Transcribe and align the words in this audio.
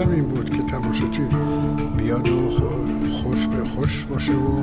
مقصودم 0.00 0.14
این 0.14 0.28
بود 0.28 0.50
که 0.50 0.62
تماشاچی 0.62 1.22
بیاد 1.96 2.28
و 2.28 2.50
خوش 3.12 3.46
به 3.46 3.64
خوش 3.64 4.04
باشه 4.04 4.32
و 4.32 4.62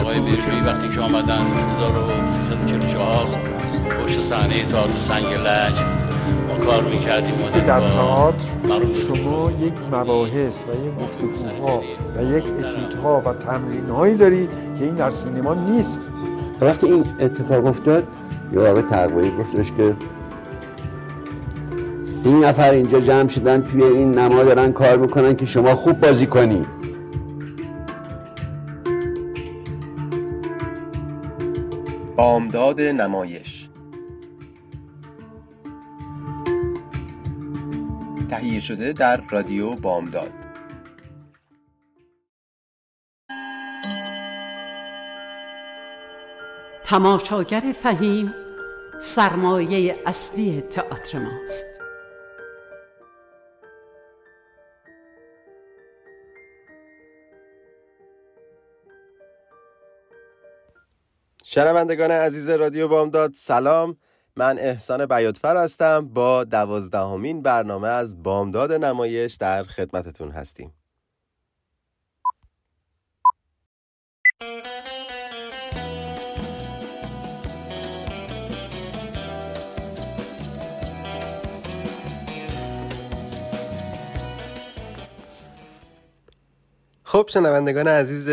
آقای 0.00 0.20
بیرمی 0.20 0.66
وقتی 0.66 0.88
که 0.88 1.00
آمدن 1.00 1.46
1344 1.76 3.26
پشت 4.04 4.20
صحنه 4.20 4.64
تئاتر 4.64 4.92
سنگ 4.92 5.24
لج 5.24 5.80
ما 6.48 6.64
کار 6.64 6.82
می‌کردیم 6.84 7.34
در 7.66 7.90
تئاتر 7.90 8.44
شما 8.92 9.50
یک 9.60 9.74
مباحث 9.92 10.62
و 10.62 10.86
یک 10.86 10.94
گفتگوها 11.04 11.82
و 12.16 12.22
یک 12.22 12.44
اتیودها 12.44 13.22
و 13.26 13.32
تمرین 13.32 13.88
هایی 13.88 14.14
دارید 14.14 14.50
که 14.78 14.84
این 14.84 14.94
در 14.94 15.10
سینما 15.10 15.54
نیست. 15.54 16.02
وقتی 16.60 16.86
این 16.86 17.04
اتفاق 17.20 17.66
افتاد 17.66 18.04
یه 18.52 18.60
آقای 18.60 18.82
تقویی 18.82 19.30
گفتش 19.30 19.72
که 19.72 19.96
سی 22.26 22.32
نفر 22.32 22.70
اینجا 22.70 23.00
جمع 23.00 23.28
شدن 23.28 23.62
توی 23.62 23.82
این 23.84 24.18
نما 24.18 24.44
دارن 24.44 24.72
کار 24.72 24.96
می‌کنن 24.96 25.36
که 25.36 25.46
شما 25.46 25.74
خوب 25.74 26.00
بازی 26.00 26.26
کنی. 26.26 26.66
بامداد 32.16 32.80
نمایش. 32.80 33.68
تهیه 38.30 38.60
شده 38.60 38.92
در 38.92 39.20
رادیو 39.30 39.70
بامداد. 39.74 40.32
تماشاگر 46.84 47.62
فهیم 47.82 48.34
سرمایه 49.00 49.96
اصلی 50.06 50.60
تئاتر 50.60 51.18
ماست. 51.18 51.75
شنوندگان 61.56 62.10
عزیز 62.10 62.48
رادیو 62.48 62.88
بامداد 62.88 63.34
سلام. 63.34 63.96
من 64.36 64.58
احسان 64.58 65.06
بیاتفر 65.06 65.56
هستم. 65.56 66.08
با 66.08 66.44
دوازدهمین 66.44 67.42
برنامه 67.42 67.88
از 67.88 68.22
بامداد 68.22 68.72
نمایش 68.72 69.34
در 69.34 69.64
خدمتتون 69.64 70.30
هستیم. 70.30 70.72
خب 87.04 87.26
شنوندگان 87.28 87.88
عزیز 87.88 88.28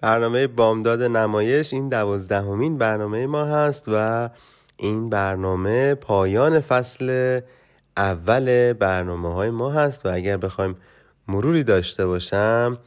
برنامه 0.00 0.46
بامداد 0.46 1.02
نمایش 1.02 1.72
این 1.72 1.88
دوازدهمین 1.88 2.78
برنامه 2.78 3.26
ما 3.26 3.44
هست 3.44 3.84
و 3.88 4.30
این 4.76 5.10
برنامه 5.10 5.94
پایان 5.94 6.60
فصل 6.60 7.40
اول 7.96 8.72
برنامه 8.72 9.34
های 9.34 9.50
ما 9.50 9.70
هست 9.70 10.06
و 10.06 10.08
اگر 10.14 10.36
بخوایم 10.36 10.76
مروری 11.28 11.64
داشته 11.64 12.06
باشم 12.06 12.78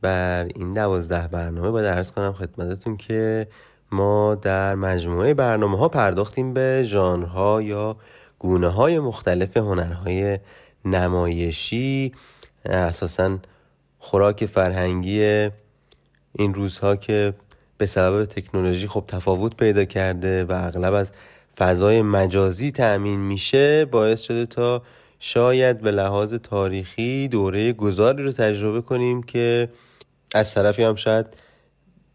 بر 0.00 0.44
این 0.54 0.72
دوازده 0.72 1.28
برنامه 1.28 1.70
باید 1.70 1.86
ارز 1.86 2.10
کنم 2.12 2.32
خدمتتون 2.32 2.96
که 2.96 3.48
ما 3.92 4.34
در 4.34 4.74
مجموعه 4.74 5.34
برنامه 5.34 5.78
ها 5.78 5.88
پرداختیم 5.88 6.54
به 6.54 6.82
ژانرها 6.86 7.62
یا 7.62 7.96
گونه 8.38 8.68
های 8.68 8.98
مختلف 8.98 9.56
هنرهای 9.56 10.38
نمایشی 10.84 12.12
اساسا 12.64 13.38
خوراک 13.98 14.46
فرهنگی 14.46 15.50
این 16.32 16.54
روزها 16.54 16.96
که 16.96 17.34
به 17.78 17.86
سبب 17.86 18.24
تکنولوژی 18.24 18.88
خب 18.88 19.04
تفاوت 19.08 19.56
پیدا 19.56 19.84
کرده 19.84 20.44
و 20.44 20.52
اغلب 20.52 20.94
از 20.94 21.12
فضای 21.56 22.02
مجازی 22.02 22.72
تأمین 22.72 23.20
میشه 23.20 23.84
باعث 23.84 24.20
شده 24.20 24.46
تا 24.46 24.82
شاید 25.18 25.80
به 25.80 25.90
لحاظ 25.90 26.34
تاریخی 26.34 27.28
دوره 27.28 27.72
گذاری 27.72 28.22
رو 28.22 28.32
تجربه 28.32 28.80
کنیم 28.80 29.22
که 29.22 29.68
از 30.34 30.54
طرفی 30.54 30.82
هم 30.82 30.96
شاید 30.96 31.26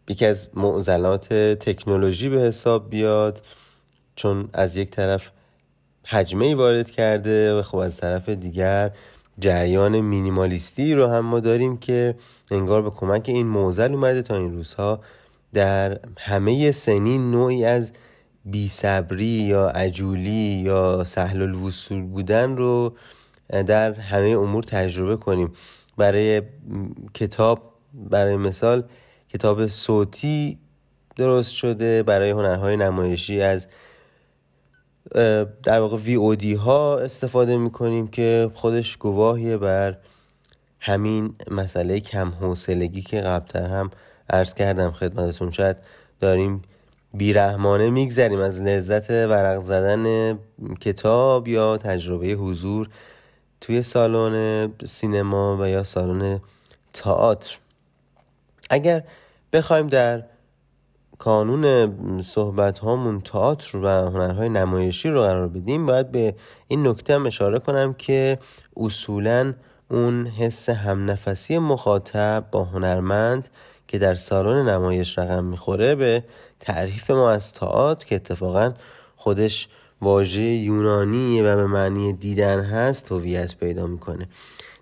یکی 0.08 0.26
از 0.26 0.48
معضلات 0.54 1.34
تکنولوژی 1.34 2.28
به 2.28 2.40
حساب 2.40 2.90
بیاد 2.90 3.42
چون 4.16 4.48
از 4.52 4.76
یک 4.76 4.90
طرف 4.90 5.30
حجمه 6.04 6.54
وارد 6.54 6.90
کرده 6.90 7.58
و 7.58 7.62
خب 7.62 7.76
از 7.76 7.96
طرف 7.96 8.28
دیگر 8.28 8.90
جریان 9.38 10.00
مینیمالیستی 10.00 10.94
رو 10.94 11.06
هم 11.06 11.24
ما 11.24 11.40
داریم 11.40 11.76
که 11.76 12.14
انگار 12.50 12.82
به 12.82 12.90
کمک 12.90 13.24
این 13.28 13.46
موزل 13.46 13.92
اومده 13.92 14.22
تا 14.22 14.36
این 14.36 14.52
روزها 14.52 15.00
در 15.54 16.00
همه 16.18 16.72
سنین 16.72 17.30
نوعی 17.30 17.64
از 17.64 17.92
بیصبری 18.44 19.24
یا 19.24 19.68
عجولی 19.68 20.62
یا 20.64 21.04
سهل 21.04 21.42
الوصول 21.42 22.02
بودن 22.02 22.56
رو 22.56 22.96
در 23.48 23.92
همه 23.92 24.28
امور 24.28 24.64
تجربه 24.64 25.16
کنیم. 25.16 25.52
برای 25.96 26.42
کتاب 27.14 27.72
برای 27.94 28.36
مثال 28.36 28.82
کتاب 29.28 29.66
صوتی 29.66 30.58
درست 31.16 31.52
شده 31.52 32.02
برای 32.02 32.30
هنرهای 32.30 32.76
نمایشی 32.76 33.40
از 33.40 33.66
در 35.62 35.80
واقع 35.80 35.96
وی 35.96 36.14
او 36.14 36.34
دی 36.34 36.54
ها 36.54 36.98
استفاده 36.98 37.56
می‌کنیم 37.56 38.08
که 38.08 38.50
خودش 38.54 38.96
گواهی 38.96 39.56
بر 39.56 39.96
همین 40.86 41.34
مسئله 41.50 42.00
کم 42.00 42.28
حوصلگی 42.40 43.02
که 43.02 43.20
قبلتر 43.20 43.66
هم 43.66 43.90
عرض 44.30 44.54
کردم 44.54 44.90
خدمتتون. 44.90 45.50
شاید 45.50 45.76
داریم 46.20 46.62
بیرحمانه 47.14 47.90
میگذریم 47.90 48.40
از 48.40 48.62
لذت 48.62 49.10
ورق 49.10 49.60
زدن 49.60 50.38
کتاب 50.80 51.48
یا 51.48 51.76
تجربه 51.76 52.26
حضور 52.26 52.88
توی 53.60 53.82
سالن 53.82 54.68
سینما 54.84 55.56
و 55.60 55.68
یا 55.68 55.82
سالن 55.82 56.40
تئاتر. 56.92 57.58
اگر 58.70 59.02
بخوایم 59.52 59.86
در 59.86 60.22
کانون 61.18 61.92
صحبت 62.22 62.78
هامون 62.78 63.20
تئاتر 63.20 63.78
و 63.78 63.88
هنرهای 63.88 64.48
نمایشی 64.48 65.08
رو 65.08 65.22
قرار 65.22 65.48
بدیم 65.48 65.86
باید 65.86 66.12
به 66.12 66.34
این 66.68 66.86
نکته 66.86 67.14
هم 67.14 67.26
اشاره 67.26 67.58
کنم 67.58 67.94
که 67.94 68.38
اصولا 68.76 69.54
اون 69.90 70.26
حس 70.26 70.68
همنفسی 70.68 71.58
مخاطب 71.58 72.44
با 72.50 72.64
هنرمند 72.64 73.48
که 73.88 73.98
در 73.98 74.14
سالن 74.14 74.68
نمایش 74.68 75.18
رقم 75.18 75.44
می‌خوره 75.44 75.94
به 75.94 76.24
تعریف 76.60 77.10
ما 77.10 77.30
از 77.30 77.54
تئاتر 77.54 78.06
که 78.06 78.14
اتفاقا 78.14 78.72
خودش 79.16 79.68
واژه 80.02 80.40
یونانی 80.40 81.40
و 81.40 81.56
به 81.56 81.66
معنی 81.66 82.12
دیدن 82.12 82.60
هست 82.60 83.12
هویت 83.12 83.56
پیدا 83.56 83.86
می‌کنه. 83.86 84.28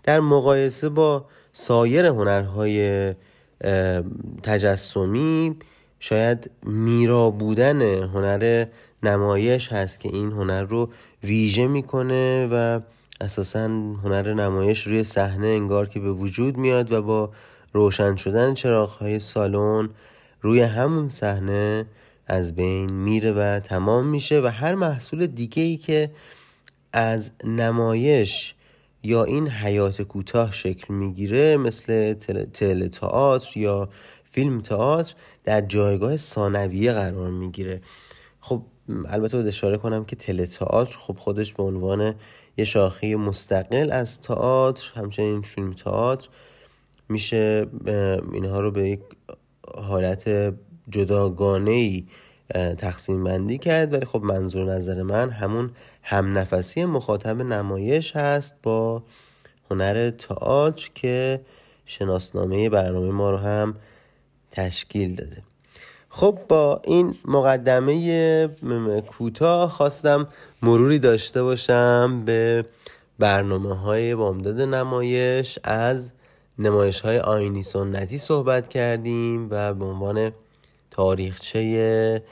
در 0.02 0.20
مقایسه 0.20 0.88
با 0.88 1.24
سایر 1.52 2.06
هنرهای 2.06 3.14
تجسمی 4.42 5.56
شاید 6.00 6.50
میرا 6.62 7.30
بودن 7.30 7.82
هنر 7.82 8.66
نمایش 9.02 9.72
هست 9.72 10.00
که 10.00 10.08
این 10.08 10.32
هنر 10.32 10.62
رو 10.62 10.90
ویژه 11.24 11.66
می‌کنه 11.66 12.48
و 12.52 12.80
اساسا 13.24 13.64
هنر 14.04 14.34
نمایش 14.34 14.86
روی 14.86 15.04
صحنه 15.04 15.46
انگار 15.46 15.88
که 15.88 16.00
به 16.00 16.12
وجود 16.12 16.56
میاد 16.56 16.92
و 16.92 17.02
با 17.02 17.30
روشن 17.72 18.16
شدن 18.16 18.54
های 19.00 19.20
سالن 19.20 19.88
روی 20.40 20.60
همون 20.60 21.08
صحنه 21.08 21.86
از 22.26 22.54
بین 22.54 22.92
میره 22.92 23.32
و 23.32 23.60
تمام 23.60 24.06
میشه 24.06 24.40
و 24.40 24.46
هر 24.46 24.74
محصول 24.74 25.26
دیگه 25.26 25.62
ای 25.62 25.76
که 25.76 26.10
از 26.92 27.30
نمایش 27.44 28.54
یا 29.02 29.24
این 29.24 29.48
حیات 29.48 30.02
کوتاه 30.02 30.52
شکل 30.52 30.94
می‌گیره 30.94 31.56
مثل 31.56 32.14
تل 32.52 32.88
تئاتر 32.88 33.58
یا 33.58 33.88
فیلم 34.24 34.60
تئاتر 34.60 35.14
در 35.44 35.60
جایگاه 35.60 36.16
ثانویه 36.16 36.92
قرار 36.92 37.30
می‌گیره. 37.30 37.80
خب 38.40 38.62
البته 39.06 39.36
باید 39.36 39.48
اشاره 39.48 39.76
کنم 39.76 40.04
که 40.04 40.16
تل 40.16 40.44
تئاتر 40.44 40.96
خب 40.98 41.16
خودش 41.18 41.54
به 41.54 41.62
عنوان 41.62 42.14
یه 42.56 42.64
شاخه 42.64 43.16
مستقل 43.16 43.92
از 43.92 44.20
تئاتر 44.20 44.92
همچنین 44.96 45.42
فیلم 45.42 45.72
تئاتر. 45.72 46.28
میشه 47.08 47.66
اینها 48.32 48.60
رو 48.60 48.70
به 48.70 48.88
یک 48.88 49.00
حالت 49.74 50.54
جداگانه 50.90 51.70
ای 51.70 52.04
تقسیم 52.78 53.24
بندی 53.24 53.58
کرد. 53.58 53.92
ولی 53.92 54.04
خب 54.04 54.22
منظور 54.22 54.72
نظر 54.72 55.02
من 55.02 55.30
همون 55.30 55.70
هم 56.02 56.38
نفسی 56.38 56.84
مخاطب 56.84 57.42
نمایش 57.42 58.16
هست 58.16 58.54
با 58.62 59.02
هنر 59.70 60.10
تئاتر 60.10 60.90
که 60.94 61.40
شناسنامه 61.86 62.68
برنامه 62.68 63.10
ما 63.10 63.30
رو 63.30 63.36
هم 63.36 63.74
تشکیل 64.50 65.14
داده. 65.14 65.42
خب 66.08 66.38
با 66.48 66.80
این 66.84 67.14
مقدمه 67.24 68.48
کوتاه 69.00 69.70
خواستم 69.70 70.28
مروری 70.64 70.98
داشته 70.98 71.42
باشم 71.42 72.22
به 72.24 72.64
برنامه 73.18 73.74
های 73.74 74.14
بامداد 74.14 74.60
نمایش. 74.60 75.58
از 75.64 76.12
نمایش 76.58 77.00
های 77.00 77.18
آینی 77.18 77.62
سنتی 77.62 78.18
صحبت 78.18 78.68
کردیم 78.68 79.48
و 79.50 79.74
به 79.74 79.84
عنوان 79.84 80.30
تاریخچه 80.90 82.22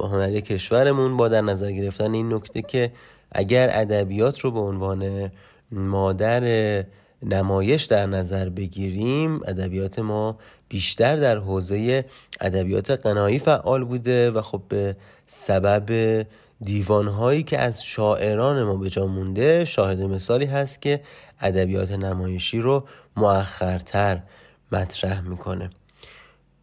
هنری 0.00 0.40
کشورمون 0.40 1.16
با 1.16 1.28
در 1.28 1.40
نظر 1.40 1.72
گرفتن 1.72 2.14
این 2.14 2.34
نکته 2.34 2.62
که 2.62 2.92
اگر 3.32 3.70
ادبیات 3.72 4.40
رو 4.40 4.50
به 4.50 4.60
عنوان 4.60 5.32
مادر 5.72 6.84
نمایش 7.22 7.84
در 7.84 8.06
نظر 8.06 8.48
بگیریم 8.48 9.40
ادبیات 9.44 9.98
ما 9.98 10.38
بیشتر 10.68 11.16
در 11.16 11.36
حوزه 11.36 12.04
ادبیات 12.40 12.90
قنایی 12.90 13.38
فعال 13.38 13.84
بوده 13.84 14.30
و 14.30 14.42
خب 14.42 14.62
به 14.68 14.96
سبب 15.26 16.26
دیوانهایی 16.64 17.42
که 17.42 17.58
از 17.58 17.84
شاعران 17.84 18.62
ما 18.62 18.76
به 18.76 18.90
جا 18.90 19.06
مونده 19.06 19.64
شاهد 19.64 20.00
مثالی 20.00 20.46
هست 20.46 20.82
که 20.82 21.00
ادبیات 21.40 21.92
نمایشی 21.92 22.60
رو 22.60 22.84
مؤخرتر 23.16 24.22
مطرح 24.72 25.20
می‌کنه. 25.20 25.70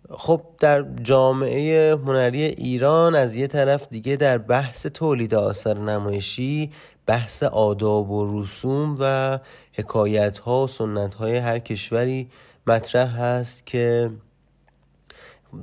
خب 0.10 0.42
در 0.60 0.86
جامعه 1.04 1.95
هنری 1.95 2.44
ایران 2.44 3.16
از 3.16 3.36
یه 3.36 3.48
طرف 3.48 3.88
دیگه 3.90 4.16
در 4.16 4.38
بحث 4.38 4.86
تولید 4.86 5.36
آثار 5.36 5.80
نمایشی 5.80 6.72
بحث 7.06 7.44
آداب 7.44 8.12
و 8.12 8.42
رسوم 8.42 8.98
و 9.00 9.40
حکایت 9.74 10.38
ها 10.38 10.63
و 10.63 10.68
سنت 10.68 11.13
های 11.13 11.38
هر 11.38 11.60
کشوری 11.60 12.30
مطرح 12.68 13.22
هست 13.22 13.66
که 13.66 14.10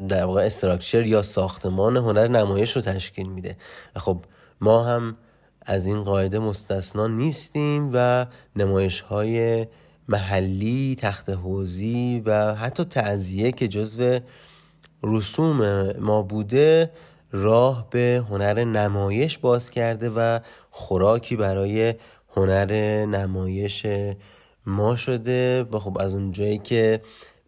در 0.08 0.24
واقع 0.24 0.46
استراکچر 0.46 1.06
یا 1.06 1.22
ساختمان 1.22 1.96
هنر 1.96 2.28
نمایش 2.28 2.76
رو 2.76 2.82
تشکیل 2.82 3.28
میده. 3.28 3.56
خب 3.96 4.24
ما 4.60 4.84
هم 4.84 5.16
از 5.62 5.86
این 5.86 6.02
قاعده 6.02 6.38
مستثنا 6.38 7.06
نیستیم 7.06 7.90
و 7.94 8.26
نمایش 8.56 9.00
های 9.00 9.66
محلی 10.08 10.96
تخت 11.00 11.30
حوزی 11.30 12.22
و 12.26 12.54
حتی 12.54 12.84
تعذیه 12.84 13.52
که 13.52 13.68
جزو 13.68 14.18
رسوم 15.02 15.90
ما 15.98 16.22
بوده 16.22 16.90
راه 17.32 17.90
به 17.90 18.24
هنر 18.30 18.64
نمایش 18.64 19.38
باز 19.38 19.70
کرده 19.70 20.10
و 20.10 20.38
خوراکی 20.70 21.36
برای 21.36 21.94
هنر 22.36 22.72
نمایش 23.06 23.86
ما 24.66 24.96
شده. 24.96 25.62
و 25.62 25.78
خب 25.78 25.98
از 26.00 26.14
اونجایی 26.14 26.58
که 26.58 27.00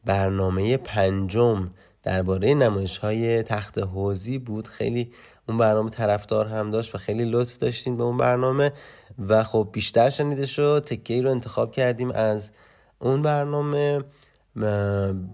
برنامه 0.04 0.76
پنجم 0.76 1.70
درباره 2.02 2.54
نمایش 2.54 2.99
های 2.99 3.43
تخت 3.43 3.78
حوزی 3.78 4.38
بود. 4.38 4.69
خیلی 4.69 5.12
اون 5.49 5.58
برنامه 5.58 5.90
طرفدار 5.90 6.46
هم 6.46 6.70
داشت 6.70 6.94
و 6.94 6.99
خیلی 6.99 7.25
لطف 7.25 7.58
داشتیم 7.58 7.96
به 7.96 8.02
اون 8.02 8.16
برنامه 8.16 8.72
و 9.19 9.43
خب 9.43 9.69
بیشتر 9.72 10.10
شنیده 10.10 10.46
شد. 10.46 10.84
تکه 10.87 11.22
رو 11.22 11.31
انتخاب 11.31 11.72
کردیم 11.72 12.10
از 12.10 12.50
اون 12.99 13.22
برنامه. 13.22 14.04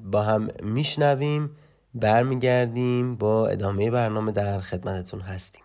با 0.05 0.23
هم 0.23 0.49
میشنویم 0.63 1.51
برمیگردیم 1.95 3.17
با 3.17 3.49
ادامه 3.49 3.91
برنامه 3.91 4.33
در 4.33 4.61
خدمتتون 4.61 5.21
هستیم. 5.21 5.63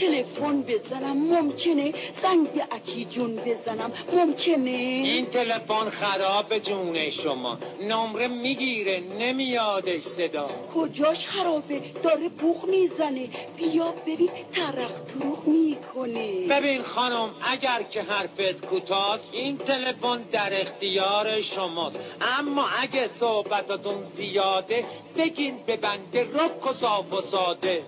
تلفن 0.00 0.62
بزنم 0.62 1.16
ممکنه 1.16 1.94
زنگ 2.12 2.52
به 2.52 2.62
اکی 2.70 3.04
جون 3.04 3.36
بزنم 3.36 3.92
ممکنه؟ 4.12 4.70
این 4.70 5.26
تلفن 5.26 5.90
خراب 5.90 6.58
جون 6.58 7.10
شما. 7.10 7.58
نمره 7.88 8.28
می‌گیره 8.28 9.02
نمیادش 9.18 10.02
صدا. 10.02 10.48
کجاش 10.74 11.26
خرابه؟ 11.26 11.80
داره 12.02 12.28
بوخ 12.28 12.64
می‌زنه. 12.64 13.28
بیا 13.56 13.94
ببین 14.06 14.30
ترق 14.52 14.90
تروخ 15.08 15.46
می‌کنه. 15.46 16.46
ببین 16.46 16.82
خانم 16.82 17.30
اگر 17.52 17.82
که 17.90 18.02
حرفت 18.02 18.66
کوتاست 18.66 19.28
این 19.32 19.58
تلفن 19.58 20.22
در 20.32 20.60
اختیار 20.60 21.40
شماست. 21.40 21.98
اما 22.38 22.68
اگه 22.82 23.08
صحبتاتون 23.08 23.94
زیاده 24.16 24.84
بگین 25.16 25.54
به 25.66 25.76
بنده 25.76 26.22
رک 26.22 26.66
و 26.66 26.72
صاف 26.72 27.12
و 27.12 27.20
ساده. 27.20 27.82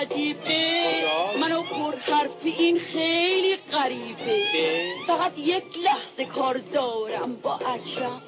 عجیبه. 0.00 0.84
منو 1.40 1.62
پر 1.62 1.96
حرفی 1.96 2.50
این 2.50 2.78
خیلی 2.78 3.56
غریبه. 3.72 4.42
فقط 5.06 5.38
یک 5.38 5.64
لحظه 5.84 6.24
کار 6.24 6.60
دارم 6.72 7.34
با 7.42 7.54
اکرم 7.54 8.22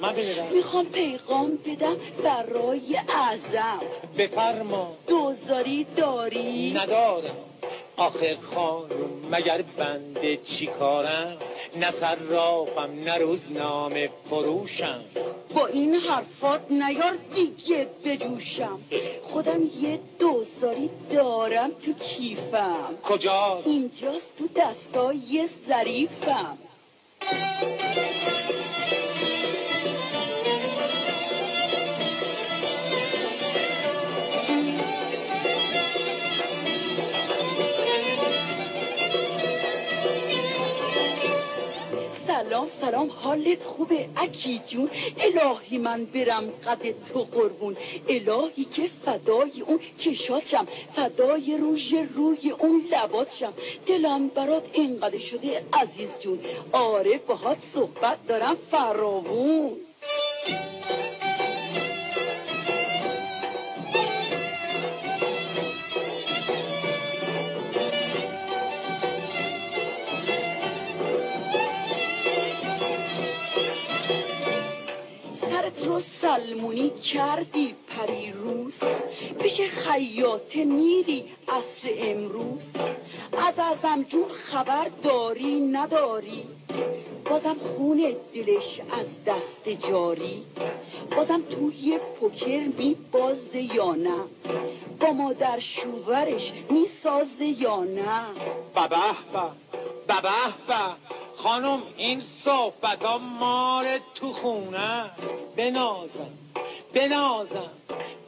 می‌خوام 0.55 0.85
پیغام 0.87 1.59
بدم 1.67 1.97
برای 2.25 2.97
اعظم. 3.09 3.81
بفرما. 4.19 4.97
دوزاری 5.07 5.87
داری؟ 5.97 6.73
ندارم. 6.73 7.52
آخه 7.97 8.37
خانم 8.37 9.11
مگر 9.31 9.63
بنده 9.63 10.37
چی 10.37 10.67
کارم؟ 10.67 11.37
نه 11.77 11.91
صرافم 11.91 12.91
نه 13.05 13.19
روزنامه 13.19 14.11
فروشم. 14.31 15.01
با 15.55 15.67
این 15.67 15.95
حرفات 15.95 16.61
نیار 16.71 17.19
دیگه 17.35 17.87
بجوشم. 18.05 18.79
خودم 19.23 19.63
یه 19.81 19.99
دوزاری 20.19 20.91
دارم 21.11 21.71
تو 21.71 21.93
کیفم. 21.93 22.95
کجاست؟ 23.05 23.67
اینجاست 23.67 24.33
تو 24.39 24.49
دستای 24.57 25.49
ظریفم. 25.67 26.59
سلام 42.67 42.91
سلام 42.93 43.11
حالت 43.11 43.63
خوبه؟ 43.65 44.09
اکی 44.17 44.61
جون 44.69 44.91
الهی 45.19 45.79
من 45.79 46.05
برم 46.05 46.51
قد 46.67 47.05
تو 47.13 47.21
قربون. 47.25 47.77
الهی 48.09 48.65
که 48.65 48.91
فدای 49.05 49.61
اون 49.67 49.81
چشاتشم 49.99 50.67
فدای 50.93 51.57
روژ 51.57 51.95
روی 52.15 52.51
اون 52.51 52.85
لباتشم 52.93 53.53
دلم 53.87 54.29
برات 54.29 54.63
اینقدر 54.73 55.19
شده 55.19 55.63
عزیز 55.73 56.19
جون. 56.21 56.39
آره 56.73 57.19
باهات 57.19 57.59
صحبت 57.61 58.27
دارم 58.27 58.57
فراوون 58.71 59.77
سلمونی 76.37 76.91
کردی 76.91 77.75
پری 77.89 78.33
روز. 78.33 78.81
پیش 79.41 79.61
خیاطه 79.61 80.65
میری 80.65 81.25
عصر 81.49 81.89
امروز. 81.99 82.71
از 83.49 83.59
ازم 83.59 84.03
جون 84.03 84.29
خبر 84.29 84.91
داری 85.03 85.61
نداری. 85.61 86.43
بازم 87.31 87.57
خون 87.59 88.17
دلش 88.35 88.81
از 89.01 89.25
دست 89.25 89.69
جاری. 89.69 90.43
بازم 91.17 91.43
توی 91.51 91.99
پوکر 92.21 92.61
می 92.79 92.97
بازده 93.13 93.75
یا 93.75 93.95
نه؟ 93.95 94.21
با 95.01 95.11
مادر 95.13 95.59
شوورش 95.59 96.53
می 96.71 96.87
سازده 97.03 97.45
یا 97.45 97.85
نه؟ 97.85 98.25
ببه 98.77 98.97
ببه 100.09 100.19
ببه 100.19 100.97
خانم 101.37 101.83
این 101.97 102.21
صحبت 102.21 103.05
ها 103.05 103.19
مار 103.19 103.87
تو 104.15 104.33
خونه. 104.33 105.11
بنازم 105.57 106.31
بنازم 106.95 107.71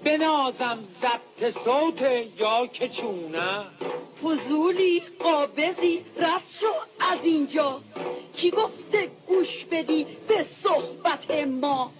بنازم 0.04 0.78
ضبط 1.00 1.54
صوت 1.64 2.02
یا 2.38 2.66
که 2.66 2.88
چونه. 2.88 3.64
فضولی 4.22 5.02
قابضی 5.20 6.04
رد 6.16 6.42
شو 6.60 6.72
از 7.12 7.24
اینجا. 7.24 7.80
کی 8.36 8.50
گفته 8.50 9.10
گوش 9.26 9.64
بدی 9.64 10.06
به 10.28 10.42
صحبت 10.42 11.30
ما؟ 11.46 11.90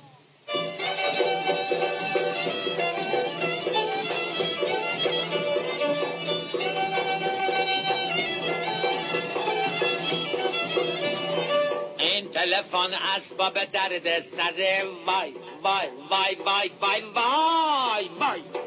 تلفن 12.55 12.95
اسباب 13.17 13.55
درد 13.73 14.21
سر. 14.21 14.85
وای 15.07 15.33
وای 15.63 15.89
وای 16.11 16.35
وای 16.35 16.71
وای 16.81 17.03
وای 17.15 18.09
وای. 18.21 18.64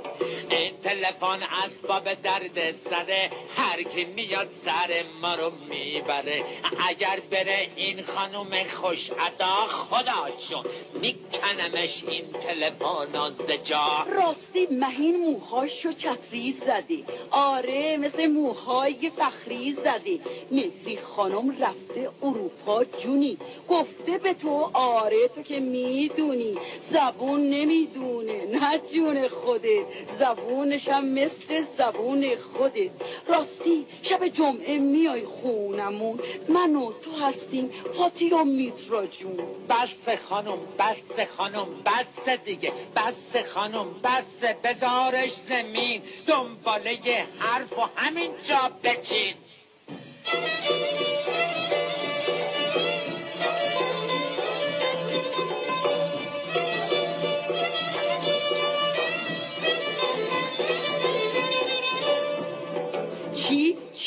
تلفن 0.84 1.40
اسباب 1.66 2.14
درد 2.14 2.72
سره. 2.72 3.30
هر 3.56 3.84
کی 3.84 4.06
میاد 4.06 4.50
سر 4.66 5.04
ما 5.22 5.36
رو 5.36 5.52
می‌بره. 5.70 6.44
اگر 6.90 7.20
بره 7.32 7.68
این 7.76 8.04
خانوم 8.04 8.64
خوش 8.64 9.12
ادا 9.12 9.56
خدا 9.68 10.30
چون 10.50 10.66
میکنمش 11.02 12.04
این 12.08 12.26
تلفن 12.32 13.16
از 13.16 13.64
جا. 13.64 14.06
راستی 14.16 14.68
مهین 14.72 15.18
موهاشو 15.18 15.92
چتری 15.92 16.52
زدی. 16.52 17.06
آره 17.32 17.98
مثل 17.98 18.28
موهای 18.28 19.12
فخری 19.18 19.74
زدی. 19.74 20.22
مهری 20.52 20.98
خانم 20.98 21.64
رفته 21.64 22.10
اروپا 22.24 22.84
جونی. 22.84 23.38
گفته 23.70 24.18
به 24.18 24.34
تو 24.34 24.70
آره 24.74 25.28
تو 25.28 25.42
که 25.42 25.60
می‌دونی. 25.60 26.58
زبون 26.82 27.50
نمی‌دونه. 27.50 28.46
نه 28.46 28.80
جون 28.94 29.28
خودت. 29.28 29.86
زبونشم 30.20 31.06
مثل 31.06 31.62
زبون 31.78 32.36
خودت. 32.36 32.92
راستی 33.28 33.86
شب 34.02 34.28
جمعه 34.28 34.78
میای 34.78 35.22
خونمون. 35.22 36.20
من 36.50 36.76
و 36.76 36.94
تو 37.02 37.12
هستیم 37.26 37.70
فاتی 37.94 38.30
و 38.30 38.44
میترا 38.44 39.06
جون. 39.06 39.38
بس 39.70 40.10
خانم 40.30 40.58
بس 40.80 41.20
خانم 41.38 41.68
بس 41.86 42.30
دیگه 42.30 42.72
بس 42.96 43.38
خانم 43.54 43.88
بس 44.04 44.50
بزارش 44.64 45.32
زمین. 45.32 46.02
دنباله 46.28 47.26
حرف 47.40 47.74
و 47.80 47.82
همین 47.96 48.32
جا 48.44 48.72
بچین. 48.84 49.34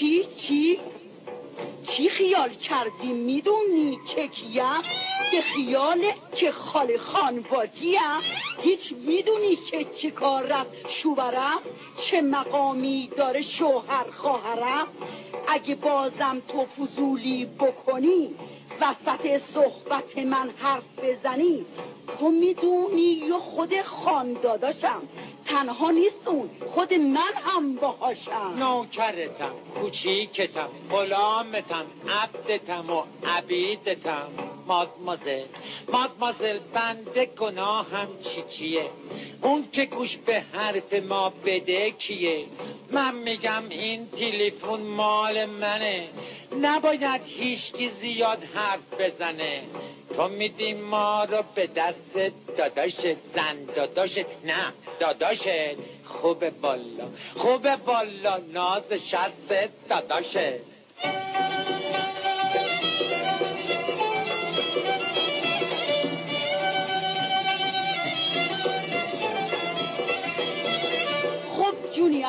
چی؟ 0.01 0.25
چی؟ 0.25 0.27
چی 0.37 0.79
چی 1.87 2.09
خیال 2.09 2.49
کردی 2.49 3.13
می‌دونی 3.13 3.99
که 4.09 4.29
کیم 4.29 4.83
به 5.33 5.41
خیال 5.41 6.05
که 6.35 6.53
خاله 6.53 6.99
خان 6.99 7.45
باجیم 7.51 8.01
هیچ 8.63 8.93
می‌دونی 8.93 9.57
که 9.57 9.85
چه 9.85 10.11
کار 10.11 10.43
رفت 10.43 10.71
شوورم 10.89 11.61
چه 12.01 12.21
مقامی 12.21 13.11
داره 13.17 13.43
شوهر 13.43 14.11
خواهرم؟ 14.11 14.87
اگه 15.49 15.75
بازم 15.75 16.43
تو 16.49 16.65
فضولی 16.65 17.45
بکنی 17.45 18.35
وسط 18.81 19.39
صحبت 19.39 20.19
من 20.19 20.51
حرف 20.59 20.85
بزنی 21.03 21.65
تو 22.19 22.31
می‌دونی 22.31 23.03
یا 23.29 23.39
خود 23.39 23.83
خانداداشم؟ 23.83 25.03
تنها 25.51 25.91
نیستون. 25.91 26.51
خود 26.67 26.95
من 26.95 27.33
هم 27.45 27.75
باهاشم. 27.75 28.55
نوکرتم 28.59 29.53
کوچیکتم 29.75 30.69
غلامتم 30.91 31.85
عبدتم 32.09 32.91
و 32.91 33.03
عبیدتم. 33.27 34.29
مادمازل 34.67 35.45
مادمازل 35.93 36.59
بنده 36.59 37.27
گناهم 37.27 38.09
چی 38.23 38.43
چیه؟ 38.49 38.91
اون 39.43 39.65
که 39.73 39.85
گوش 39.85 40.17
به 40.17 40.43
حرف 40.53 40.93
ما 40.93 41.33
بده 41.45 41.91
کیه؟ 41.91 42.45
من 42.91 43.15
میگم 43.15 43.63
این 43.69 44.09
تلفن 44.09 44.81
مال 44.83 45.45
منه. 45.45 46.09
نباید 46.61 47.23
هیچکی 47.25 47.89
زیاد 47.89 48.45
حرف 48.55 49.01
بزنه. 49.01 49.63
تو 50.17 50.29
میدی 50.29 50.75
ما 50.75 51.25
رو 51.25 51.43
به 51.55 51.67
دست 51.67 52.19
داداشت 52.57 53.01
زن 53.35 53.65
داداشت 53.77 54.19
نه 54.45 54.73
داداشت 55.01 55.49
خوب 56.05 56.61
بالا 56.61 57.09
خوب 57.37 57.77
بالا 57.77 58.37
ناز 58.53 58.93
شست 58.93 59.55
داداشت 59.89 60.39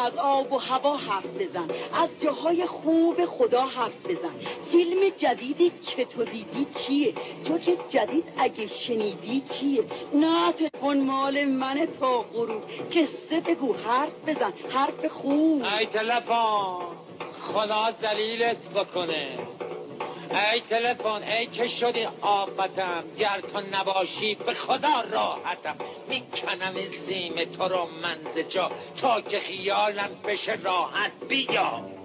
از 0.01 0.17
آب 0.17 0.53
و 0.53 0.57
هوا 0.57 0.97
حرف 0.97 1.25
بزن. 1.39 1.67
از 1.93 2.21
جاهای 2.21 2.65
خوب 2.65 3.25
خدا 3.25 3.61
حرف 3.61 4.05
بزن. 4.09 4.35
فیلم 4.71 5.09
جدیدی 5.17 5.71
که 5.85 6.05
تو 6.05 6.23
دیدی 6.23 6.67
چیه؟ 6.75 7.13
تو 7.45 7.57
که 7.57 7.77
جدید 7.89 8.23
اگه 8.37 8.67
شنیدی 8.67 9.41
چیه؟ 9.53 9.83
نه 10.13 10.51
تلفن 10.51 11.01
مال 11.01 11.45
من 11.45 11.87
تا 11.99 12.21
غروب. 12.33 12.89
کسته 12.91 13.39
بگو 13.39 13.73
حرف 13.73 14.11
بزن. 14.27 14.53
حرف 14.69 15.05
خوب. 15.05 15.63
ای 15.79 15.85
تلفن 15.85 16.77
خدا 17.41 17.89
زلیلت 18.01 18.69
بکنه. 18.69 19.37
ای 20.33 20.61
تلفن 20.61 21.23
ای 21.23 21.45
که 21.45 21.67
شدی 21.67 22.07
آفتم؟ 22.21 23.03
گر 23.17 23.41
تو 23.41 23.61
نباشی 23.73 24.35
به 24.35 24.53
خدا 24.53 25.01
راحتم. 25.11 25.75
می‌کنم 26.09 26.73
سیم 27.05 27.43
تو 27.43 27.63
رو 27.63 27.87
جا. 28.49 28.71
تا 28.97 29.21
که 29.21 29.39
خیالم 29.39 30.09
بشه 30.27 30.59
راحت 30.63 31.11
بیا. 31.29 32.00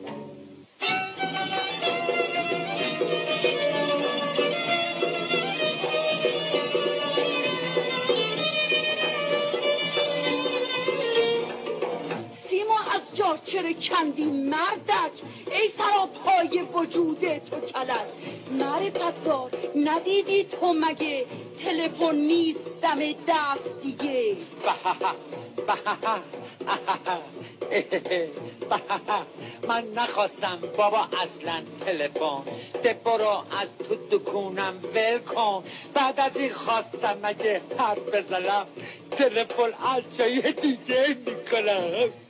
چرا 13.35 13.73
کندی 13.73 14.25
مردک. 14.25 15.15
ای 15.51 15.69
سراپای 15.69 16.63
وجود 16.63 17.39
تو 17.39 17.61
کلک. 17.61 18.07
معرفت 18.51 19.25
دار 19.25 19.51
ندیدی 19.77 20.45
تو 20.45 20.73
مگه؟ 20.73 21.27
تلفن 21.65 22.15
نیست 22.15 22.65
دم 22.83 22.99
دست 23.29 23.83
دیگه. 23.83 24.37
من 29.69 29.85
نخواستم 29.97 30.59
بابا 30.77 31.09
اصلا 31.23 31.63
تلفن. 31.87 32.43
ده 32.83 32.97
از 33.61 33.69
تو 33.89 34.19
دکونم 34.19 34.75
ول 34.95 35.19
کن. 35.19 35.65
بعد 35.95 36.21
از 36.21 36.37
این 36.37 36.53
خواستم 36.53 37.19
اگه 37.23 37.61
حرف 37.79 37.99
بزنم. 37.99 38.67
تلفن 39.11 39.73
از 39.95 40.17
جای 40.19 40.53
دیگه 40.53 41.17
می‌کنم. 41.27 42.26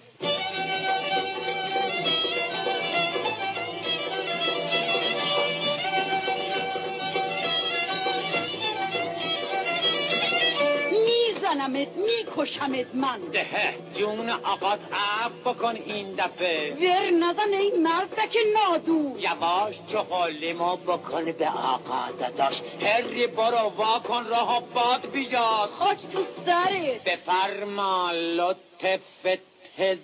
میزنمت 11.54 11.88
میکشمت 11.96 12.94
من. 12.94 13.20
ده 13.32 13.74
جون 13.94 14.30
آقات 14.30 14.80
عف 14.92 15.32
بکن 15.44 15.76
این 15.86 16.14
دفعه. 16.14 16.72
ور 16.74 17.10
نزن 17.10 17.52
ای 17.52 17.70
مردک 17.78 18.36
نادون 18.54 19.18
یواش 19.18 19.80
چغالیمو 19.86 20.76
بکن 20.76 21.24
به 21.24 21.48
آقا 21.48 22.10
داداش. 22.20 22.62
هری 22.80 23.26
برو 23.26 23.72
واکن 23.76 24.24
راه 24.26 24.62
باد 24.74 25.10
بیاد 25.12 25.70
خاک 25.78 26.06
تو 26.06 26.22
سرت. 26.46 27.04
بفرما 27.04 28.10
لطفت 28.12 29.40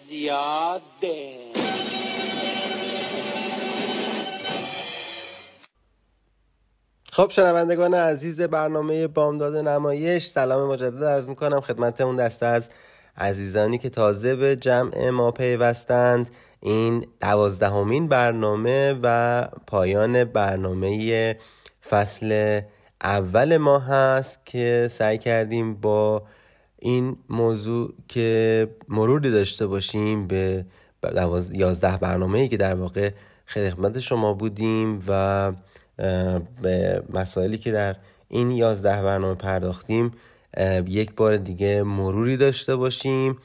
زیاده. 0.08 1.38
خب 7.14 7.31
شنوندگان 7.31 7.95
عزیز 7.95 8.40
برنامه 8.40 9.07
بامداد 9.07 9.57
نمایش 9.57 10.26
سلام 10.26 10.73
مجدد 10.73 11.04
عرض 11.04 11.28
می‌کنم 11.28 11.61
خدمت 11.61 12.00
اون 12.00 12.16
دسته 12.16 12.47
از 12.47 12.71
عزیزانی 13.16 13.78
که 13.78 13.88
تازه 13.88 14.37
به 14.37 14.57
جمع 14.57 15.11
ما 15.11 15.31
پیوستند. 15.31 16.31
این 16.61 17.07
دوازدهمین 17.21 18.09
برنامه 18.09 18.99
و 19.02 19.49
پایان 19.66 20.25
برنامه 20.25 21.37
فصل 21.90 22.61
اول 23.02 23.57
ما 23.57 23.78
هست 23.78 24.47
که 24.47 24.88
سعی 24.90 25.19
کردیم 25.19 25.75
با 25.75 26.23
این 26.78 27.16
موضوع 27.28 27.95
که 28.09 28.69
مروری 28.88 29.31
داشته 29.31 29.66
باشیم 29.66 30.26
به 30.26 30.64
یازده 31.52 31.97
برنامه 31.97 32.38
ای 32.38 32.49
که 32.49 32.57
در 32.57 32.75
واقع 32.75 33.11
خدمت 33.47 34.00
شما 34.00 34.33
بودیم 34.33 35.02
و 35.09 35.52
به 36.62 37.02
مسائلی 37.14 37.59
که 37.59 37.73
در 37.73 37.97
این 38.28 38.50
یازده 38.50 39.02
برنامه 39.02 39.35
پرداختیم 39.35 40.12
یک 40.87 41.14
بار 41.14 41.37
دیگه 41.37 41.82
مروری 41.82 42.37
داشته 42.37 42.76
باشیم. 42.76 43.37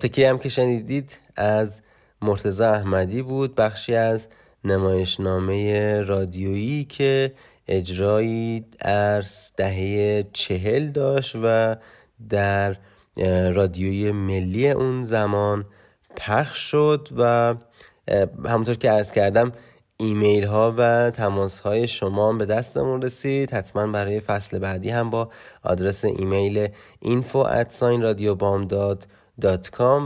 تکیه 0.00 0.30
هم 0.30 0.38
که 0.38 0.48
شنیدید 0.48 1.18
از 1.36 1.80
مرتزا 2.22 2.72
احمدی 2.72 3.22
بود 3.22 3.54
بخشی 3.54 3.94
از 3.94 4.28
نمایشنامه 4.64 6.00
رادیویی 6.00 6.84
که 6.84 7.32
اجرایی 7.68 8.64
در 8.80 9.24
دهه 9.56 10.24
چهل 10.32 10.86
داشت 10.88 11.36
و 11.42 11.76
در 12.28 12.76
رادیوی 13.52 14.12
ملی 14.12 14.70
اون 14.70 15.02
زمان 15.02 15.64
پخش 16.16 16.58
شد 16.58 17.08
و 17.18 17.54
همونطور 18.46 18.74
که 18.74 18.90
عرض 18.90 19.12
کردم 19.12 19.52
ایمیل 19.98 20.44
ها 20.44 20.74
و 20.78 21.10
تماس 21.10 21.58
های 21.58 21.88
شما 21.88 22.32
به 22.32 22.46
دستمون 22.46 23.02
رسید. 23.02 23.54
حتما 23.54 23.86
برای 23.86 24.20
فصل 24.20 24.58
بعدی 24.58 24.90
هم 24.90 25.10
با 25.10 25.28
آدرس 25.62 26.04
ایمیل 26.04 26.68
info 27.04 27.46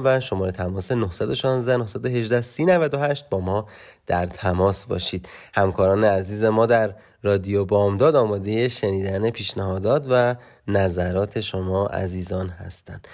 و 0.05 0.21
شماره 0.21 0.53
تماس 0.53 0.93
916 0.93 1.77
918 1.77 2.43
398 2.43 3.29
با 3.29 3.41
ما 3.41 3.67
در 4.07 4.27
تماس 4.27 4.87
باشید. 4.87 5.29
همکاران 5.55 6.05
عزیز 6.05 6.45
ما 6.45 6.67
در 6.67 6.95
رادیو 7.23 7.65
بامداد 7.65 8.17
آماده 8.17 8.69
شنیدن 8.69 9.31
پیشنهادات 9.31 10.07
و 10.11 10.35
نظرات 10.69 11.41
شما 11.41 11.87
عزیزان 11.87 12.49
هستند. 12.49 13.09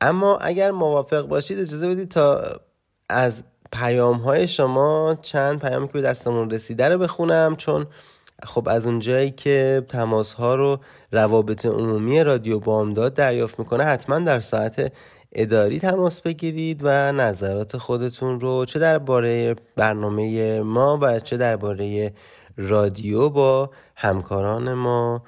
اما 0.00 0.36
اگر 0.36 0.70
موافق 0.70 1.26
باشید 1.26 1.58
اجازه 1.58 1.88
بدید 1.88 2.08
تا 2.08 2.42
از 3.08 3.44
پیام 3.72 4.16
های 4.16 4.48
شما 4.48 5.18
چند 5.22 5.60
پیام 5.60 5.86
که 5.86 5.92
به 5.92 6.00
دستمون 6.00 6.50
رسیده 6.50 6.88
رو 6.88 6.98
بخونم 6.98 7.56
چون 7.56 7.86
خب 8.42 8.68
از 8.68 8.86
اونجایی 8.86 9.30
که 9.30 9.86
تماس 9.88 10.32
ها 10.32 10.54
رو 10.54 10.78
روابط 11.12 11.66
عمومی 11.66 12.24
رادیو 12.24 12.58
بامداد 12.58 13.14
دریافت 13.14 13.58
می‌کنه 13.58 13.84
حتما 13.84 14.18
در 14.18 14.40
ساعت 14.40 14.92
اداری 15.32 15.78
تماس 15.80 16.20
بگیرید 16.20 16.80
و 16.82 17.12
نظرات 17.12 17.76
خودتون 17.76 18.40
رو 18.40 18.64
چه 18.64 18.78
درباره 18.78 19.56
برنامه 19.76 20.60
ما 20.60 20.98
و 21.02 21.20
چه 21.20 21.36
درباره 21.36 22.12
رادیو 22.56 23.28
با 23.28 23.70
همکاران 23.96 24.74
ما 24.74 25.22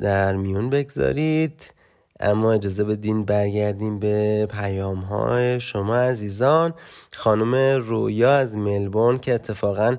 در 0.00 0.36
میون 0.36 0.70
بگذارید. 0.70 1.72
اما 2.20 2.52
اجازه 2.52 2.84
بدین 2.84 3.24
برگردیم 3.24 3.98
به 3.98 4.46
پیام 4.50 4.98
های 4.98 5.60
شما 5.60 5.96
عزیزان. 5.96 6.74
خانم 7.14 7.54
رویا 7.82 8.32
از 8.32 8.56
ملبورن 8.56 9.18
که 9.18 9.34
اتفاقا 9.34 9.96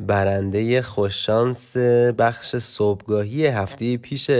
برنده 0.00 0.82
خوششانس 0.82 1.76
بخش 2.18 2.56
صبحگاهی 2.56 3.46
هفته 3.46 3.96
پیش 3.96 4.30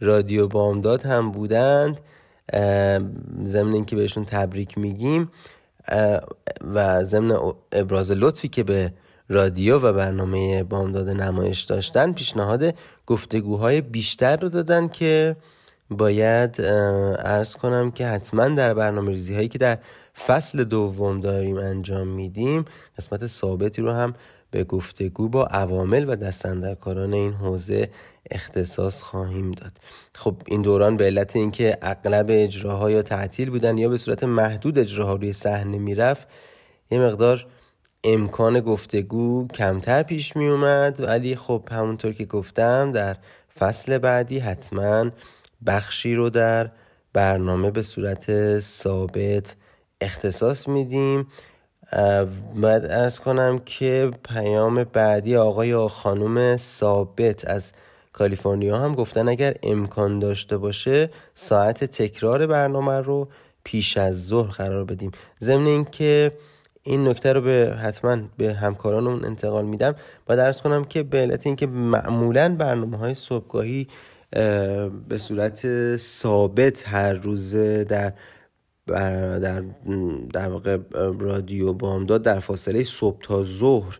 رادیو 0.00 0.48
بامداد 0.48 1.06
هم 1.06 1.30
بودند 1.30 2.00
ضمن 3.44 3.74
اینکه 3.74 3.96
بهشون 3.96 4.24
تبریک 4.24 4.78
میگیم 4.78 5.30
و 6.74 7.04
ضمن 7.04 7.36
ابراز 7.72 8.10
لطفی 8.10 8.48
که 8.48 8.62
به 8.62 8.92
رادیو 9.28 9.78
و 9.78 9.92
برنامه 9.92 10.62
بامداد 10.62 11.08
نمایش 11.08 11.62
داشتن 11.62 12.12
پیشنهاد 12.12 12.74
گفتگوهای 13.06 13.80
بیشتر 13.80 14.36
رو 14.36 14.48
دادن 14.48 14.88
که 14.88 15.36
باید 15.96 16.60
ارز 16.60 17.56
کنم 17.56 17.90
که 17.90 18.06
حتما 18.06 18.48
در 18.48 18.74
برنامه 18.74 19.10
ریزی 19.10 19.34
هایی 19.34 19.48
که 19.48 19.58
در 19.58 19.78
فصل 20.26 20.64
دوم 20.64 21.20
داریم 21.20 21.56
انجام 21.56 22.08
میدیم 22.08 22.64
قسمت 22.98 23.26
ثابتی 23.26 23.82
رو 23.82 23.90
هم 23.90 24.14
به 24.50 24.64
گفتگو 24.64 25.28
با 25.28 25.44
عوامل 25.44 26.04
و 26.08 26.16
دستندرکاران 26.16 27.12
این 27.12 27.32
حوزه 27.32 27.90
اختصاص 28.30 29.02
خواهیم 29.02 29.50
داد. 29.50 29.72
خب 30.14 30.36
این 30.46 30.62
دوران 30.62 30.96
به 30.96 31.04
علت 31.04 31.36
اینکه 31.36 31.78
اغلب 31.82 32.26
اجراها 32.28 32.90
یا 32.90 33.02
تعطیل 33.02 33.50
بودن 33.50 33.78
یا 33.78 33.88
به 33.88 33.96
صورت 33.96 34.24
محدود 34.24 34.78
اجراها 34.78 35.14
روی 35.14 35.32
صحنه 35.32 35.78
می‌رفت 35.78 36.26
یه 36.90 37.00
مقدار 37.00 37.46
امکان 38.04 38.60
گفتگو 38.60 39.48
کمتر 39.48 40.02
پیش 40.02 40.36
می 40.36 40.48
اومد 40.48 41.00
ولی 41.00 41.36
خب 41.36 41.68
همونطور 41.72 42.12
که 42.12 42.24
گفتم 42.24 42.92
در 42.92 43.16
فصل 43.58 43.98
بعدی 43.98 44.38
حتما 44.38 45.10
بخشی 45.66 46.14
رو 46.14 46.30
در 46.30 46.70
برنامه 47.12 47.70
به 47.70 47.82
صورت 47.82 48.60
ثابت 48.60 49.56
اختصاص 50.00 50.68
میدیم. 50.68 51.26
باید 52.54 52.84
ارز 52.84 53.18
کنم 53.18 53.58
که 53.58 54.10
پیام 54.24 54.84
بعدی 54.84 55.36
آقای 55.36 55.68
یا 55.68 55.88
خانم 55.88 56.56
ثابت 56.56 57.48
از 57.48 57.72
کالیفرنیا 58.12 58.78
هم 58.78 58.94
گفتن 58.94 59.28
اگر 59.28 59.54
امکان 59.62 60.18
داشته 60.18 60.56
باشه 60.56 61.10
ساعت 61.34 61.84
تکرار 61.84 62.46
برنامه 62.46 63.00
رو 63.00 63.28
پیش 63.64 63.96
از 63.96 64.26
ظهر 64.26 64.50
قرار 64.50 64.84
بدیم. 64.84 65.10
ضمن 65.40 65.66
اینکه 65.66 66.32
این 66.82 67.08
نکته 67.08 67.32
رو 67.32 67.40
به 67.40 67.76
حتما 67.82 68.18
به 68.36 68.54
همکارانمون 68.54 69.24
انتقال 69.24 69.64
میدم. 69.64 69.94
باید 70.26 70.40
ارز 70.40 70.62
کنم 70.62 70.84
که 70.84 71.02
به 71.02 71.18
علت 71.18 71.46
اینکه 71.46 71.66
معمولا 71.66 72.56
برنامه 72.58 72.96
های 72.96 73.14
صبحگاهی 73.14 73.88
به 75.08 75.18
صورت 75.18 75.96
ثابت 75.96 76.88
هر 76.88 77.12
روزه 77.12 77.84
در 77.84 78.12
در 78.86 79.62
در 80.32 80.48
واقع 80.48 80.78
رادیو 81.18 81.72
بامداد 81.72 82.22
در 82.22 82.40
فاصله 82.40 82.84
صبح 82.84 83.18
تا 83.22 83.44
ظهر 83.44 83.98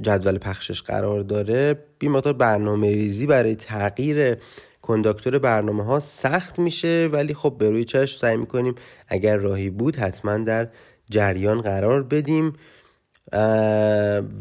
جدول 0.00 0.38
پخشش 0.38 0.82
قرار 0.82 1.20
داره. 1.20 1.78
بی 1.98 2.08
برنامه 2.38 2.88
ریزی 2.88 3.26
برای 3.26 3.54
تغییر 3.54 4.36
کنداکتور 4.82 5.38
برنامه 5.38 5.84
ها 5.84 6.00
سخت 6.00 6.58
میشه 6.58 7.08
ولی 7.12 7.34
خب 7.34 7.56
به 7.58 7.70
روی 7.70 7.84
چشم 7.84 8.18
سعی 8.18 8.36
می‌کنیم 8.36 8.74
اگر 9.08 9.36
راهی 9.36 9.70
بود 9.70 9.96
حتما 9.96 10.38
در 10.38 10.68
جریان 11.10 11.60
قرار 11.60 12.02
بدیم 12.02 12.52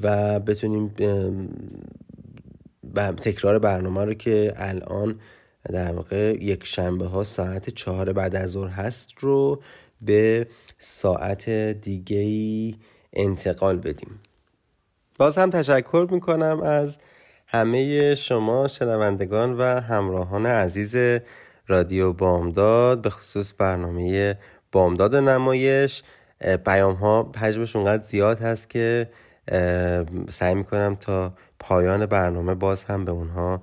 و 0.04 0.40
بتونیم 0.40 0.96
تکرار 2.96 3.60
برنامه 3.60 4.06
رو 4.06 4.14
که 4.14 4.54
الان 4.58 5.20
در 5.74 5.92
واقع 5.92 6.38
یک 6.42 6.66
شنبه 6.66 7.06
ها 7.06 7.24
ساعت 7.24 7.70
چهار 7.70 8.14
بعد 8.14 8.36
از 8.36 8.50
ظهر 8.50 8.68
هست 8.68 9.10
رو 9.20 9.62
به 10.02 10.48
ساعت 10.80 11.50
دیگه 11.50 12.78
انتقال 13.14 13.78
بدیم. 13.78 14.20
باز 15.18 15.38
هم 15.38 15.50
تشکر 15.50 16.08
می‌کنم 16.12 16.62
از 16.64 16.98
همه 17.48 18.16
شما 18.16 18.68
شنوندگان 18.68 19.54
و 19.54 19.64
همراهان 19.64 20.46
عزیز 20.46 21.20
رادیو 21.68 22.14
بامداد 22.14 23.02
به 23.02 23.10
خصوص 23.10 23.54
برنامه 23.58 24.38
بامداد 24.72 25.16
نمایش. 25.16 26.04
پیام 26.66 26.94
ها 26.94 27.32
حجمش 27.38 27.76
اونقدر 27.76 28.04
زیاد 28.04 28.40
هست 28.40 28.70
که 28.70 29.10
سعی 30.30 30.56
می‌کنم 30.56 30.96
تا 30.96 31.34
پایان 31.60 32.06
برنامه 32.06 32.54
باز 32.54 32.84
هم 32.84 33.06
به 33.06 33.12
اونها 33.12 33.62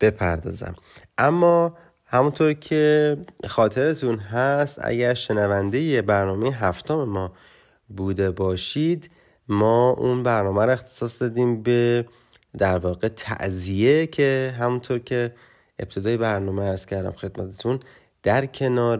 بپردازم. 0.00 0.74
اما 1.18 1.76
همونطور 2.06 2.52
که 2.52 3.16
خاطرتون 3.46 4.18
هست 4.18 4.78
اگر 4.82 5.14
شنونده 5.14 6.02
برنامه 6.02 6.50
هفتم 6.50 7.04
ما 7.04 7.32
بوده 7.88 8.30
باشید 8.30 9.10
ما 9.48 9.90
اون 9.90 10.22
برنامه 10.22 10.64
رو 10.64 10.72
اختصاص 10.72 11.22
دادیم 11.22 11.62
به 11.62 12.04
در 12.58 12.78
واقع 12.78 13.08
تعذیه 13.08 14.06
که 14.06 14.54
همونطور 14.60 14.98
که 14.98 15.32
ابتدای 15.78 16.16
برنامه 16.16 16.62
ارز 16.62 16.86
کردم 16.86 17.12
خدمتتون 17.12 17.80
در 18.22 18.46
کنار 18.46 18.98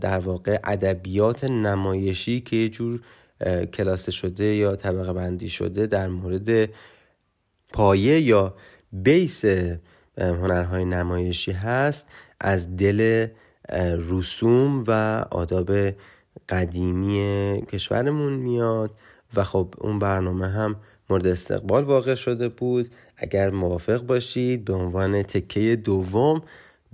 در 0.00 0.18
واقع 0.18 0.58
ادبیات 0.64 1.44
نمایشی 1.44 2.40
که 2.40 2.56
یه 2.56 2.68
جور 2.68 3.00
کلاس 3.72 4.10
شده 4.10 4.44
یا 4.44 4.76
طبقه 4.76 5.12
بندی 5.12 5.48
شده 5.48 5.86
در 5.86 6.08
مورد 6.08 6.70
پایه 7.72 8.20
یا 8.20 8.54
بیس 8.92 9.44
هنرهای 10.18 10.84
نمایشی 10.84 11.52
هست 11.52 12.06
از 12.40 12.76
دل 12.76 13.26
رسوم 14.10 14.84
و 14.86 15.24
آداب 15.30 15.70
قدیمی 16.48 17.62
کشورمون 17.72 18.32
میاد 18.32 18.90
و 19.34 19.44
خب 19.44 19.74
اون 19.78 19.98
برنامه 19.98 20.48
هم 20.48 20.76
مورد 21.10 21.26
استقبال 21.26 21.84
واقع 21.84 22.14
شده 22.14 22.48
بود. 22.48 22.90
اگر 23.16 23.50
موافق 23.50 24.00
باشید 24.06 24.64
به 24.64 24.72
عنوان 24.72 25.22
تکه 25.22 25.76
دوم 25.76 26.42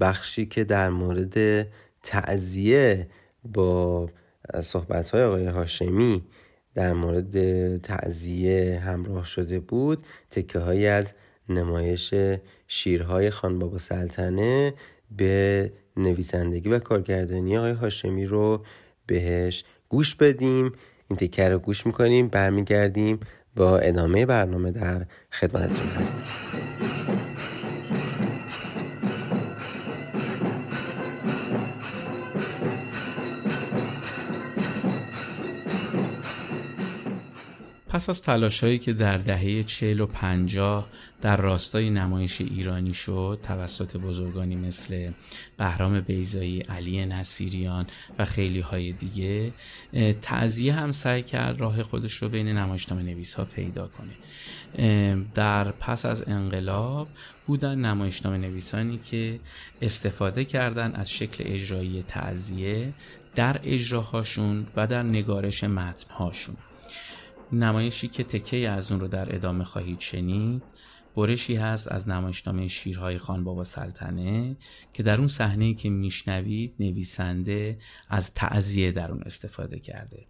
بخشی 0.01 0.47
که 0.47 0.65
در 0.65 0.91
مورد 0.91 1.67
تعذیه 2.03 3.09
با 3.45 4.09
صحبت 4.63 5.11
های 5.11 5.23
آقای 5.23 5.47
هاشمی 5.47 6.23
در 6.75 6.93
مورد 6.93 7.77
تعذیه 7.77 8.83
همراه 8.85 9.25
شده 9.25 9.61
بود 9.61 10.07
تکه 10.31 10.59
های 10.59 10.87
از 10.87 11.13
نمایش 11.49 12.15
شیرهای 12.69 13.31
خان 13.31 13.59
بابا 13.59 13.79
سلطنه 13.79 14.75
به 15.17 15.73
نویسندگی 15.97 16.69
و 16.69 16.79
کارگردانی 16.79 17.57
آقای 17.57 17.73
هاشمی 17.73 18.27
رو 18.27 18.65
بهش 19.07 19.65
گوش 19.89 20.15
بدیم. 20.15 20.73
این 21.09 21.17
تکه 21.17 21.49
رو 21.49 21.59
گوش 21.59 21.87
می‌کنیم 21.87 22.29
برمیگردیم 22.29 23.21
با 23.57 23.79
ادامه 23.79 24.27
برنامه 24.27 24.71
در 24.71 25.07
خدمتتون 25.33 25.87
هستیم. 25.87 26.27
پس 37.95 38.09
از 38.09 38.23
تلاشهایی 38.23 38.79
که 38.79 38.93
در 38.93 39.19
دهه 39.19 39.63
چهل 39.63 40.01
و 40.01 40.07
پنجاه 40.07 40.89
در 41.23 41.37
راستای 41.37 41.91
نمایش 41.91 42.41
ایرانی 42.41 42.95
شد 42.95 43.39
توسط 43.43 43.97
بزرگانی 43.97 44.57
مثل 44.57 45.11
بهرام 45.57 46.01
بیزایی، 46.01 46.61
علی 46.61 47.07
نصیریان 47.07 47.87
و 48.19 48.25
خیلی 48.25 48.61
های 48.61 48.93
دیگه 48.93 49.53
تعذیه 50.23 50.73
هم 50.73 50.93
سعی 50.93 51.23
کرد 51.23 51.61
راه 51.61 51.83
خودش 51.83 52.15
رو 52.15 52.29
بین 52.29 52.49
نمایشنامه 52.49 53.03
نویس 53.03 53.35
ها 53.35 53.45
پیدا 53.45 53.89
کنه. 53.89 55.27
در 55.35 55.71
پس 55.71 56.07
از 56.07 56.25
انقلاب 56.27 57.09
بودن 57.47 57.79
نمایشنامه 57.79 58.39
نویسانی 58.39 58.99
که 58.99 59.41
استفاده 59.83 60.45
کردن 60.45 60.93
از 60.95 61.11
شکل 61.11 61.45
اجرایی 61.47 62.03
تعذیه 62.03 62.93
در 63.35 63.61
اجراهاشون 63.65 64.67
و 64.77 64.87
در 64.87 65.03
نگارش 65.03 65.65
متنهاشون. 65.65 66.57
نمایشی 67.53 68.09
که 68.09 68.25
تکه 68.25 68.71
از 68.71 68.91
اون 68.91 69.01
رو 69.01 69.09
در 69.09 69.35
ادامه 69.35 69.65
خواهید 69.65 70.01
شنید 70.01 70.63
برشی 71.17 71.57
هست 71.57 71.93
از 71.93 72.09
نمایشنامه 72.09 72.69
شیرهای 72.69 73.19
خان 73.19 73.45
بابا 73.45 73.65
سلطنه 73.65 74.57
که 74.93 75.03
در 75.03 75.19
اون 75.19 75.29
صحنه 75.29 75.75
که 75.75 75.91
میشنوید 75.91 76.75
نویسنده 76.81 77.79
از 78.09 78.35
تعذیه 78.35 78.93
در 78.93 79.11
اون 79.11 79.23
استفاده 79.23 79.79
کرده 79.79 80.27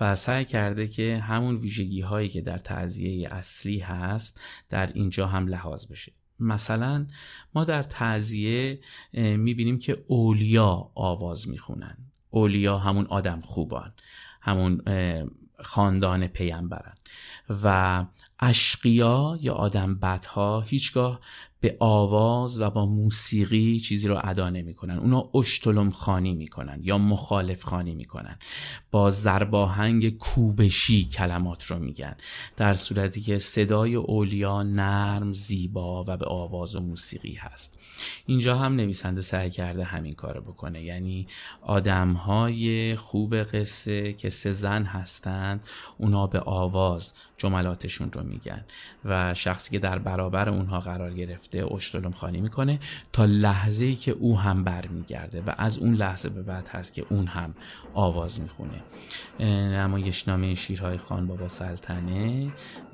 و 0.00 0.14
سعی 0.14 0.44
کرده 0.44 0.88
که 0.88 1.18
همون 1.18 1.56
ویژگی 1.56 2.00
هایی 2.00 2.28
که 2.28 2.40
در 2.40 2.58
تعذیه 2.58 3.28
اصلی 3.34 3.78
هست 3.78 4.40
در 4.68 4.92
اینجا 4.92 5.26
هم 5.26 5.46
لحاظ 5.46 5.86
بشه. 5.86 6.12
مثلا 6.40 7.06
ما 7.54 7.64
در 7.64 7.82
تعذیه 7.82 8.80
می‌بینیم 9.12 9.78
که 9.78 9.98
اولیا 10.06 10.90
آواز 10.94 11.48
می‌خونن. 11.48 11.96
اولیا 12.30 12.78
همون 12.78 13.06
آدم 13.06 13.40
خوبان. 13.40 13.92
همون 14.40 14.82
خاندان 15.60 16.26
پیامبرن 16.26 16.94
و 17.62 18.04
اشقیا 18.40 19.38
یا 19.40 19.54
آدم 19.54 19.94
بدها 19.94 20.60
هیچگاه 20.60 21.20
به 21.60 21.76
آواز 21.80 22.60
و 22.60 22.70
با 22.70 22.86
موسیقی 22.86 23.78
چیزی 23.78 24.08
رو 24.08 24.20
ادا 24.24 24.50
نمی‌کنن. 24.50 24.98
اونا 24.98 25.30
اشتلم 25.34 25.90
خانی 25.90 26.34
می‌کنن 26.34 26.80
یا 26.82 26.98
مخالف 26.98 27.64
خانی 27.64 27.94
می‌کنن. 27.94 28.38
با 28.90 29.10
زرباهنگ 29.10 30.16
کوبشی 30.18 31.04
کلمات 31.04 31.64
رو 31.64 31.78
میگن. 31.78 32.16
در 32.56 32.74
صورتی 32.74 33.20
که 33.20 33.38
صدای 33.38 33.94
اولیا 33.94 34.62
نرم 34.62 35.32
زیبا 35.32 36.04
و 36.04 36.16
به 36.16 36.26
آواز 36.26 36.76
و 36.76 36.80
موسیقی 36.80 37.34
هست. 37.34 37.78
اینجا 38.26 38.56
هم 38.58 38.76
نویسنده 38.76 39.20
سعی 39.20 39.50
کرده 39.50 39.84
همین 39.84 40.12
کار 40.12 40.40
بکنه. 40.40 40.82
یعنی 40.82 41.26
آدم 41.62 42.12
های 42.12 42.96
خوب 42.96 43.42
قصه 43.42 44.12
که 44.12 44.30
سه 44.30 44.52
زن 44.52 44.84
هستند 44.84 45.68
اونا 45.98 46.26
به 46.26 46.40
آواز 46.40 47.14
جملاتشون 47.36 48.12
رو 48.12 48.22
میگن. 48.22 48.64
و 49.04 49.34
شخصی 49.34 49.70
که 49.70 49.78
در 49.78 49.98
برابر 49.98 50.48
اونها 50.48 50.80
قرار 50.80 51.10
گرفته 51.50 51.74
اشتلم 51.74 52.10
خانی 52.10 52.40
می‌کنه 52.40 52.78
تا 53.12 53.24
لحظه 53.24 53.84
ای 53.84 53.94
که 53.94 54.10
او 54.10 54.38
هم 54.38 54.64
برمیگرده 54.64 55.42
و 55.46 55.54
از 55.58 55.78
اون 55.78 55.94
لحظه 55.94 56.28
به 56.28 56.42
بعد 56.42 56.68
هست 56.68 56.94
که 56.94 57.06
اون 57.10 57.26
هم 57.26 57.54
آواز 57.94 58.40
می‌خونه. 58.40 58.82
نمایشنامه 59.40 60.54
شیرهای 60.54 60.96
خان 60.96 61.26
بابا 61.26 61.48
سلطنه 61.48 62.40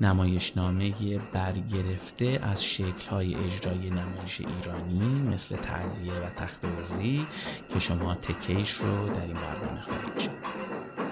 نمایشنامه 0.01 0.93
برگرفته 1.33 2.39
از 2.43 2.63
شکلهای 2.63 3.35
اجرای 3.35 3.89
نمایش 3.89 4.41
ایرانی 4.41 5.21
مثل 5.21 5.55
تعذیه 5.55 6.13
و 6.13 6.29
تخت 6.29 6.65
که 7.69 7.79
شما 7.79 8.15
تکیش 8.15 8.71
رو 8.71 9.09
در 9.09 9.21
این 9.21 9.33
برنامه 9.33 9.81
خواهید 9.81 10.19
شد 10.19 11.04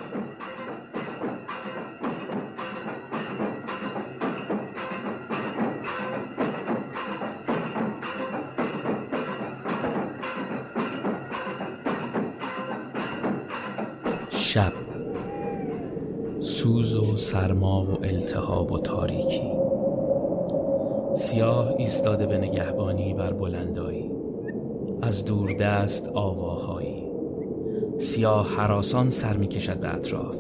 شب 14.54 14.74
سوز 16.39 16.96
و 16.96 17.18
سرما 17.18 17.86
و 17.86 18.06
التهاب 18.06 18.72
و 18.72 18.80
تاریکی. 18.80 19.52
سیاه 21.16 21.76
ایستاده 21.78 22.26
به 22.26 22.38
نگهبانی 22.38 23.13
بر 23.13 23.34
بلندایی. 23.34 24.12
از 25.02 25.26
دور 25.26 25.54
دست 25.54 26.10
آواهایی. 26.13 27.04
سیاه 27.98 28.48
حراسان 28.48 29.10
سر 29.10 29.38
می 29.38 29.48
کشد 29.48 29.80
به 29.80 29.96
اطراف. 29.96 30.36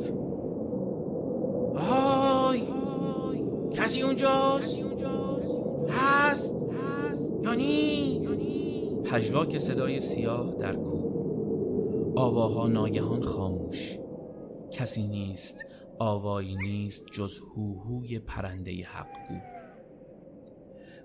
آی 1.91 2.61
کسی 3.71 4.01
اونجاست؟ 4.01 4.79
هست 5.89 6.55
یا 7.43 7.53
نیست؟ 7.53 8.43
پژواک 9.03 9.57
صدای 9.57 9.99
سیاه 9.99 10.51
در 10.59 10.75
کوه. 10.75 11.03
آواها 12.15 12.67
ناگهان 12.67 13.23
خاموش. 13.23 14.02
کسی 14.73 15.07
نیست 15.07 15.65
آوایی 15.99 16.55
نیست 16.55 17.05
جز 17.11 17.39
هوهوی 17.55 18.19
پرنده 18.19 18.85
حقگو 18.85 19.41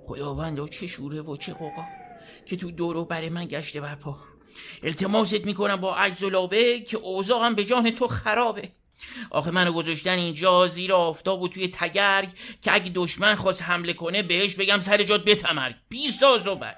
خداوندا 0.05 0.69
چه 0.69 0.87
شوره 0.87 1.21
و 1.21 1.37
چه 1.37 1.53
قوقا 1.53 1.87
که 2.47 2.57
تو 2.57 2.71
دورو 2.71 3.05
بر 3.05 3.29
من 3.29 3.45
گشته 3.45 3.81
برپا. 3.81 4.17
التماست 4.83 5.47
می‌کنم 5.47 5.77
با 5.77 5.97
عجز 5.97 6.23
و 6.23 6.31
لابه 6.31 6.81
که 6.81 6.97
اوضاعم 6.97 7.55
به 7.55 7.65
جان 7.65 7.91
تو 7.91 8.07
خرابه. 8.07 8.69
آخه 9.31 9.51
منو 9.51 9.73
گذاشتن 9.73 10.19
اینجا 10.19 10.69
زیر 10.69 10.93
آفتاب 10.93 11.43
و 11.43 11.49
توی 11.49 11.69
تگرگ 11.69 12.29
که 12.63 12.75
اگه 12.75 12.91
دشمن 12.95 13.35
خواست 13.35 13.63
حمله 13.63 13.93
کنه 13.93 14.23
بهش 14.23 14.55
بگم 14.55 14.81
سر 14.81 15.03
جات 15.03 15.25
بتمرگ. 15.25 15.75
بی 15.89 16.11
ساز 16.11 16.49
و 16.49 16.55
بد. 16.55 16.77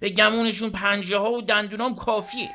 به 0.00 0.10
گمونشون 0.10 0.70
پنجه 0.70 1.18
ها 1.18 1.32
و 1.32 1.42
دندونام 1.42 1.94
کافیه. 1.94 2.50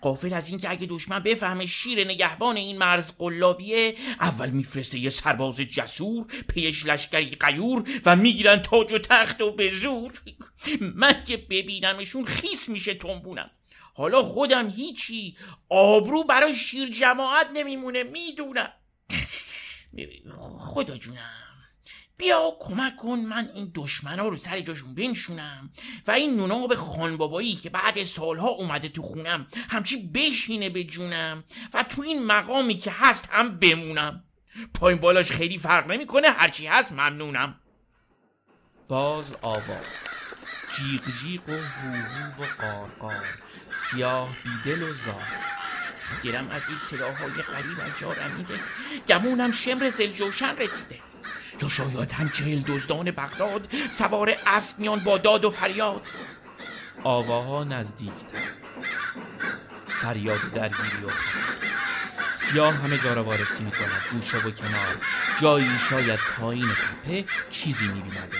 قافل 0.00 0.32
از 0.32 0.48
اینکه 0.48 0.70
اگه 0.70 0.86
دشمن 0.86 1.18
بفهمه 1.18 1.66
شیر 1.66 2.04
نگهبان 2.04 2.56
این 2.56 2.78
مرز 2.78 3.12
قلابیه 3.18 3.94
اول 4.20 4.50
میفرسته 4.50 4.98
یه 4.98 5.10
سرباز 5.10 5.56
جسور 5.56 6.26
پیش 6.48 6.86
لشکری 6.86 7.36
قیور 7.40 7.84
و 8.06 8.16
می‌گیرن 8.16 8.58
تاج 8.58 8.92
و 8.92 8.98
تخت 8.98 9.40
و 9.40 9.52
به 9.52 9.70
زور. 9.70 10.12
من 10.80 11.24
که 11.24 11.36
ببینمشون 11.36 12.24
خیس 12.24 12.68
میشه 12.68 12.94
تنبونم. 12.94 13.50
حالا 13.94 14.22
خودم 14.22 14.70
هیچی 14.70 15.36
آبرو 15.68 16.24
برای 16.24 16.54
شیر 16.54 16.88
جماعت 16.88 17.46
نمیمونه 17.54 18.02
می‌دونم. 18.02 18.72
خدا 20.74 20.96
جونم. 20.96 21.51
بیا 22.22 22.56
کمک 22.60 22.96
کن 22.96 23.18
من 23.18 23.50
این 23.54 23.70
دشمنا 23.74 24.28
رو 24.28 24.36
سر 24.36 24.60
جاشون 24.60 24.94
بنشونم. 24.94 25.70
و 26.06 26.10
این 26.10 26.36
نوناب 26.36 26.74
خانبابایی 26.74 27.54
که 27.54 27.70
بعد 27.70 28.04
سالها 28.04 28.48
اومده 28.48 28.88
تو 28.88 29.02
خونم 29.02 29.46
همچی 29.68 30.10
بشینه 30.14 30.70
به 30.70 30.84
جونم 30.84 31.44
و 31.74 31.82
تو 31.82 32.02
این 32.02 32.26
مقامی 32.26 32.74
که 32.74 32.90
هست 32.90 33.28
هم 33.32 33.58
بمونم. 33.58 34.24
پایین 34.74 35.00
بالاش 35.00 35.32
خیلی 35.32 35.58
فرق 35.58 35.90
نمی‌کنه 35.90 36.30
هرچی 36.30 36.66
هست 36.66 36.92
ممنونم. 36.92 37.60
باز 38.88 39.26
آواز. 39.42 39.86
جیغ 40.76 41.02
جیغ 41.22 41.48
و 41.48 41.52
هوهو 41.52 42.42
و 42.42 42.46
قارقار 42.60 43.24
سیاه 43.70 44.36
بیدل 44.44 44.82
و 44.82 44.92
زار. 44.92 45.22
دیرم 46.22 46.48
از 46.50 46.62
این 46.68 46.78
صداهای 46.78 47.42
قریب 47.42 47.80
از 47.80 47.98
جا 48.00 48.12
رمیده. 48.12 48.60
گمونم 49.08 49.52
شمر 49.52 49.88
زلجوشن 49.88 50.56
رسیده. 50.56 51.11
یا 51.62 51.68
شاید 51.68 52.12
هم 52.12 52.28
چهل 52.28 52.60
دزدان 52.60 53.10
بغداد 53.10 53.68
سوار 53.90 54.34
اسب 54.46 54.78
میان 54.78 54.98
با 54.98 55.18
داد 55.18 55.44
و 55.44 55.50
فریاد. 55.50 56.06
آواها 57.04 57.64
نزدیکتر. 57.64 58.38
فریاد 59.86 60.40
درگیری 60.54 61.12
سیاه 62.34 62.74
همه 62.74 62.98
جا 62.98 63.12
را 63.12 63.24
وارسی 63.24 63.62
می 63.62 63.70
کند 63.70 64.46
و 64.46 64.50
کنار. 64.50 64.96
جایی 65.40 65.70
شاید 65.90 66.20
پایین 66.38 66.68
تپه 66.68 67.24
چیزی 67.50 67.86
می 67.86 68.00
بیند 68.00 68.34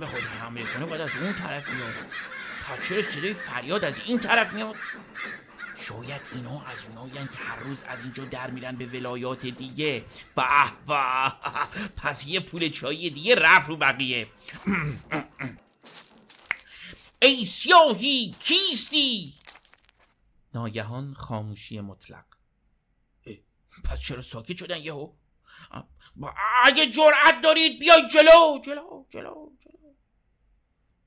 به 0.00 0.06
خود 0.06 0.20
حمله 0.20 0.62
کنه 0.62 0.86
باید 0.86 1.00
از 1.00 1.10
اون 1.22 1.32
طرف 1.32 1.68
میاد 1.68 1.92
پس 2.66 2.92
فریاد 3.32 3.84
از 3.84 3.94
این 4.06 4.18
طرف 4.18 4.52
میاد 4.52 4.76
شاید 5.88 6.22
اینا 6.32 6.62
از 6.62 6.86
اونایی 6.86 7.12
که 7.12 7.38
هر 7.38 7.58
روز 7.58 7.82
از 7.82 8.02
اینجا 8.02 8.24
در 8.24 8.50
میرن 8.50 8.76
به 8.76 8.86
ولایات 8.86 9.46
دیگه. 9.46 10.04
به 10.36 10.42
به. 10.86 11.32
پس 11.96 12.26
یه 12.26 12.40
پول 12.40 12.68
چایی 12.68 13.10
دیگه 13.10 13.34
رفت 13.34 13.68
رو 13.68 13.76
بقیه. 13.76 14.28
ای 17.22 17.44
سیاهی 17.44 18.34
کیستی؟ 18.40 19.34
ناگهان 20.54 21.14
خاموشی 21.14 21.80
مطلق. 21.80 22.24
پس 23.84 24.00
چرا 24.00 24.22
ساکت 24.22 24.56
شدن 24.56 24.80
یهو؟ 24.80 25.12
اگه 26.64 26.90
جرأت 26.90 27.40
دارید 27.42 27.80
بیای 27.80 28.02
جلو 28.12 28.60
جلو 28.64 29.06
جلو 29.10 29.50
جلو. 29.60 29.94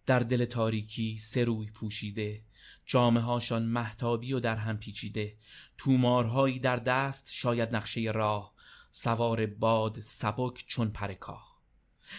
در 0.06 0.20
دل 0.20 0.46
تاریکی 0.46 1.18
سه 1.18 1.44
روی 1.44 1.72
پوشیده 1.72 2.44
جامعه 2.90 3.24
هاشان 3.24 3.66
محتابی 3.66 4.34
و 4.34 4.40
در 4.40 4.56
هم 4.56 4.78
پیچیده. 4.78 5.38
تومارهایی 5.78 6.60
در 6.60 6.76
دست 6.76 7.30
شاید 7.32 7.76
نقشه 7.76 8.02
راه. 8.02 8.54
سوار 8.92 9.46
باد 9.46 10.00
سبک 10.00 10.66
چون 10.68 10.92
پرکاه 10.92 11.60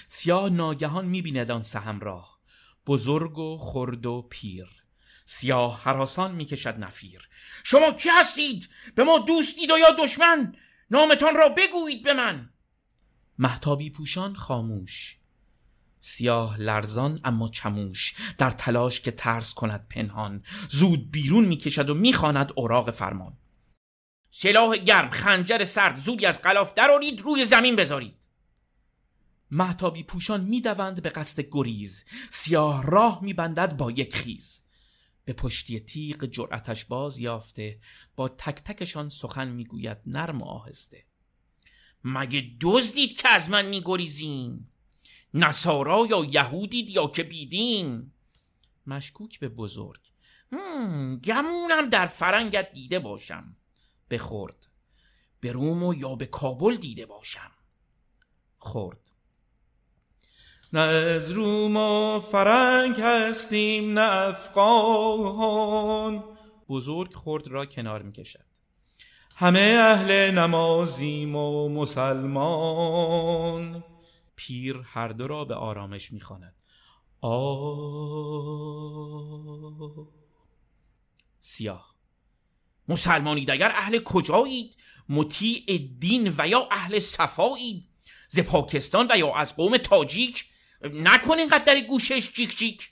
سیاه 0.06 0.48
ناگهان 0.48 1.04
می‌بیند 1.04 1.50
آن 1.50 1.62
سهم 1.62 2.00
راه. 2.00 2.40
بزرگ 2.86 3.38
و 3.38 3.58
خرد 3.58 4.06
و 4.06 4.26
پیر. 4.30 4.68
سیاه 5.24 5.82
حراسان 5.82 6.34
می‌کشد 6.34 6.78
نفیر. 6.78 7.28
شما 7.64 7.92
کی 7.92 8.08
هستید؟ 8.08 8.68
به 8.94 9.04
ما 9.04 9.18
دوستید 9.18 9.70
و 9.70 9.78
یا 9.78 9.90
دشمن؟ 9.90 10.54
نامتان 10.90 11.34
را 11.34 11.48
بگویید 11.48 12.02
به 12.02 12.12
من. 12.12 12.50
محتابی 13.38 13.90
پوشان 13.90 14.34
خاموش. 14.34 15.19
سیاه 16.00 16.60
لرزان 16.60 17.20
اما 17.24 17.48
چموش 17.48 18.14
در 18.38 18.50
تلاش 18.50 19.00
که 19.00 19.10
ترس 19.10 19.54
کند 19.54 19.88
پنهان. 19.88 20.44
زود 20.68 21.10
بیرون 21.10 21.44
می‌کشد 21.44 21.90
و 21.90 21.94
می‌خواند 21.94 22.52
اوراق 22.56 22.90
فرمان. 22.90 23.36
سلاح 24.30 24.76
گرم 24.76 25.10
خنجر 25.10 25.64
سرد 25.64 25.98
زودی 25.98 26.26
از 26.26 26.42
غلاف 26.42 26.74
درارید 26.74 27.20
روی 27.20 27.44
زمین 27.44 27.76
بذارید. 27.76 28.28
محتابی 29.50 30.02
پوشان 30.02 30.40
می‌دوند 30.40 31.02
به 31.02 31.10
قصد 31.10 31.44
گریز. 31.50 32.04
سیاه 32.30 32.86
راه 32.86 33.24
میبندد 33.24 33.76
با 33.76 33.90
یک 33.90 34.16
خیز. 34.16 34.62
به 35.24 35.32
پشتی 35.32 35.80
تیغ 35.80 36.24
جرأتش 36.24 36.84
باز 36.84 37.18
یافته 37.18 37.80
با 38.16 38.28
تک 38.28 38.54
تکشان 38.54 39.08
سخن 39.08 39.48
می‌گوید 39.48 39.98
نرم 40.06 40.42
و 40.42 40.44
آهسته. 40.44 41.04
مگه 42.04 42.56
دزدید 42.60 43.20
که 43.20 43.28
از 43.28 43.50
من 43.50 43.66
میگریزین؟ 43.66 44.66
نصارا 45.34 46.06
یا 46.10 46.24
یهودید 46.24 46.90
یا 46.90 47.06
که 47.06 47.22
بیدین 47.22 48.12
مشکوک 48.86 49.38
به 49.38 49.48
بزرگ. 49.48 50.00
گمونم 51.24 51.88
در 51.90 52.06
فرنگت 52.06 52.72
دیده 52.72 52.98
باشم. 52.98 53.56
بخورد. 54.10 54.66
به 55.40 55.52
روم 55.52 55.82
و 55.82 55.94
یا 55.94 56.14
به 56.14 56.26
کابل 56.26 56.76
دیده 56.76 57.06
باشم. 57.06 57.50
خورد. 58.58 59.10
نه 60.72 60.80
از 60.80 61.30
روم 61.30 61.76
و 61.76 62.20
فرنگ 62.20 63.00
هستیم 63.00 63.98
نه 63.98 64.12
افغان. 64.28 66.24
بزرگ 66.68 67.14
خورد 67.14 67.48
را 67.48 67.66
کنار 67.66 68.02
می 68.02 68.12
کشد 68.12 68.44
همه 69.36 69.76
اهل 69.80 70.30
نمازیم 70.30 71.36
و 71.36 71.68
مسلمان. 71.68 73.04
پیر 74.40 74.82
هر 74.84 75.08
دو 75.08 75.26
را 75.26 75.44
به 75.44 75.54
آرامش 75.54 76.12
می‌خواند. 76.12 76.60
آه. 77.20 77.80
سیاه. 81.40 81.94
مسلمانید 82.88 83.50
اگر 83.50 83.72
اهل 83.74 83.98
کجایید؟ 83.98 84.76
مطیع 85.08 85.90
دین 85.98 86.34
و 86.38 86.48
یا 86.48 86.68
اهل 86.70 86.98
صفایید؟ 86.98 87.88
ز 88.28 88.40
پاکستان 88.40 89.08
و 89.10 89.18
یا 89.18 89.34
از 89.34 89.56
قوم 89.56 89.76
تاجیک؟ 89.76 90.44
نکنین 90.82 91.48
قد 91.48 91.64
در 91.64 91.80
گوشش 91.80 92.32
جیک 92.32 92.56
جیک. 92.56 92.90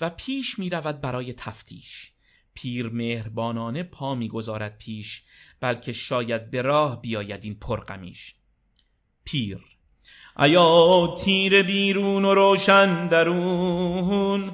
و 0.00 0.10
پیش 0.10 0.58
می 0.58 0.70
رود 0.70 1.00
برای 1.00 1.32
تفتیش. 1.32 2.12
پیر 2.54 2.88
مهربانانه 2.88 3.82
پا 3.82 4.14
می‌گذارد 4.14 4.78
پیش 4.78 5.22
بلکه 5.60 5.92
شاید 5.92 6.50
به 6.50 6.62
راه 6.62 7.00
بیاید 7.00 7.44
این 7.44 7.54
پرغمیش. 7.54 8.34
پیر. 9.24 9.73
ایا 10.38 11.14
تیر 11.18 11.62
بیرون 11.62 12.24
و 12.24 12.34
روشن 12.34 13.08
درون؟ 13.08 14.50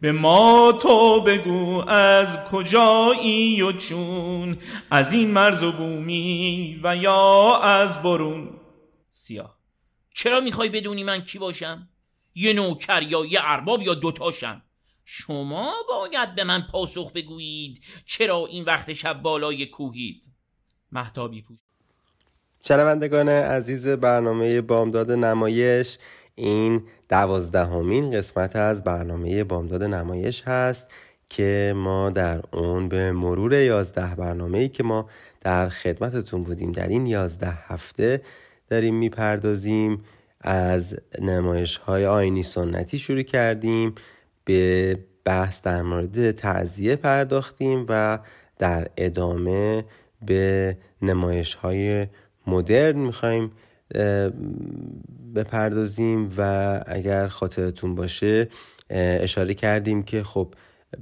به 0.00 0.12
ما 0.12 0.72
تو 0.72 1.20
بگو 1.20 1.88
از 1.88 2.44
کجایی 2.44 3.62
و 3.62 3.72
چون؟ 3.72 4.58
از 4.90 5.12
این 5.12 5.30
مرز 5.30 5.62
و 5.62 5.72
بومی 5.72 6.80
و 6.82 6.96
یا 6.96 7.58
از 7.58 8.02
برون؟ 8.02 8.50
سیاه. 9.10 9.58
چرا 10.14 10.40
می‌خوای 10.40 10.68
بدونی 10.68 11.04
من 11.04 11.20
کی 11.20 11.38
باشم؟ 11.38 11.88
یه 12.34 12.52
نوکر 12.52 13.02
یا 13.02 13.24
یه 13.24 13.40
ارباب 13.42 13.82
یا 13.82 13.94
دوتاشم 13.94 14.62
شما 15.04 15.72
باید 15.88 16.34
به 16.34 16.44
من 16.44 16.62
پاسخ 16.62 17.12
بگویید 17.12 17.82
چرا 18.06 18.46
این 18.46 18.64
وقت 18.64 18.92
شب 18.92 19.22
بالای 19.22 19.66
کوهید؟ 19.66 20.24
محتابی 20.92 21.42
پوش. 21.42 21.71
شنوندگان 22.62 23.28
عزیز 23.28 23.88
برنامه 23.88 24.60
بامداد 24.60 25.12
نمایش 25.12 25.98
این 26.34 26.82
دوازدهمین 27.08 28.10
قسمت 28.10 28.56
از 28.56 28.84
برنامه 28.84 29.44
بامداد 29.44 29.82
نمایش 29.82 30.42
هست 30.42 30.90
که 31.28 31.72
ما 31.76 32.10
در 32.10 32.42
اون 32.52 32.88
به 32.88 33.12
مرور 33.12 33.52
یازده 33.52 34.14
برنامه 34.14 34.58
ای 34.58 34.68
که 34.68 34.82
ما 34.82 35.08
در 35.40 35.68
خدمتتون 35.68 36.42
بودیم 36.42 36.72
در 36.72 36.88
این 36.88 37.06
یازده 37.06 37.52
هفته 37.66 38.22
داریم 38.68 38.94
می‌پردازیم. 38.94 40.04
از 40.42 40.98
نمایش 41.20 41.76
های 41.76 42.06
آینی 42.06 42.42
سنتی 42.42 42.98
شروع 42.98 43.22
کردیم 43.22 43.94
به 44.44 44.98
بحث 45.24 45.62
در 45.62 45.82
مورد 45.82 46.30
تعذیه 46.30 46.96
پرداختیم 46.96 47.86
و 47.88 48.18
در 48.58 48.88
ادامه 48.96 49.84
به 50.26 50.76
نمایش 51.02 51.54
های 51.54 52.06
مدرن 52.46 52.96
می‌خوایم 52.96 53.50
بپردازیم 55.34 56.30
و 56.38 56.80
اگر 56.86 57.28
خاطرتون 57.28 57.94
باشه 57.94 58.48
اشاره 58.90 59.54
کردیم 59.54 60.02
که 60.02 60.22
خب 60.22 60.54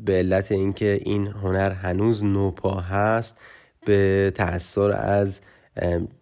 به 0.04 0.12
علت 0.12 0.52
اینکه 0.52 1.00
این 1.02 1.26
هنر 1.26 1.70
هنوز 1.70 2.24
نوپا 2.24 2.80
هست 2.80 3.36
به 3.86 4.32
تأثیر 4.34 4.90
از 4.92 5.40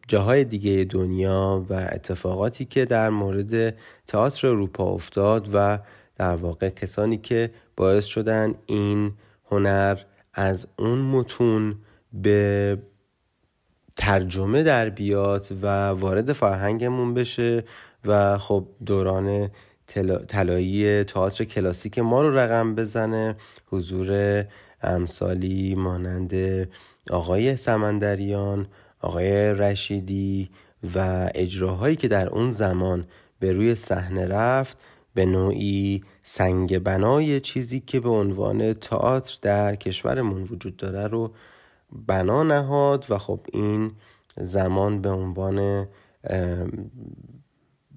جاهای 0.08 0.44
دیگه 0.44 0.86
دنیا 0.90 1.66
و 1.70 1.74
اتفاقاتی 1.74 2.64
که 2.64 2.84
در 2.84 3.10
مورد 3.10 3.74
تئاتر 4.06 4.46
اروپا 4.46 4.84
افتاد 4.84 5.50
و 5.52 5.78
در 6.16 6.34
واقع 6.36 6.68
کسانی 6.68 7.16
که 7.16 7.50
باعث 7.76 8.04
شدن 8.04 8.54
این 8.66 9.12
هنر 9.50 9.98
از 10.34 10.66
اون 10.78 10.98
متون 10.98 11.76
به 12.12 12.78
ترجمه 13.98 14.62
در 14.62 14.88
بیاد 14.88 15.46
و 15.62 15.88
وارد 15.88 16.32
فرهنگمون 16.32 17.14
بشه 17.14 17.64
و 18.04 18.38
خب 18.38 18.66
دوران 18.86 19.50
طلایی 20.28 21.04
تئاتر 21.04 21.44
کلاسیک 21.44 21.98
ما 21.98 22.22
رو 22.22 22.38
رقم 22.38 22.74
بزنه. 22.74 23.36
حضور 23.66 24.44
امثالی 24.82 25.74
مانند 25.74 26.34
آقای 27.10 27.56
سمندریان 27.56 28.66
آقای 29.00 29.32
رشیدی 29.52 30.50
و 30.94 31.30
اجراهایی 31.34 31.96
که 31.96 32.08
در 32.08 32.28
اون 32.28 32.50
زمان 32.52 33.06
به 33.40 33.52
روی 33.52 33.74
صحنه 33.74 34.26
رفت 34.26 34.78
به 35.14 35.26
نوعی 35.26 36.04
سنگ 36.22 36.78
بنای 36.78 37.40
چیزی 37.40 37.80
که 37.80 38.00
به 38.00 38.10
عنوان 38.10 38.72
تئاتر 38.72 39.38
در 39.42 39.76
کشورمون 39.76 40.42
وجود 40.42 40.76
داره 40.76 41.06
رو 41.06 41.32
بنا 42.06 42.42
نهاد 42.42 43.06
و 43.08 43.18
خب 43.18 43.40
این 43.52 43.92
زمان 44.36 45.02
به 45.02 45.10
عنوان 45.10 45.86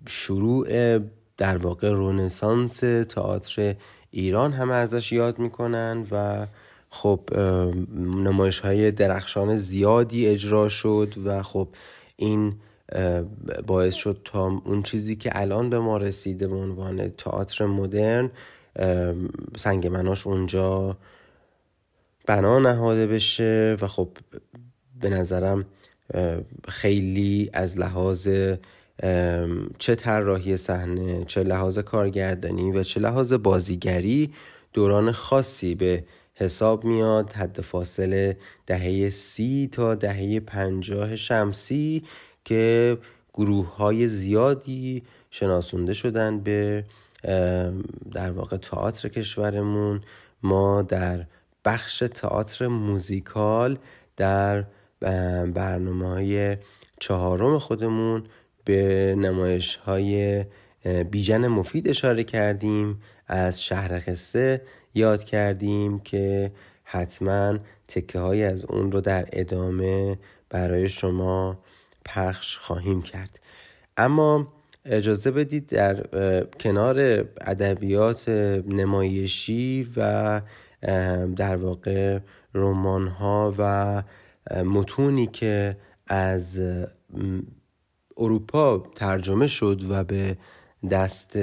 شروع 0.07 0.99
در 1.37 1.57
واقع 1.57 1.89
رونسانس 1.89 2.79
تئاتر 3.09 3.75
ایران 4.11 4.53
همه 4.53 4.73
ازش 4.73 5.11
یاد 5.11 5.39
می‌کنن 5.39 6.05
و 6.11 6.47
خب 6.89 7.19
نمایش 7.97 8.59
های 8.59 8.91
درخشان 8.91 9.55
زیادی 9.57 10.27
اجرا 10.27 10.69
شد 10.69 11.13
و 11.25 11.43
خب 11.43 11.67
این 12.15 12.53
باعث 13.67 13.93
شد 13.93 14.21
تا 14.25 14.61
اون 14.65 14.83
چیزی 14.83 15.15
که 15.15 15.31
الان 15.33 15.69
به 15.69 15.79
ما 15.79 15.97
رسیده 15.97 16.47
به 16.47 16.55
عنوان 16.55 17.09
تئاتر 17.09 17.65
مدرن 17.65 18.31
سنگ 19.57 19.87
مناش 19.87 20.27
اونجا 20.27 20.97
بنا 22.25 22.59
نهاده 22.59 23.07
بشه 23.07 23.77
و 23.81 23.87
خب 23.87 24.09
به 25.01 25.09
نظرم 25.09 25.65
خیلی 26.67 27.49
از 27.53 27.77
لحاظ 27.77 28.29
چه 29.77 29.95
طراحی 29.95 30.57
صحنه 30.57 31.25
چه 31.25 31.43
لحاظ 31.43 31.79
کارگردانی 31.79 32.71
و 32.71 32.83
چه 32.83 32.99
لحاظ 32.99 33.33
بازیگری 33.33 34.33
دوران 34.73 35.11
خاصی 35.11 35.75
به 35.75 36.03
حساب 36.33 36.83
میاد. 36.83 37.31
حد 37.31 37.61
فاصله 37.61 38.37
دهه 38.65 39.09
سی 39.09 39.69
تا 39.71 39.95
دهه 39.95 40.39
پنجاه 40.39 41.15
شمسی 41.15 42.03
که 42.45 42.97
گروه 43.33 43.75
های 43.75 44.07
زیادی 44.07 45.03
شناسونده 45.29 45.93
شدن 45.93 46.39
به 46.39 46.85
در 48.11 48.31
واقع 48.31 48.57
تئاتر 48.57 49.09
کشورمون. 49.09 50.01
ما 50.43 50.81
در 50.81 51.25
بخش 51.65 51.99
تئاتر 51.99 52.67
موزیکال 52.67 53.77
در 54.17 54.65
برنامه 55.45 56.07
های 56.07 56.57
چهارم 56.99 57.59
خودمون 57.59 58.23
به 58.65 59.15
نمایش 59.17 59.75
های 59.75 60.45
بیژن 61.11 61.47
مفید 61.47 61.87
اشاره 61.87 62.23
کردیم. 62.23 63.01
از 63.31 63.63
شهر 63.63 63.99
قصه 64.07 64.61
یاد 64.93 65.23
کردیم 65.23 65.99
که 65.99 66.51
حتما 66.83 67.57
تکه 67.87 68.19
های 68.19 68.43
از 68.43 68.65
اون 68.65 68.91
رو 68.91 69.01
در 69.01 69.25
ادامه 69.33 70.17
برای 70.49 70.89
شما 70.89 71.59
پخش 72.05 72.57
خواهیم 72.57 73.01
کرد. 73.01 73.39
اما 73.97 74.47
اجازه 74.85 75.31
بدید 75.31 75.67
در 75.67 76.03
کنار 76.59 76.99
ادبیات 77.41 78.29
نمایشی 78.67 79.91
و 79.97 80.41
در 81.35 81.55
واقع 81.55 82.19
رمان 82.53 83.07
ها 83.07 83.53
و 83.57 84.03
متونی 84.63 85.27
که 85.27 85.77
از 86.07 86.61
اروپا 88.17 88.83
ترجمه 88.95 89.47
شد 89.47 89.81
و 89.89 90.03
به 90.03 90.37
دست 90.89 91.37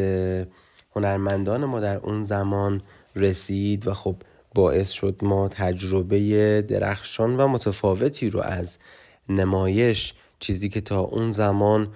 هنرمندان 0.96 1.64
ما 1.64 1.80
در 1.80 1.96
اون 1.96 2.22
زمان 2.22 2.82
رسید 3.16 3.86
و 3.88 3.94
خب 3.94 4.16
باعث 4.54 4.90
شد 4.90 5.18
ما 5.22 5.48
تجربه 5.48 6.62
درخشان 6.62 7.36
و 7.36 7.48
متفاوتی 7.48 8.30
رو 8.30 8.40
از 8.40 8.78
نمایش 9.28 10.14
چیزی 10.38 10.68
که 10.68 10.80
تا 10.80 11.00
اون 11.00 11.30
زمان 11.32 11.92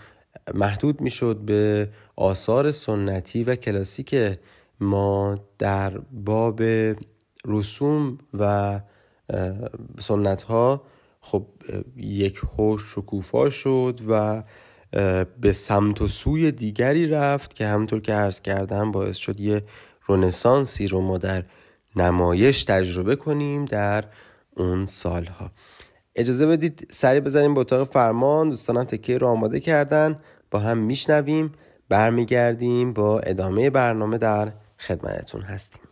محدود 0.54 1.00
می‌شد 1.00 1.36
به 1.36 1.88
آثار 2.16 2.70
سنتی 2.70 3.44
و 3.44 3.54
کلاسیک 3.54 4.38
ما 4.80 5.38
در 5.58 5.98
باب 5.98 6.62
رسوم 7.46 8.18
و 8.38 8.80
سنت 10.00 10.42
ها 10.42 10.82
خب 11.20 11.46
یک 11.96 12.40
هوش 12.58 12.82
شکوفا 12.94 13.50
شد 13.50 14.00
و 14.08 14.42
به 15.40 15.52
سمت 15.52 16.02
و 16.02 16.08
سوی 16.08 16.52
دیگری 16.52 17.06
رفت 17.06 17.54
که 17.54 17.66
همونطور 17.66 18.00
که 18.00 18.12
عرض 18.12 18.40
کردم 18.40 18.92
باعث 18.92 19.16
شد 19.16 19.40
یه 19.40 19.62
رونسانسی 20.06 20.86
رو 20.86 21.00
ما 21.00 21.18
در 21.18 21.44
نمایش 21.96 22.64
تجربه 22.64 23.16
کنیم 23.16 23.64
در 23.64 24.04
اون 24.56 24.86
سالها. 24.86 25.50
اجازه 26.16 26.46
بدید 26.46 26.88
سری 26.90 27.20
بزنیم 27.20 27.54
به 27.54 27.60
اتاق 27.60 27.88
فرمان. 27.88 28.50
دوستانم 28.50 28.84
تکیه 28.84 29.18
رو 29.18 29.26
آماده 29.26 29.60
کردن. 29.60 30.18
با 30.50 30.58
هم 30.58 30.78
میشنویم 30.78 31.52
برمیگردیم 31.88 32.92
با 32.92 33.20
ادامه 33.20 33.70
برنامه 33.70 34.18
در 34.18 34.52
خدمتتون 34.78 35.42
هستیم. 35.42 35.82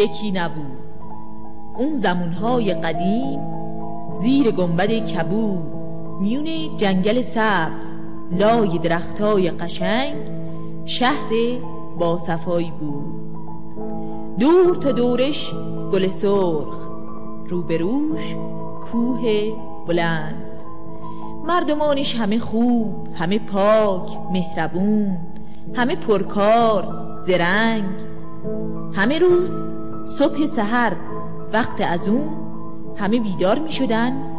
یکی 0.00 0.30
نبود. 0.30 0.78
اون 1.78 1.96
زمونهای 1.96 2.74
قدیم 2.74 3.40
زیر 4.12 4.50
گنبد 4.50 4.90
کبود 4.90 5.72
میون 6.20 6.76
جنگل 6.76 7.22
سبز 7.22 7.84
لای 8.32 8.78
درختای 8.78 9.50
قشنگ 9.50 10.16
شهر 10.84 11.30
با 11.98 12.18
صفایی 12.18 12.72
بود. 12.80 13.20
دور 14.38 14.76
تا 14.76 14.92
دورش 14.92 15.52
گل 15.92 16.08
سرخ 16.08 16.88
روبروش 17.48 18.36
کوه 18.90 19.52
بلند. 19.86 20.46
مردمانش 21.46 22.16
همه 22.16 22.38
خوب 22.38 23.08
همه 23.14 23.38
پاک 23.38 24.10
مهربون 24.32 25.18
همه 25.74 25.96
پرکار 25.96 27.16
زرنگ. 27.26 27.84
همه 28.94 29.18
روز 29.18 29.79
صبح 30.06 30.46
سحر 30.46 30.96
وقت 31.52 31.80
از 31.80 32.08
اون 32.08 32.28
همه 32.96 33.18
بیدار 33.18 33.58
می 33.58 33.72
شدن 33.72 34.32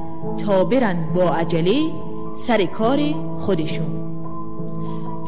تا 0.45 0.63
برن 0.63 1.13
با 1.15 1.29
عجله 1.29 1.91
سر 2.35 2.65
کار 2.65 2.99
خودشون. 3.37 4.01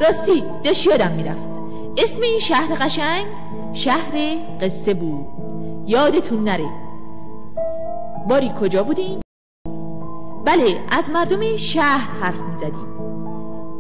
راستی 0.02 0.44
داشت 0.64 0.88
یادم 0.88 1.12
می‌رفت. 1.12 1.50
اسم 1.98 2.22
این 2.22 2.40
شهر 2.40 2.86
قشنگ 2.86 3.26
شهر 3.74 4.12
قصه 4.62 4.94
بود. 4.94 5.28
یادتون 5.88 6.44
نره. 6.44 6.70
باری 8.30 8.52
کجا 8.60 8.84
بودیم؟ 8.84 9.20
بله 10.46 10.80
از 10.92 11.10
مردم 11.10 11.56
شهر 11.56 12.12
حرف 12.22 12.40
می‌زدیم. 12.40 12.94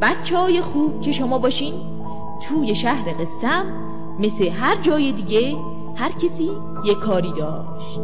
بچه 0.01 0.37
های 0.37 0.61
خوب 0.61 1.01
که 1.01 1.11
شما 1.11 1.37
باشین 1.37 1.73
توی 2.47 2.75
شهر 2.75 3.05
قصم 3.19 3.65
مثل 4.19 4.49
هر 4.49 4.75
جای 4.75 5.11
دیگه 5.11 5.57
هر 5.95 6.11
کسی 6.11 6.51
یه 6.85 6.95
کاری 6.95 7.31
داشت. 7.31 8.01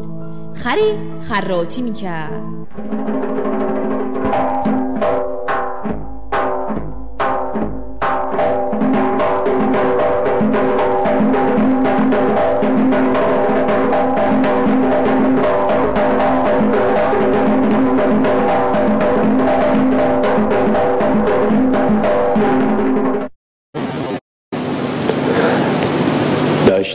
خری 0.54 1.20
خراتی 1.22 1.82
می‌کرد. 1.82 2.44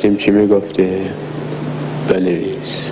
داشتیم 0.05 0.17
چی 0.17 0.31
می‌گفتی؟ 0.31 0.89
بنویس 2.09 2.91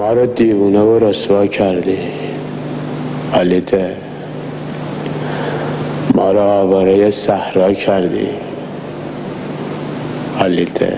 ما 0.00 0.12
رو 0.12 0.26
دیوونه 0.26 0.80
و 0.80 0.98
رسوا 0.98 1.46
کردی. 1.46 1.98
حالیته 3.32 3.96
ما 6.14 6.32
رو 6.32 6.40
آواره 6.40 7.10
صحرا 7.10 7.72
کردی. 7.72 8.28
حالیته 10.38 10.92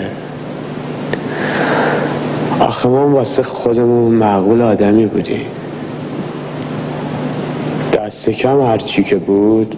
آخه 2.60 2.88
ما 2.88 3.08
واسه 3.08 3.42
خودمون 3.42 4.12
معقول 4.12 4.62
آدمی 4.62 5.06
بودیم. 5.06 5.46
دست 7.92 8.30
کم 8.30 8.60
هرچی 8.60 9.04
که 9.04 9.16
بود 9.16 9.76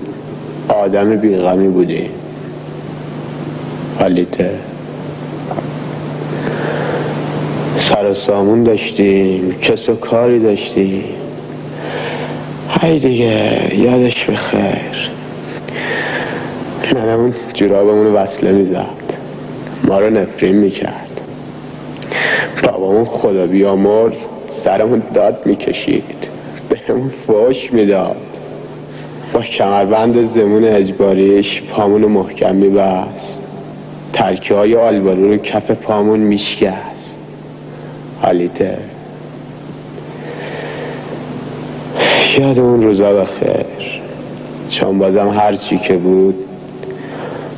آدم 0.68 1.16
بیغمی 1.16 1.68
بودی. 1.68 2.06
حالیته 3.98 4.50
سر 7.78 8.10
و 8.10 8.14
سامون 8.14 8.62
داشتیم 8.62 9.56
کس 9.62 9.88
و 9.88 9.94
کاری 9.94 10.38
داشتیم 10.38 11.04
های 12.70 12.98
دیگه 12.98 13.74
یادش 13.76 14.24
بخیر. 14.24 15.10
ننمون 16.94 17.34
جرابمون 17.54 18.06
وصله 18.06 18.52
می‌زد. 18.52 18.86
ما 19.84 20.00
رو 20.00 20.10
نفرین 20.10 20.56
می‌کرد. 20.56 21.20
بابامون 22.62 23.04
خدا 23.04 23.46
بیامرز 23.46 24.16
سرمون 24.50 25.02
داد 25.14 25.42
می‌کشید. 25.44 26.28
بهمون 26.68 27.10
فوش 27.26 27.72
می‌داد. 27.72 28.27
کمربند 29.46 30.24
زمون 30.24 30.64
اجباریش 30.64 31.62
پامون 31.62 32.04
محکم 32.04 32.54
میبست. 32.54 33.42
ترکه 34.12 34.54
های 34.54 34.76
آلبالو 34.76 35.28
رو 35.28 35.36
کف 35.36 35.70
پامون 35.70 36.18
میشکست. 36.18 37.18
حالیته 38.22 38.78
یاد 42.38 42.58
اون 42.58 42.82
روزا 42.82 43.12
بخیر. 43.12 43.66
چون 44.70 44.98
بازم 44.98 45.28
هر 45.28 45.56
چی 45.56 45.78
که 45.78 45.96
بود 45.96 46.34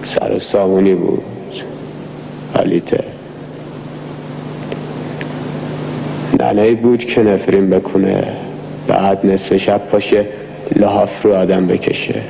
سر 0.03 0.33
و 0.33 0.39
سامونی 0.39 0.95
بود. 0.95 1.23
حالیته 2.55 3.05
ننهی 6.41 6.75
بود 6.75 7.05
که 7.05 7.23
نفرین 7.23 7.71
بکنه 7.71 8.23
بعد 8.89 9.27
نصف 9.27 9.57
شب 9.57 9.79
پاشه 9.79 10.25
لحاف 10.77 11.23
رو 11.23 11.35
آدم 11.35 11.67
بکشه. 11.67 12.23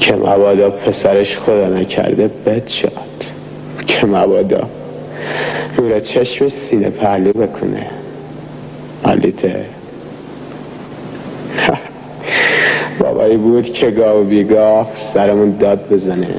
که 0.00 0.12
مبادا 0.12 0.70
پسرش 0.70 1.36
خدا 1.36 1.68
نکرده 1.68 2.30
بد 2.46 2.66
که 3.86 4.06
مبادا. 4.06 4.68
نور 5.78 6.00
چشمش 6.00 6.52
سینه 6.52 6.90
پهلو 6.90 7.32
بکنه. 7.32 7.86
حالیته. 9.04 9.64
بابایی 13.00 13.36
بود 13.36 13.72
که 13.72 13.90
گاه 13.90 14.20
و 14.20 14.24
بیگاه 14.24 14.90
سرمون 14.94 15.56
داد 15.56 15.88
بزنه. 15.88 16.34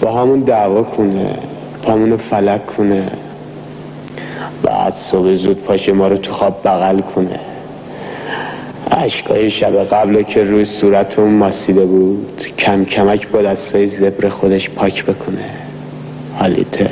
با 0.00 0.12
همون 0.12 0.40
دعوا 0.40 0.82
کنه. 0.82 1.38
پامونو 1.82 2.16
فلک 2.16 2.66
کنه. 2.66 3.02
بعد 4.62 4.92
صبح 4.92 5.34
زود 5.34 5.64
پاشه 5.64 5.92
ما 5.92 6.08
رو 6.08 6.16
تو 6.16 6.32
خواب 6.32 6.60
بغل 6.64 7.00
کنه. 7.00 7.40
عشقای 8.92 9.50
شب 9.50 9.84
قبل 9.84 10.22
که 10.22 10.44
روی 10.44 10.64
صورتمون 10.64 11.30
ماسیده 11.30 11.86
بود 11.86 12.42
کم 12.58 12.84
کمک 12.84 13.28
با 13.28 13.42
دستای 13.42 13.86
زبر 13.86 14.28
خودش 14.28 14.70
پاک 14.70 15.04
بکنه. 15.04 15.44
حالیته. 16.38 16.90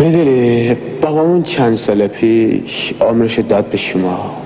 می‌دونی 0.00 0.76
بابامون 1.02 1.42
چند 1.42 1.76
سال 1.76 2.06
پیش 2.06 2.92
عمرش 3.00 3.38
داد 3.38 3.64
به 3.64 3.76
شما. 3.76 4.36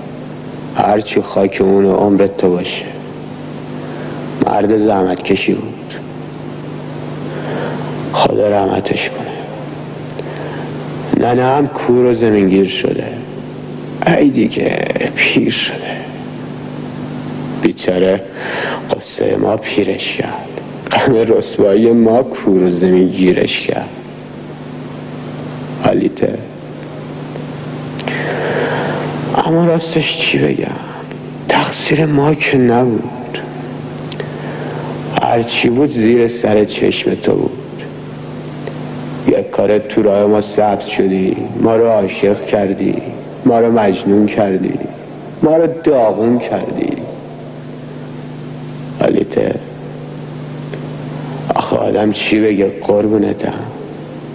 هرچی 0.75 1.21
خاکمون 1.21 1.85
و 1.85 1.95
عمرت 1.95 2.37
تو 2.37 2.49
باشه. 2.49 2.85
مرد 4.45 4.77
زحمت 4.77 5.23
کشی 5.23 5.53
بود. 5.53 5.93
خدا 8.13 8.49
رحمتش 8.49 9.09
کنه. 9.09 9.27
ننه 11.27 11.43
هم 11.43 11.67
کور 11.67 12.05
و 12.05 12.13
زمینگیر 12.13 12.67
شده. 12.67 13.20
ای 14.07 14.29
دیگه 14.29 14.85
پیر 15.15 15.51
شده. 15.51 15.75
بیچاره 17.61 18.21
قصه 18.91 19.35
ما 19.35 19.57
پیرش 19.57 20.17
کرد. 20.17 20.61
غم 20.91 21.13
رسوایی 21.13 21.91
ما 21.91 22.23
کور 22.23 22.63
و 22.63 22.69
زمینگیرش 22.69 23.61
کرد. 23.61 23.89
حالیته. 25.83 26.37
اما 29.45 29.65
راستش 29.65 30.17
چی 30.17 30.37
بگم؟ 30.37 30.67
تقصیر 31.49 32.05
ما 32.05 32.33
که 32.33 32.57
نبود. 32.57 33.37
هرچی 35.21 35.69
بود 35.69 35.91
زیر 35.91 36.27
سر 36.27 36.65
چشم 36.65 37.15
تو 37.15 37.33
بود. 37.33 37.83
یک 39.27 39.49
کارت 39.49 39.87
تو 39.87 40.01
راه 40.01 40.25
ما 40.25 40.41
ثبت 40.41 40.87
شدی 40.87 41.37
ما 41.61 41.75
رو 41.75 41.87
عاشق 41.87 42.45
کردی. 42.45 42.95
ما 43.51 43.59
رو 43.59 43.71
مجنون 43.71 44.25
کردی. 44.25 44.73
ما 45.43 45.57
رو 45.57 45.67
داغون 45.83 46.39
کردی. 46.39 46.91
حالیته. 49.01 49.55
آخه 51.55 51.75
آدم 51.75 52.11
چی 52.11 52.39
بگه؟ 52.39 52.65
قربونتم. 52.81 53.53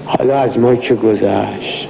حالا 0.05 0.39
از 0.39 0.59
ما 0.59 0.75
که 0.75 0.95
گذشت. 0.95 1.89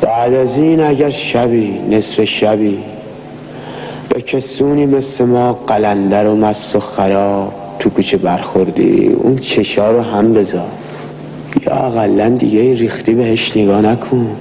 بعد 0.00 0.34
از 0.34 0.56
این 0.56 0.80
اگر 0.80 1.10
شبی 1.10 1.78
نصف 1.90 2.24
شبی 2.24 2.78
به 4.08 4.22
کسونی 4.22 4.86
مثل 4.86 5.24
ما 5.24 5.52
قلندر 5.52 6.26
و 6.26 6.36
مست 6.36 6.76
و 6.76 6.80
خراب 6.80 7.54
تو 7.78 7.90
کوچه 7.90 8.16
برخوردی 8.16 9.06
اون 9.06 9.38
چشا 9.38 9.90
رو 9.90 10.02
هم 10.02 10.32
بذار. 10.32 10.68
یا 11.66 11.72
اقلا 11.72 12.28
دیگه 12.28 12.74
ریختی 12.74 13.14
بهش 13.14 13.56
نگاه 13.56 13.80
نکن. 13.80 14.36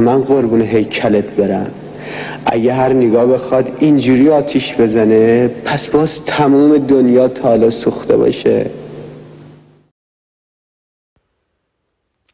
من 0.00 0.22
قربون 0.22 0.62
هیکلت 0.62 1.24
برم. 1.24 1.70
اگه 2.46 2.74
هر 2.74 2.92
نگاه 2.92 3.26
بخواد 3.26 3.76
اینجوری 3.78 4.28
آتیش 4.28 4.74
بزنه 4.74 5.48
پس 5.48 5.88
باز 5.88 6.24
تمام 6.24 6.78
دنیا 6.78 7.28
تالا 7.28 7.70
سوخته 7.70 8.16
باشه. 8.16 8.70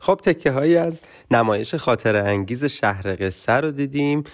خب 0.00 0.20
تکه 0.22 0.50
هایی 0.50 0.76
از 0.76 1.00
نمایش 1.30 1.74
خاطر 1.74 2.16
انگیز 2.16 2.64
شهر 2.64 3.16
قصه 3.20 3.52
رو 3.52 3.70
دیدیم 3.70 4.24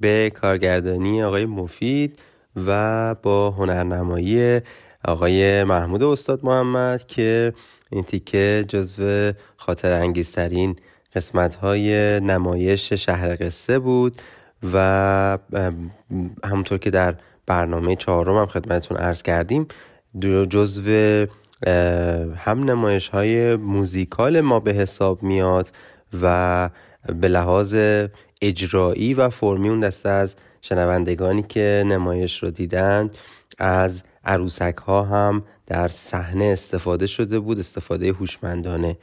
به 0.00 0.30
کارگردانی 0.34 1.22
آقای 1.22 1.46
مفید 1.46 2.18
و 2.66 3.14
با 3.22 3.50
هنرنمایی 3.50 4.60
آقای 5.04 5.64
محمود 5.64 6.02
استاد 6.02 6.44
محمد 6.44 7.06
که 7.06 7.52
این 7.90 8.04
تیکه 8.04 8.64
جزو 8.68 9.32
خاطر 9.56 9.92
انگیزترین 9.92 10.76
قسمت 11.14 11.54
های 11.54 12.20
نمایش 12.20 12.92
شهر 12.92 13.36
قصه 13.40 13.78
بود 13.78 14.22
و 14.72 15.38
همونطور 16.44 16.78
که 16.78 16.90
در 16.90 17.14
برنامه 17.46 17.96
چهارم 17.96 18.36
هم 18.36 18.46
خدمتتون 18.46 18.96
عرض 18.96 19.22
کردیم 19.22 19.66
جزو 20.20 21.26
هم 22.36 22.64
نمایش 22.64 23.08
های 23.08 23.56
موزیکال 23.56 24.40
ما 24.40 24.60
به 24.60 24.72
حساب 24.72 25.22
میاد 25.22 25.70
و 26.22 26.70
به 27.20 27.28
لحاظ 27.28 27.76
اجرایی 28.42 29.14
و 29.14 29.28
فرمی 29.30 29.68
اون 29.68 29.80
دسته 29.80 30.08
از 30.08 30.34
شنوندگانی 30.62 31.42
که 31.42 31.84
نمایش 31.86 32.42
رو 32.42 32.50
دیدن 32.50 33.10
از 33.58 34.02
عروسک 34.24 34.76
ها 34.76 35.02
هم 35.02 35.42
در 35.66 35.88
صحنه 35.88 36.44
استفاده 36.44 37.06
شده 37.06 37.38
بود 37.38 37.58
استفاده 37.58 38.12
هوشمندانه. 38.12 38.96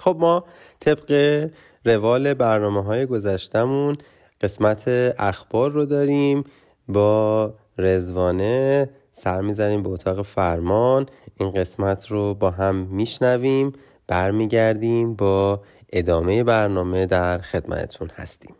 خب 0.00 0.16
ما 0.20 0.44
طبق 0.80 1.48
روال 1.84 2.34
برنامه 2.34 2.82
های 2.82 3.06
گذشتمون 3.06 3.96
قسمت 4.40 4.88
اخبار 5.18 5.70
رو 5.70 5.84
داریم. 5.84 6.44
با 6.88 7.54
رزوانه 7.78 8.90
سر 9.12 9.40
می‌زنیم 9.40 9.82
به 9.82 9.88
اتاق 9.88 10.22
فرمان. 10.22 11.06
این 11.36 11.50
قسمت 11.50 12.06
رو 12.06 12.34
با 12.34 12.50
هم 12.50 12.74
میشنویم 12.74 13.72
برمیگردیم 14.06 15.14
با 15.14 15.60
ادامه 15.92 16.44
برنامه 16.44 17.06
در 17.06 17.38
خدمتتون 17.38 18.10
هستیم. 18.14 18.54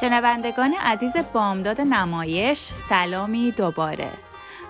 شنوندگان 0.00 0.74
عزیز 0.74 1.16
بامداد 1.32 1.80
نمایش 1.80 2.58
سلامی 2.58 3.50
دوباره. 3.52 4.10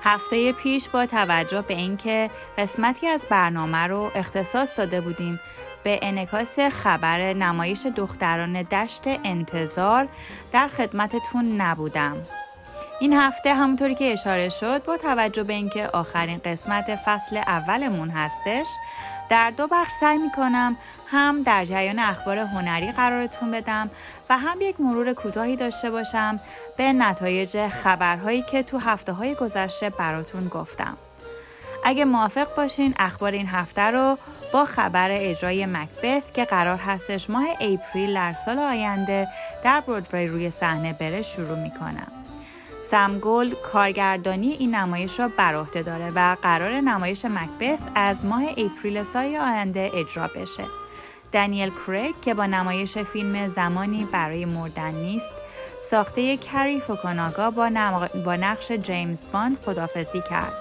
هفته 0.03 0.53
پیش 0.53 0.89
با 0.89 1.07
توجه 1.07 1.63
به 1.63 1.75
اینکه 1.75 2.31
قسمتی 2.59 3.07
از 3.07 3.25
برنامه 3.31 3.79
رو 3.79 4.11
اختصاص 4.15 4.79
داده 4.79 5.01
بودیم 5.01 5.41
به 5.83 5.99
انکاس 6.03 6.59
خبر 6.59 7.33
نمایش 7.33 7.87
دختران 7.87 8.63
دشت 8.63 9.03
انتظار 9.07 10.09
در 10.53 10.69
خدمتتون 10.69 11.61
نبودم. 11.61 12.17
این 13.01 13.13
هفته 13.13 13.55
همونطوری 13.55 13.95
که 13.95 14.13
اشاره 14.13 14.49
شد 14.49 14.85
با 14.85 14.97
توجه 14.97 15.45
به 15.45 15.53
اینکه 15.53 15.87
آخرین 15.87 16.41
قسمت 16.45 16.97
فصل 16.97 17.37
اولمون 17.37 18.11
هستش 18.11 18.67
در 19.29 19.51
دو 19.51 19.67
بخش 19.67 19.93
سعی 19.93 20.19
می‌کنم 20.19 20.77
هم 21.07 21.43
در 21.43 21.65
جریان 21.65 21.99
اخبار 21.99 22.39
هنری 22.39 22.93
قرارتون 22.93 23.51
بدم 23.51 23.91
و 24.31 24.39
هم 24.39 24.61
یک 24.61 24.81
مرور 24.81 25.13
کوتاهی 25.13 25.57
داشته 25.57 25.91
باشم 25.91 26.41
به 26.77 26.93
نتایج 26.93 27.67
خبرهایی 27.67 28.43
که 28.43 28.63
تو 28.63 28.79
هفته 28.79 29.13
های 29.13 29.35
گذشته 29.35 29.91
براتون 29.91 30.49
گفتم. 30.49 30.97
اگه 31.85 32.05
موافق 32.05 32.55
باشین 32.55 32.95
اخبار 32.99 33.33
این 33.33 33.47
هفته 33.47 33.83
رو 33.83 34.19
با 34.53 34.65
خبر 34.65 35.09
اجرای 35.11 35.67
مکبث 35.67 36.33
که 36.33 36.45
قرار 36.45 36.77
هستش 36.77 37.31
ماه 37.31 37.45
اپریل 37.61 38.15
در 38.15 38.33
سال 38.33 38.59
آینده 38.59 39.29
در 39.65 39.81
برودوی 39.81 40.27
روی 40.27 40.51
صحنه 40.51 40.93
بره 40.93 41.23
شروع 41.23 41.59
می‌کنم. 41.59 42.13
سم 42.91 43.19
گولد 43.19 43.55
کارگردانی 43.55 44.51
این 44.53 44.75
نمایش 44.75 45.21
را 45.21 45.29
بر 45.29 45.55
عهده 45.55 45.83
داره 45.83 46.11
و 46.15 46.37
قرار 46.43 46.81
نمایش 46.81 47.25
مکبث 47.25 47.79
از 47.95 48.25
ماه 48.25 48.43
اپریل 48.57 49.03
سال 49.03 49.37
آینده 49.37 49.91
اجرا 49.95 50.29
بشه. 50.29 50.80
دانیل 51.33 51.71
کریگ 51.87 52.15
که 52.23 52.35
با 52.35 52.47
نمایش 52.47 52.99
فیلم 52.99 53.49
زمانی 53.49 54.05
برای 54.13 54.45
مردن 54.45 54.95
نیست 54.95 55.35
ساخته 55.83 56.37
کری 56.37 56.81
فوکوناگا 56.81 57.51
با, 57.51 57.71
با 58.25 58.37
نقش 58.37 58.73
جیمز 58.73 59.27
باند 59.33 59.59
خدافزی 59.65 60.21
کرد. 60.31 60.53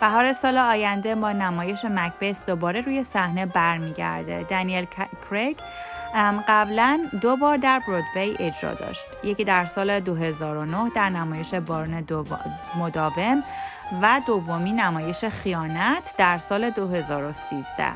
بهار 0.00 0.32
سال 0.32 0.58
آینده 0.58 1.14
با 1.14 1.32
نمایش 1.32 1.84
مکبس 1.84 2.46
دوباره 2.46 2.80
روی 2.80 3.04
صحنه 3.04 3.46
برمیگرده. 3.46 4.42
دانیل 4.42 4.86
کریگ 5.30 5.56
قبلا 6.48 7.08
دو 7.20 7.36
بار 7.36 7.56
در 7.56 7.80
برودوی 7.86 8.36
اجرا 8.38 8.74
داشت. 8.74 9.06
یکی 9.24 9.44
در 9.44 9.64
سال 9.64 10.00
2009 10.00 10.90
در 10.90 11.10
نمایش 11.10 11.54
بارن 11.54 12.06
مداوم 12.78 13.42
و 14.02 14.20
دومی 14.26 14.72
نمایش 14.72 15.24
خیانت 15.24 16.14
در 16.18 16.38
سال 16.38 16.70
2013. 16.70 17.92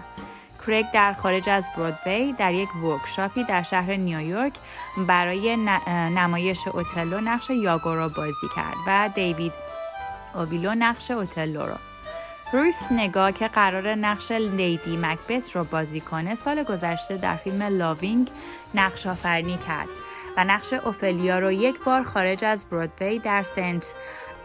کریگ 0.67 0.87
در 0.91 1.13
خارج 1.13 1.49
از 1.49 1.71
برودوی 1.77 2.33
در 2.33 2.55
یک 2.55 2.77
workshop 2.77 3.37
ی 3.37 3.45
در 3.45 3.63
شهر 3.63 3.97
نیویورک 3.97 4.53
برای 5.07 5.57
نمایش 5.89 6.69
اوتلو 6.69 7.21
نقش 7.21 7.51
یاگو 7.51 7.95
را 7.95 8.09
بازی 8.09 8.47
کرد 8.57 8.77
و 8.87 9.11
دیوید 9.15 9.53
اویلوو 10.35 10.75
نقش 10.75 11.11
اوتلو 11.11 11.67
را 11.67 11.79
روث 12.53 12.75
نگا 12.91 13.33
که 13.33 13.49
قرار 13.49 13.95
نقش 13.95 14.33
لیدی 14.33 14.97
مکبس 14.97 15.57
رو 15.57 15.65
بازی 15.65 16.01
کنه 16.01 16.35
سال 16.35 16.63
گذشته 16.63 17.17
در 17.17 17.37
فیلم 17.37 17.63
لاوینگ 17.63 18.31
نقش 18.75 19.07
آفرینی 19.07 19.59
کرد 19.59 19.89
و 20.37 20.45
نقش 20.45 20.73
اوفلیا 20.73 21.39
رو 21.39 21.53
یک 21.53 21.81
بار 21.85 22.03
خارج 22.03 22.45
از 22.45 22.67
برودوی 22.67 23.19
در 23.19 23.43
سنت 23.43 23.95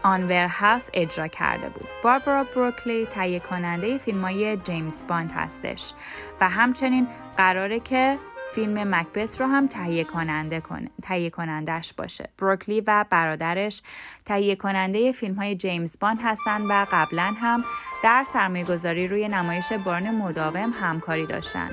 آنز 0.02 0.46
ورهاوس 0.46 0.88
اجرا 0.94 1.28
کرده 1.28 1.68
بود. 1.68 1.88
باربارا 2.02 2.44
بروکلی 2.44 3.06
تهیه 3.06 3.40
کننده 3.40 3.98
فیلم 3.98 4.22
های 4.22 4.56
جیمز 4.56 5.04
باند 5.08 5.32
هستش 5.32 5.92
و 6.40 6.48
همچنین 6.48 7.08
قراره 7.36 7.80
که 7.80 8.18
فیلم 8.52 8.94
مکبس 8.94 9.40
رو 9.40 9.46
هم 9.46 9.66
تهیه 9.66 10.04
کننده 10.04 10.60
کنه 10.60 10.90
تهیه 11.02 11.30
کنندش 11.30 11.92
باشه 11.92 12.28
بروکلی 12.38 12.80
و 12.80 13.04
برادرش 13.10 13.82
تهیه 14.24 14.56
کننده 14.56 15.12
فیلم 15.12 15.34
های 15.34 15.56
جیمز 15.56 15.96
باند 16.00 16.18
هستن 16.22 16.62
و 16.62 16.86
قبلا 16.92 17.34
هم 17.40 17.64
در 18.02 18.24
سرمایه 18.24 18.64
گذاری 18.64 19.08
روی 19.08 19.28
نمایش 19.28 19.72
بارن 19.72 20.10
مداوم 20.10 20.72
همکاری 20.80 21.26
داشتن 21.26 21.70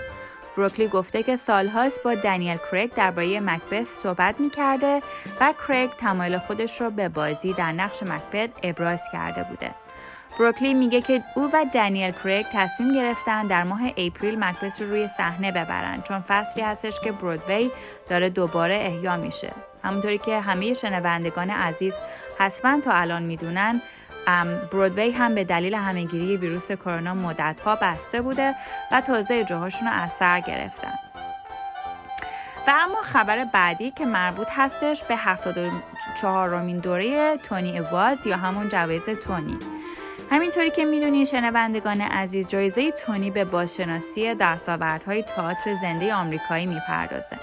بروکلی 0.58 0.88
گفته 0.88 1.24
که 1.24 1.36
سالهاست 1.36 2.04
با 2.04 2.16
دنیل 2.16 2.58
کریگ 2.72 2.94
درباره 2.94 3.40
مکبث 3.40 3.88
صحبت 3.88 4.40
می‌کرده 4.40 5.02
و 5.42 5.54
کریگ 5.68 5.90
تمایل 5.90 6.38
خودش 6.38 6.82
رو 6.82 6.90
به 6.90 7.10
بازی 7.10 7.54
در 7.54 7.72
نقش 7.72 8.04
مکبث 8.04 8.50
ابراز 8.64 9.02
کرده 9.12 9.44
بوده. 9.44 9.72
بروکلی 10.40 10.74
میگه 10.74 11.02
که 11.02 11.22
او 11.36 11.50
و 11.54 11.66
دنیل 11.74 12.12
کریگ 12.12 12.46
تصمیم 12.54 12.94
گرفتن 12.94 13.48
در 13.48 13.64
ماه 13.64 13.82
اپریل 13.98 14.40
مکبث 14.40 14.82
رو 14.82 14.90
روی 14.90 15.08
صحنه 15.08 15.52
ببرن 15.52 16.02
چون 16.02 16.20
فصلی 16.20 16.64
هستش 16.64 17.00
که 17.00 17.12
برودوی 17.12 17.72
داره 18.10 18.30
دوباره 18.30 18.76
احیا 18.76 19.18
میشه. 19.18 19.52
همونطوری 19.84 20.18
که 20.18 20.40
همه 20.40 20.74
شنوندگان 20.74 21.50
عزیز 21.50 21.94
حتما 22.40 22.80
تا 22.80 22.92
الان 22.92 23.24
می‌دونن 23.24 23.82
برودوی 24.72 25.12
هم 25.12 25.36
به 25.36 25.44
دلیل 25.44 25.76
همهگیری 25.76 26.38
ویروس 26.38 26.72
کرونا 26.72 27.14
مدتها 27.14 27.76
بسته 27.76 28.22
بوده 28.22 28.56
و 28.92 29.02
تازه 29.02 29.44
جاهاشون 29.44 29.88
رو 29.88 29.94
از 29.94 30.12
سر 30.12 30.40
گرفتن. 30.40 30.94
و 32.68 32.72
اما 32.80 33.02
خبر 33.02 33.46
بعدی 33.46 33.92
که 33.92 34.06
مربوط 34.06 34.48
هستش 34.52 35.04
به 35.04 35.16
74 35.16 36.50
رومین 36.50 36.78
دوره 36.78 37.38
تونی 37.38 37.82
باز 37.82 38.28
یا 38.28 38.38
همون 38.38 38.70
جوایز 38.70 39.06
تونی. 39.06 39.58
همینطوری 40.32 40.72
که 40.72 40.86
می‌دونین 40.86 41.26
شنوندگان 41.26 42.02
عزیز 42.02 42.48
جایزه 42.48 42.92
تونی 42.92 43.32
به 43.32 43.46
بازشناسی 43.46 44.36
دستاوردهای 44.36 45.24
تئاتر 45.24 45.74
زنده 45.82 46.14
آمریکایی 46.14 46.66
می‌پردازه. 46.66 47.38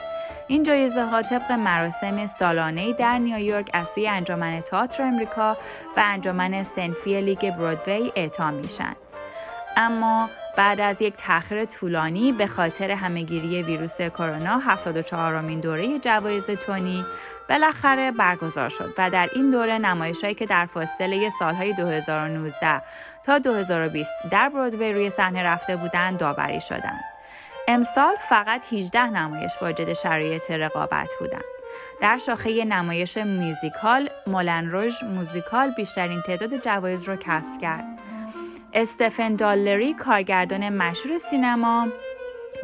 این 0.48 0.62
جایزه 0.62 1.04
ها 1.04 1.22
طبق 1.22 1.52
مراسم 1.52 2.26
سالانه 2.26 2.92
در 2.92 3.18
نیویورک 3.18 3.70
از 3.72 3.88
سوی 3.88 4.08
انجمن 4.08 4.60
تئاتر 4.60 5.02
امریکا 5.02 5.56
و 5.96 6.02
انجمن 6.06 6.62
سنفی 6.62 7.20
لیگ 7.20 7.50
برودوی 7.50 8.12
اعطا 8.16 8.50
میشن 8.50 8.96
اما 9.76 10.30
بعد 10.56 10.80
از 10.80 11.02
یک 11.02 11.16
تاخیر 11.16 11.64
طولانی 11.64 12.32
به 12.32 12.46
خاطر 12.46 12.90
همهگیری 12.90 13.62
ویروس 13.62 14.00
کرونا 14.00 14.58
74 14.58 15.34
امین 15.34 15.60
دوره 15.60 15.98
جوایز 15.98 16.46
تونی 16.46 17.04
بالاخره 17.48 18.10
برگزار 18.10 18.68
شد 18.68 18.94
و 18.98 19.10
در 19.10 19.30
این 19.34 19.50
دوره 19.50 19.78
نمایشهایی 19.78 20.34
که 20.34 20.46
در 20.46 20.66
فاصله 20.66 21.30
سالهای 21.30 21.72
2019 21.72 22.82
تا 23.22 23.38
2020 23.38 24.10
در 24.30 24.48
برودوی 24.48 24.92
روی 24.92 25.10
صحنه 25.10 25.42
رفته 25.42 25.76
بودند 25.76 26.18
داوری 26.18 26.60
شدند. 26.60 27.13
امسال 27.68 28.16
فقط 28.28 28.72
18 28.72 29.06
نمایش 29.06 29.52
واجد 29.62 29.92
شرایط 29.92 30.50
رقابت 30.50 31.08
بودند. 31.20 31.44
در 32.00 32.18
شاخه 32.18 32.64
نمایش 32.64 33.18
موزیکال 33.18 34.10
مولن 34.26 34.70
روژ 34.70 35.02
موزیکال 35.02 35.70
بیشترین 35.70 36.22
تعداد 36.22 36.56
جوایز 36.56 37.08
را 37.08 37.16
کسب 37.16 37.60
کرد. 37.62 37.84
استفن 38.72 39.36
دالری 39.36 39.94
کارگردان 39.94 40.68
مشهور 40.68 41.18
سینما 41.18 41.88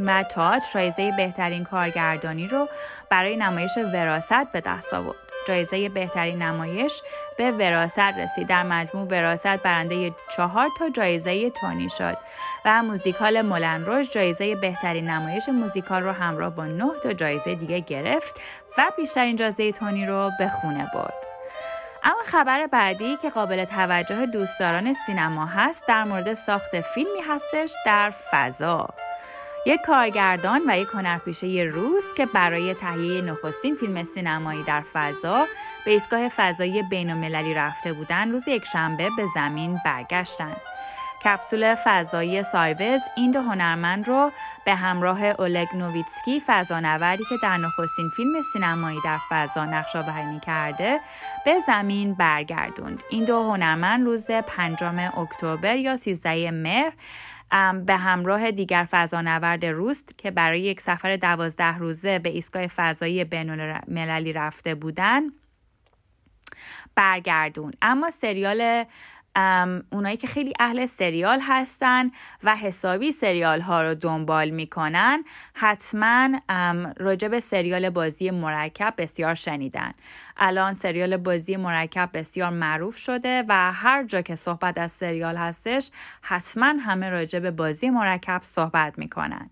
و 0.01 0.23
تئاتر 0.23 0.67
جایزه 0.75 1.13
بهترین 1.17 1.65
کارگردانی 1.65 2.47
رو 2.47 2.69
برای 3.11 3.37
نمایش 3.37 3.77
وراست 3.77 4.53
به 4.53 4.61
دست 4.61 4.95
آورد. 4.95 5.30
جایزه 5.49 5.89
بهترین 5.89 6.43
نمایش 6.43 7.03
به 7.37 7.53
وراست 7.53 7.99
رسید. 7.99 8.49
در 8.49 8.63
مجموع 8.63 9.07
وراست 9.07 9.47
برنده 9.47 10.13
چهار 10.37 10.69
تا 10.79 10.91
جایزه 10.91 11.51
تونی 11.51 11.89
شد 11.89 12.19
و 12.65 12.83
موزیکال 12.83 13.43
مولن 13.43 13.85
روش 13.85 14.11
جایزه 14.11 14.55
بهترین 14.55 15.11
نمایش 15.11 15.49
موزیکال 15.49 16.03
رو 16.03 16.13
همراه 16.13 16.51
با 16.51 16.65
نه 16.65 16.93
تا 17.03 17.13
جایزه 17.13 17.55
دیگه 17.55 17.81
گرفت 17.81 18.41
و 18.79 18.91
بیشترین 18.97 19.37
جایزه 19.37 19.73
تونی 19.73 20.07
رو 20.07 20.31
به 20.39 20.49
خونه 20.49 20.91
برد. 20.95 21.15
اما 22.03 22.23
خبر 22.27 22.67
بعدی 22.67 23.17
که 23.17 23.31
قابل 23.31 23.65
توجه 23.65 24.27
دوستداران 24.27 24.95
سینما 25.07 25.47
هست 25.47 25.87
در 25.89 26.05
مورد 26.05 26.35
ساخت 26.35 26.81
فیلمی 26.81 27.21
هستش 27.29 27.75
در 27.87 28.13
فضا. 28.31 28.89
یک 29.67 29.81
کارگردان 29.81 30.63
و 30.67 30.79
یک 30.79 30.89
هنرپیشه 30.89 31.47
روس 31.73 32.15
که 32.17 32.27
برای 32.27 32.75
تهیه 32.75 33.23
نخستین 33.23 33.75
فیلم 33.75 34.05
سینمایی 34.05 34.63
در 34.63 34.81
فضا 34.93 35.47
به 35.85 35.91
ایستگاه 35.91 36.29
فضایی 36.29 36.83
بین 36.83 37.35
رفته 37.57 37.93
بودن 37.93 38.31
روز 38.31 38.49
یکشنبه 38.49 39.11
به 39.17 39.27
زمین 39.35 39.79
برگشتند. 39.85 40.61
کپسول 41.25 41.75
فضایی 41.85 42.43
سایوز 42.43 43.01
این 43.17 43.31
دو 43.31 43.41
هنرمند 43.41 44.09
رو 44.09 44.33
به 44.65 44.75
همراه 44.75 45.25
اولگ 45.25 45.69
نوویتسکی 45.75 46.43
فضانوردی 46.47 47.25
که 47.29 47.35
در 47.43 47.57
نخستین 47.57 48.09
فیلم 48.17 48.43
سینمایی 48.53 48.99
در 49.05 49.19
فضا 49.31 49.65
نقش 49.65 49.97
آفرینی 49.97 50.41
کرده 50.41 51.01
به 51.45 51.61
زمین 51.67 52.15
برگردوند 52.15 53.03
این 53.11 53.25
دو 53.25 53.43
هنرمند 53.43 54.07
روز 54.07 54.31
پنجم 54.31 54.99
اکتبر 54.99 55.77
یا 55.77 55.97
13 55.97 56.51
مهر 56.51 56.93
به 57.87 57.97
همراه 57.97 58.51
دیگر 58.51 58.87
فضانورد 58.91 59.65
روست 59.65 60.19
که 60.19 60.31
برای 60.31 60.61
یک 60.61 60.81
سفر 60.81 61.17
دوازده 61.17 61.79
روزه 61.79 62.19
به 62.19 62.29
ایستگاه 62.29 62.67
فضایی 62.67 63.25
بین 63.25 63.51
المللی 63.51 64.33
رفته 64.33 64.75
بودن 64.75 65.23
برگردون. 66.95 67.73
اما 67.83 68.11
سریال 68.11 68.85
اونایی 69.93 70.17
که 70.17 70.27
خیلی 70.27 70.53
اهل 70.61 70.87
سریال 70.87 71.41
هستن 71.43 72.11
و 72.43 72.57
حسابی 72.57 73.13
سریال 73.13 73.61
ها 73.61 73.83
رو 73.83 73.95
دنبال 73.95 74.51
می‌کنن 74.51 75.25
حتما 75.55 76.29
راجع 76.97 77.29
به 77.29 77.41
سریال 77.41 77.91
بازی 77.91 78.31
مرکب 78.31 78.95
بسیار 78.99 79.35
شنیدن. 79.35 79.93
الان 80.37 80.75
سریال 80.75 81.17
بازی 81.17 81.57
مرکب 81.57 82.11
بسیار 82.15 82.51
معروف 82.51 82.97
شده 82.97 83.45
و 83.49 83.73
هر 83.73 84.05
جا 84.05 84.23
که 84.23 84.35
صحبت 84.35 84.79
از 84.79 84.93
سریال 84.93 85.37
هستش 85.37 85.91
حتما 86.23 86.67
همه 86.67 87.09
راجع 87.09 87.39
به 87.39 87.51
بازی 87.51 87.91
مرکب 87.91 88.41
صحبت 88.43 88.99
می‌کنن. 88.99 89.51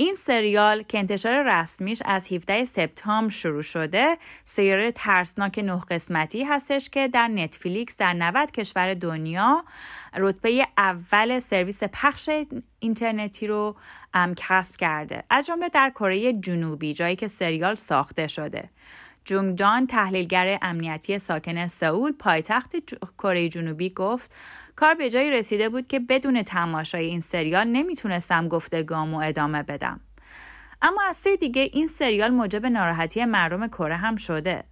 این 0.00 0.14
سریال 0.14 0.82
که 0.82 0.98
انتشار 0.98 1.60
رسمیش 1.60 2.02
از 2.04 2.32
17 2.32 2.64
سپتامبر 2.64 3.32
شروع 3.32 3.62
شده 3.62 4.18
سریال 4.44 4.90
ترسناک 4.90 5.58
نه 5.58 5.80
قسمتی 5.90 6.44
هستش 6.44 6.90
که 6.90 7.08
در 7.08 7.28
نتفلیکس 7.28 7.96
در 7.96 8.14
90 8.14 8.50
کشور 8.50 8.94
دنیا 8.94 9.64
رتبه 10.16 10.66
اول 10.78 11.38
سرویس 11.38 11.82
پخش 11.82 12.30
اینترنتی 12.78 13.46
رو 13.46 13.76
کسب 14.36 14.76
کرده. 14.76 15.24
از 15.30 15.46
جمله 15.46 15.68
در 15.68 15.90
کره 15.90 16.32
جنوبی 16.32 16.94
جایی 16.94 17.16
که 17.16 17.28
سریال 17.28 17.74
ساخته 17.74 18.26
شده. 18.26 18.70
جونگ 19.24 19.58
جان 19.58 19.86
تحلیلگر 19.86 20.58
امنیتی 20.62 21.18
ساکن 21.18 21.66
سئول 21.66 22.12
پایتخت 22.12 22.76
کره 23.18 23.48
جنوبی 23.48 23.90
گفت 23.90 24.34
کار 24.76 24.94
به 24.94 25.10
جایی 25.10 25.30
رسیده 25.30 25.68
بود 25.68 25.86
که 25.86 26.00
بدون 26.00 26.42
تماشای 26.42 27.06
این 27.06 27.20
سریال 27.20 27.66
نمی‌تونستم 27.66 28.48
گفتگامو 28.48 29.20
ادامه 29.20 29.62
بدم. 29.62 30.00
اما 30.82 31.02
از 31.08 31.16
سوی 31.16 31.36
دیگه 31.36 31.70
این 31.72 31.88
سریال 31.88 32.30
موجب 32.30 32.66
ناراحتی 32.66 33.24
مردم 33.24 33.68
کره 33.68 33.96
هم 33.96 34.16
شده. 34.16 34.64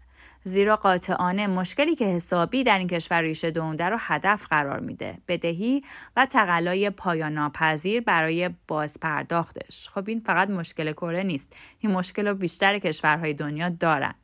زیرا 0.45 0.77
قاطعانه 0.77 1.47
مشکلی 1.47 1.95
که 1.95 2.05
حسابی 2.05 2.65
در 2.65 2.79
این 2.79 2.89
کشور 2.89 3.21
ریشه 3.21 3.51
دونده 3.51 3.85
رو 3.85 3.97
هدف 4.01 4.47
قرار 4.47 4.81
میده. 4.81 5.19
بدهی 5.29 5.85
و 6.17 6.27
تقلای 6.27 6.91
پایان 6.91 7.33
ناپذیر 7.33 8.01
برای 8.01 8.51
بازپرداختش. 8.69 9.89
خب 9.89 10.09
این 10.09 10.21
فقط 10.21 10.51
مشکل 10.51 10.93
کره 10.93 11.23
نیست. 11.23 11.57
این 11.79 11.93
مشکل 11.93 12.29
رو 12.29 12.35
بیشتر 12.35 12.79
کشورهای 12.79 13.35
دنیا 13.35 13.69
دارن. 13.69 14.15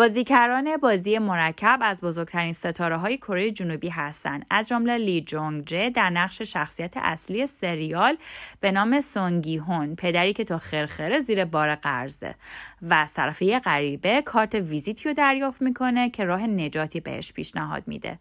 بازیگران 0.00 0.76
بازی 0.76 1.18
مرکب 1.18 1.78
از 1.82 2.00
بزرگترین 2.00 2.52
ستاره 2.52 2.96
های 2.96 3.16
کره 3.16 3.50
جنوبی 3.50 3.88
هستند. 3.88 4.46
از 4.50 4.68
جمله 4.68 4.98
لی 4.98 5.20
جونگ 5.20 5.64
جه 5.64 5.90
در 5.90 6.10
نقش 6.10 6.42
شخصیت 6.42 6.96
اصلی 6.96 7.46
سریال 7.46 8.16
به 8.60 8.72
نام 8.72 9.00
سونگی 9.00 9.56
هون 9.56 9.96
پدری 9.96 10.32
که 10.32 10.44
تا 10.44 10.58
خرخره 10.58 11.20
زیر 11.20 11.44
بار 11.44 11.74
قرضه. 11.74 12.34
و 12.82 13.06
صرفه 13.06 13.58
غریبه 13.58 14.22
کارت 14.22 14.54
ویزیتی 14.54 15.08
رو 15.08 15.14
دریافت 15.14 15.62
می‌کنه 15.62 16.10
که 16.10 16.24
راه 16.24 16.46
نجاتی 16.46 17.00
بهش 17.00 17.32
پیشنهاد 17.32 17.82
میده. 17.86 18.18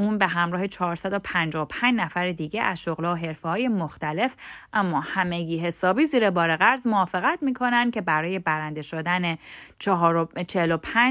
اون 0.00 0.18
به 0.18 0.26
همراه 0.26 0.66
455 0.66 1.94
نفر 1.94 2.32
دیگه 2.32 2.62
از 2.62 2.82
شغل 2.82 3.04
و 3.04 3.14
حرفه 3.14 3.48
های 3.48 3.68
مختلف 3.68 4.36
اما 4.72 5.00
همگی 5.00 5.58
حسابی 5.58 6.06
زیر 6.06 6.30
بار 6.30 6.56
قرض 6.56 6.86
موافقت 6.86 7.38
می‌کنن 7.42 7.90
که 7.90 8.00
برای 8.00 8.38
برنده 8.38 8.82
شدن 8.82 9.38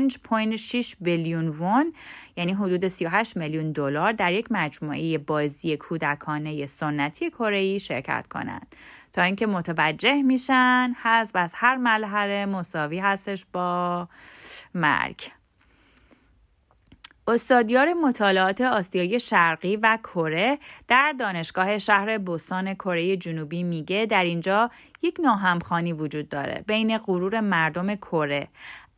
45.6 0.07 0.95
بیلیون 1.01 1.47
وون 1.47 1.93
یعنی 2.35 2.53
حدود 2.53 2.87
38 2.87 3.37
میلیون 3.37 3.71
دلار 3.71 4.11
در 4.11 4.33
یک 4.33 4.47
مجموعه 4.51 5.17
بازی 5.17 5.77
کودکانه 5.77 6.65
سنتی 6.65 7.29
کره 7.29 7.77
شرکت 7.77 8.27
کنند. 8.27 8.75
تا 9.13 9.21
اینکه 9.21 9.47
متوجه 9.47 10.21
میشن 10.21 10.93
حذف 11.01 11.35
از 11.35 11.53
هر 11.55 11.75
مرحله 11.75 12.45
مساوی 12.45 12.99
هستش 12.99 13.45
با 13.53 14.07
مرگ. 14.75 15.31
استادیار 17.29 17.93
مطالعات 17.93 18.61
آسیای 18.61 19.19
شرقی 19.19 19.75
و 19.75 19.97
کره 20.03 20.59
در 20.87 21.15
دانشگاه 21.19 21.77
شهر 21.77 22.17
بوسان 22.17 22.73
کره 22.73 23.17
جنوبی 23.17 23.63
میگه 23.63 24.05
در 24.05 24.23
اینجا 24.23 24.71
یک 25.01 25.17
ناهمخانی 25.23 25.93
وجود 25.93 26.29
داره 26.29 26.63
بین 26.67 26.97
غرور 26.97 27.39
مردم 27.39 27.95
کره. 27.95 28.47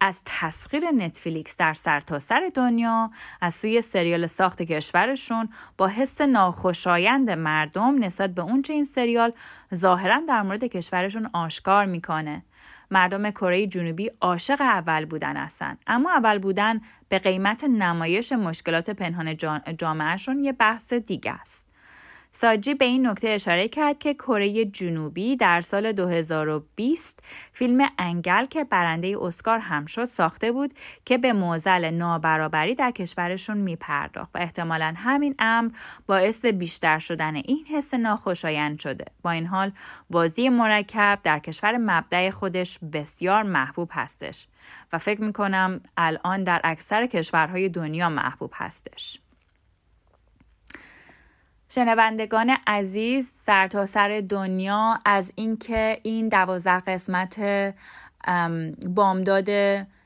از 0.04 0.22
تسخیر 0.26 0.92
نتفلیکس 0.92 1.58
در 1.58 1.74
سرتاسر 1.74 2.40
سر 2.40 2.52
دنیا 2.54 3.12
از 3.42 3.54
سوی 3.54 3.82
سریال 3.82 4.26
ساخت 4.26 4.62
کشورشون 4.62 5.50
با 5.78 5.88
حس 5.88 6.22
ناخوشایند 6.22 7.30
مردم 7.30 8.04
نسبت 8.04 8.30
به 8.30 8.42
اونچه 8.42 8.74
این 8.74 8.84
سریال 8.84 9.34
ظاهرا 9.76 10.22
در 10.28 10.42
مورد 10.42 10.64
کشورشون 10.64 11.30
آشکار 11.34 11.86
می‌کنه. 11.86 12.44
مردم 12.92 13.32
کره 13.32 13.68
جنوبی 13.68 14.12
عاشق 14.22 14.62
اول 14.62 15.06
بودن 15.06 15.38
هستن. 15.38 15.78
اما 15.88 16.12
اول 16.12 16.40
بودن 16.40 16.82
به 17.10 17.20
قیمت 17.20 17.64
نمایش 17.64 18.32
مشکلات 18.32 18.90
پنهان 18.90 19.38
جامعهشون 19.78 20.44
یه 20.44 20.52
بحث 20.52 20.94
دیگه 20.94 21.32
است. 21.32 21.71
ساجی 22.34 22.74
به 22.74 22.86
این 22.86 23.08
نکته 23.08 23.30
اشاره 23.30 23.68
کرد 23.68 24.00
که 24.00 24.14
کره 24.14 24.66
جنوبی 24.66 25.36
در 25.36 25.62
سال 25.62 25.92
2020 25.92 27.24
فیلم 27.54 27.88
انگل 27.98 28.46
که 28.46 28.64
برنده 28.64 29.18
اسکار 29.22 29.60
هم 29.60 29.86
شد 29.86 30.06
ساخته 30.06 30.52
بود 30.52 30.74
که 31.06 31.18
به 31.18 31.34
موزل 31.34 31.90
نابرابری 31.90 32.76
در 32.76 32.92
کشورشون 32.92 33.58
میپرداخت 33.58 34.36
و 34.36 34.38
احتمالا 34.38 34.94
همین 34.98 35.36
امر 35.40 35.72
باعث 36.08 36.46
بیشتر 36.46 37.00
شدن 37.00 37.36
این 37.36 37.66
حس 37.66 37.94
ناخوشایند 37.94 38.80
شده. 38.80 39.06
با 39.22 39.32
این 39.32 39.46
حال 39.46 39.72
بازی 40.10 40.50
مرکب 40.50 41.20
در 41.24 41.40
کشور 41.40 41.78
مبدع 41.78 42.30
خودش 42.30 42.80
بسیار 42.94 43.44
محبوب 43.44 43.90
هستش 43.92 44.48
و 44.94 44.98
فکر 44.98 45.22
می‌کنم 45.22 45.82
الان 45.98 46.44
در 46.44 46.62
اکثر 46.64 47.06
کشورهای 47.06 47.70
دنیا 47.70 48.10
محبوب 48.10 48.52
هستش. 48.54 49.21
شنوندگان 51.74 52.58
عزیز 52.68 53.32
سرتاسر 53.46 54.10
سر 54.10 54.24
دنیا 54.30 55.00
از 55.06 55.32
اینکه 55.36 56.00
این 56.04 56.30
دوازده 56.30 56.80
قسمت 56.80 57.40
بامداد 58.96 59.50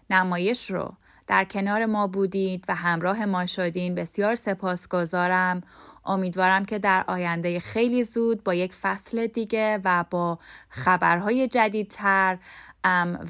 نمایش 0.09 0.72
رو 0.72 0.93
در 1.28 1.45
کنار 1.45 1.86
ما 1.86 2.07
بودید 2.07 2.66
و 2.68 2.76
همراه 2.76 3.26
ما 3.26 3.45
شدین. 3.45 3.95
بسیار 3.95 4.36
سپاسگزارم. 4.36 5.63
امیدوارم 6.06 6.66
که 6.66 6.80
در 6.80 7.06
آینده 7.08 7.60
خیلی 7.60 8.03
زود 8.03 8.43
با 8.43 8.53
یک 8.53 8.74
فصل 8.74 9.28
دیگه 9.28 9.80
و 9.84 10.06
با 10.10 10.39
خبرهای 10.70 11.47
جدیدتر 11.47 12.38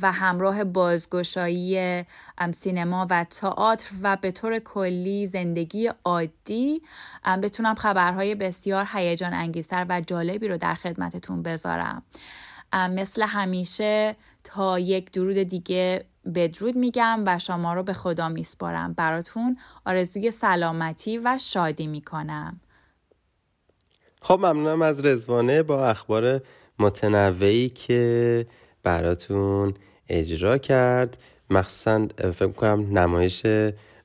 و 0.02 0.12
همراه 0.12 0.64
بازگشایی 0.64 2.04
سینما 2.54 3.08
و 3.10 3.24
تئاتر 3.24 3.90
و 4.02 4.18
به 4.22 4.32
طور 4.32 4.60
کلی 4.60 5.28
زندگی 5.28 5.92
عادی 6.04 6.82
بتونم 7.44 7.76
خبرهای 7.76 8.36
بسیار 8.36 8.88
هیجان 8.94 9.34
انگیزتر 9.34 9.86
و 9.90 10.02
جالبی 10.02 10.48
رو 10.48 10.58
در 10.58 10.74
خدمتتون 10.74 11.44
بذارم. 11.44 12.04
مثل 12.74 13.22
همیشه 13.22 14.16
تا 14.44 14.80
یک 14.80 15.12
درود 15.12 15.38
دیگه 15.38 16.06
بدرود 16.36 16.76
میگم 16.76 17.24
و 17.26 17.40
شما 17.40 17.74
رو 17.74 17.84
به 17.84 17.94
خدا 17.94 18.30
میسپارم. 18.30 18.94
براتون 18.94 19.58
آرزوی 19.86 20.32
سلامتی 20.32 21.18
و 21.18 21.38
شادی 21.42 21.88
می‌کنم. 21.88 22.60
خب 24.28 24.40
ممنونم 24.40 24.82
از 24.82 25.06
رزوانه 25.06 25.64
با 25.64 25.88
اخبار 25.88 26.42
متنوعی 26.80 27.70
که 27.70 28.46
براتون 28.84 29.74
اجرا 30.10 30.58
کرد. 30.58 31.18
مخصوصا 31.50 32.08
فکر 32.18 32.48
کنم 32.48 32.98
نمایش 32.98 33.46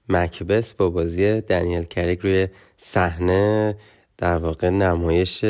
مکبس 0.08 0.74
با 0.74 0.90
بازی 0.90 1.40
دنیل 1.40 1.84
کریک 1.84 2.20
روی 2.20 2.48
صحنه 2.78 3.76
در 4.18 4.36
واقع 4.36 4.68
نمایش 4.68 5.44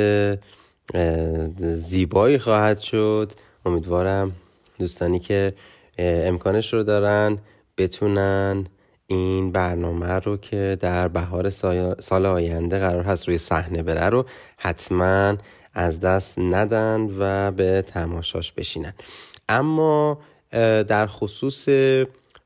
زیبایی 1.58 2.38
خواهد 2.38 2.78
شد. 2.78 3.32
امیدوارم 3.66 4.32
دوستانی 4.78 5.18
که 5.18 5.52
امکانش 5.98 6.74
رو 6.74 6.82
دارن 6.82 7.38
بتونن 7.78 8.66
این 9.10 9.52
برنامه 9.52 10.12
رو 10.12 10.36
که 10.36 10.76
در 10.80 11.08
بهار 11.08 11.50
سال 12.00 12.26
آینده 12.26 12.78
قرار 12.78 13.02
هست 13.02 13.28
روی 13.28 13.38
صحنه 13.38 13.82
بره 13.82 14.08
رو 14.08 14.24
حتما 14.56 15.36
از 15.74 16.00
دست 16.00 16.38
ندن 16.38 17.08
و 17.18 17.50
به 17.50 17.82
تماشاش 17.82 18.52
بشینن. 18.52 18.94
اما 19.48 20.18
در 20.88 21.06
خصوص 21.06 21.68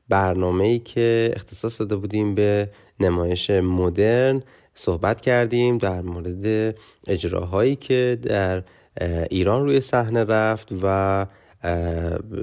برنامه 0.09 0.63
ای 0.63 0.79
که 0.79 1.33
اختصاص 1.35 1.79
داده 1.79 1.95
بودیم 1.95 2.35
به 2.35 2.69
نمایش 2.99 3.49
مدرن 3.49 4.43
صحبت 4.75 5.21
کردیم 5.21 5.77
در 5.77 6.01
مورد 6.01 6.75
اجراهایی 7.07 7.75
که 7.75 8.17
در 8.21 8.63
ایران 9.29 9.65
روی 9.65 9.81
صحنه 9.81 10.23
رفت 10.23 10.69
و 10.83 11.25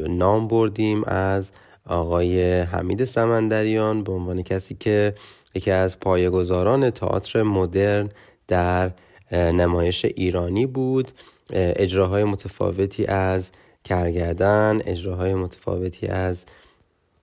نام 0.08 0.48
بردیم 0.48 1.04
از 1.04 1.50
آقای 1.86 2.60
حمید 2.60 3.04
سمندریان 3.04 4.04
به 4.04 4.12
عنوان 4.12 4.42
کسی 4.42 4.74
که 4.74 5.14
یکی 5.54 5.70
از 5.70 6.00
پایه‌گذاران 6.00 6.90
تئاتر 6.90 7.42
مدرن 7.42 8.10
در 8.48 8.90
نمایش 9.32 10.04
ایرانی 10.04 10.66
بود 10.66 11.10
اجراهای 11.52 12.24
متفاوتی 12.24 13.06
از 13.06 13.50
کرگردن 13.84 14.80
اجراهای 14.86 15.34
متفاوتی 15.34 16.06
از 16.06 16.44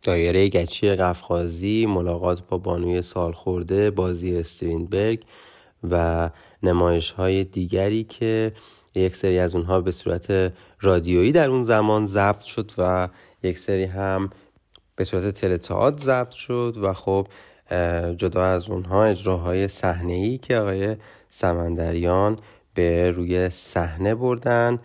دایره 0.02 0.50
گچی 0.50 0.90
قفقازی 0.90 1.86
ملاقات 1.86 2.42
با 2.48 2.58
بانوی 2.58 3.02
سالخورده 3.02 3.92
بازی 3.92 4.38
استرینبرگ 4.38 5.24
و 5.92 6.30
نمایش 6.64 7.12
های 7.12 7.44
دیگری 7.44 8.04
که 8.04 8.52
یک 8.96 9.16
سری 9.16 9.40
از 9.40 9.56
اونها 9.56 9.82
به 9.82 9.92
صورت 9.92 10.54
رادیویی 10.82 11.32
در 11.32 11.50
اون 11.50 11.64
زمان 11.64 12.08
ضبط 12.08 12.42
شد 12.42 12.72
و 12.78 13.10
یک 13.44 13.60
سری 13.60 13.84
هم 13.84 14.30
به 15.00 15.06
صورت 15.06 15.34
تلتئات 15.34 16.00
ضبط 16.00 16.32
شد 16.32 16.78
و 16.82 16.94
خب 16.94 17.28
جدا 18.18 18.46
از 18.46 18.70
اونها 18.70 19.06
اجراهای 19.06 19.68
صحنه 19.68 20.14
ای 20.14 20.38
که 20.38 20.58
آقای 20.58 20.96
سمندریان 21.30 22.40
به 22.74 23.12
روی 23.12 23.50
صحنه 23.50 24.16
بردن 24.16 24.80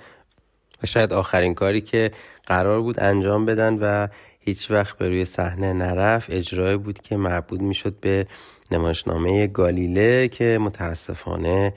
و 0.82 0.86
شاید 0.86 1.12
آخرین 1.12 1.54
کاری 1.54 1.80
که 1.80 2.10
قرار 2.46 2.80
بود 2.80 3.00
انجام 3.00 3.46
بدن 3.46 3.78
و 3.80 4.08
هیچ 4.40 4.70
وقت 4.70 4.98
به 4.98 5.08
روی 5.08 5.24
صحنه 5.24 5.72
نرفت 5.72 6.30
اجرای 6.30 6.76
بود 6.76 6.98
که 6.98 7.16
مربوط 7.16 7.60
می‌شد 7.60 7.94
به 8.00 8.26
نمایشنامه 8.70 9.46
گالیله 9.46 10.28
که 10.28 10.58
متاسفانه 10.60 11.74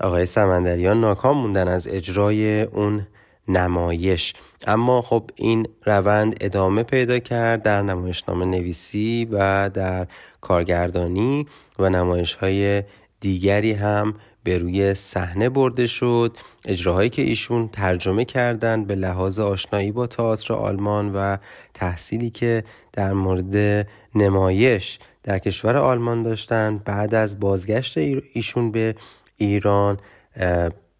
آقای 0.00 0.26
سمندریان 0.26 1.00
ناکام 1.00 1.38
موندن 1.38 1.68
از 1.68 1.88
اجرای 1.88 2.62
اون 2.62 3.06
نمایش. 3.48 4.34
اما 4.66 5.02
خب 5.02 5.30
این 5.34 5.68
روند 5.84 6.36
ادامه 6.40 6.82
پیدا 6.82 7.18
کرد 7.18 7.62
در 7.62 7.82
نمایشنامه 7.82 8.44
نویسی 8.44 9.28
و 9.30 9.68
در 9.68 10.06
کارگردانی 10.40 11.46
و 11.78 11.88
نمایش 11.88 12.34
های 12.34 12.82
دیگری 13.20 13.72
هم 13.72 14.14
به 14.44 14.58
روی 14.58 14.94
صحنه 14.94 15.48
برده 15.48 15.86
شد. 15.86 16.36
اجراهایی 16.64 17.10
که 17.10 17.22
ایشون 17.22 17.68
ترجمه 17.68 18.24
کردن 18.24 18.84
به 18.84 18.94
لحاظ 18.94 19.38
آشنایی 19.38 19.92
با 19.92 20.06
تئاتر 20.06 20.54
آلمان 20.54 21.12
و 21.14 21.36
تحصیلی 21.74 22.30
که 22.30 22.64
در 22.92 23.12
مورد 23.12 23.86
نمایش 24.14 24.98
در 25.22 25.38
کشور 25.38 25.76
آلمان 25.76 26.22
داشتن 26.22 26.78
بعد 26.84 27.14
از 27.14 27.40
بازگشت 27.40 27.98
ایشون 28.32 28.72
به 28.72 28.94
ایران 29.36 29.98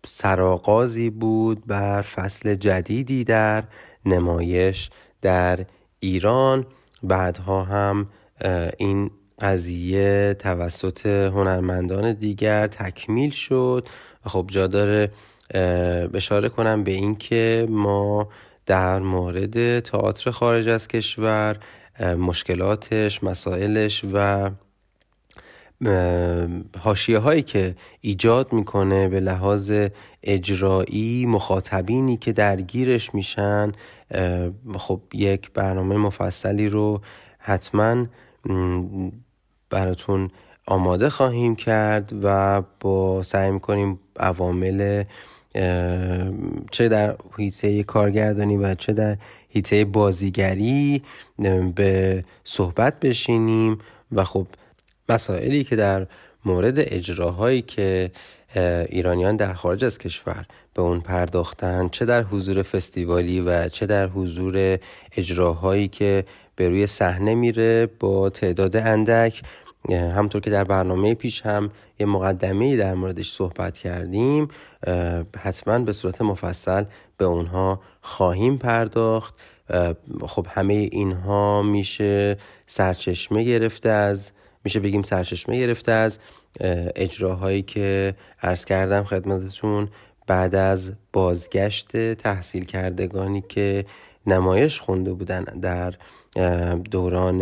سرآغازی 0.07 1.11
بود 1.11 1.66
بر 1.66 2.03
فصل 2.03 2.55
جدیدی 2.55 3.24
در 3.24 3.64
نمایش 4.07 4.90
در 5.22 5.66
ایران. 6.00 6.66
بعدها 7.03 7.62
هم 7.62 8.09
این 8.78 9.11
قضیه 9.40 10.36
توسط 10.38 11.07
هنرمندان 11.07 12.12
دیگر 12.12 12.66
تکمیل 12.66 13.30
شد. 13.30 13.88
خب 14.24 14.46
جا 14.50 14.66
داره 14.66 15.12
اشاره 16.14 16.48
کنم 16.48 16.84
به 16.84 16.90
اینکه 16.90 17.66
ما 17.70 18.28
در 18.66 18.98
مورد 18.98 19.80
تئاتر 19.80 20.30
خارج 20.30 20.68
از 20.68 20.88
کشور 20.88 21.57
مشکلاتش 22.00 23.24
مسائلش 23.24 24.05
و 24.12 24.50
حاشیه 26.80 27.18
هایی 27.18 27.43
که 27.43 27.74
ایجاد 28.01 28.53
می‌کنه 28.53 29.09
به 29.09 29.20
لحاظ 29.20 29.72
اجرایی 30.22 31.26
مخاطبینی 31.26 32.16
که 32.16 32.33
درگیرش 32.33 33.14
میشن 33.14 33.72
خب 34.78 35.01
یک 35.14 35.51
برنامه 35.51 35.97
مفصلی 35.97 36.68
رو 36.68 37.01
حتما 37.39 38.07
براتون 39.70 40.30
آماده 40.66 41.11
خواهیم 41.11 41.57
کرد 41.57 42.12
و 42.22 42.62
با 42.80 43.22
سعی 43.22 43.51
می‌کنیم 43.51 44.01
عوامل 44.16 45.05
چه 46.70 46.89
در 46.89 47.16
حیطه 47.39 47.83
کارگردانی 47.83 48.57
و 48.57 48.74
چه 48.74 48.93
در 48.93 49.16
حیطه 49.51 49.85
بازیگری 49.85 51.03
به 51.74 52.24
صحبت 52.45 53.01
بشینیم 53.01 53.78
و 54.12 54.24
خب 54.24 54.47
مسائلی 55.12 55.64
که 55.64 55.76
در 55.76 56.06
مورد 56.44 56.74
اجراهایی 56.76 57.62
که 57.62 58.10
ایرانیان 58.88 59.36
در 59.36 59.54
خارج 59.54 59.84
از 59.84 59.98
کشور 59.98 60.46
به 60.74 60.82
اون 60.82 61.00
پرداختن 61.00 61.88
چه 61.88 62.04
در 62.04 62.22
حضور 62.22 62.62
فستیوالی 62.62 63.40
و 63.40 63.68
چه 63.68 63.86
در 63.86 64.06
حضور 64.06 64.78
اجراهایی 65.16 65.88
که 65.88 66.24
به 66.56 66.68
روی 66.68 66.86
صحنه 66.86 67.34
میره 67.34 67.88
با 68.00 68.30
تعداد 68.30 68.76
اندک 68.76 69.42
همطور 69.90 70.40
که 70.40 70.50
در 70.50 70.64
برنامه 70.64 71.14
پیش 71.14 71.42
هم 71.46 71.70
یه 71.98 72.06
مقدمه 72.06 72.76
در 72.76 72.94
موردش 72.94 73.32
صحبت 73.32 73.78
کردیم 73.78 74.48
حتما 75.38 75.78
به 75.78 75.92
صورت 75.92 76.22
مفصل 76.22 76.84
به 77.16 77.24
اونها 77.24 77.80
خواهیم 78.00 78.56
پرداخت. 78.56 79.34
خب 80.26 80.46
همه 80.50 80.74
اینها 80.74 81.62
میشه 81.62 82.36
سرچشمه 82.66 83.44
گرفته 83.44 83.88
از 83.88 84.32
میشه 84.64 84.80
بگیم 84.80 85.02
سرچشمه 85.02 85.58
گرفته 85.58 85.92
از 85.92 86.18
اجراهایی 86.96 87.62
که 87.62 88.14
عرض 88.42 88.64
کردم 88.64 89.04
خدمتتون 89.04 89.88
بعد 90.26 90.54
از 90.54 90.92
بازگشت 91.12 92.14
تحصیل 92.14 92.64
کردگانی 92.64 93.44
که 93.48 93.84
نمایش 94.26 94.80
خونده 94.80 95.12
بودن 95.12 95.44
در 95.44 95.94
دوران 96.90 97.38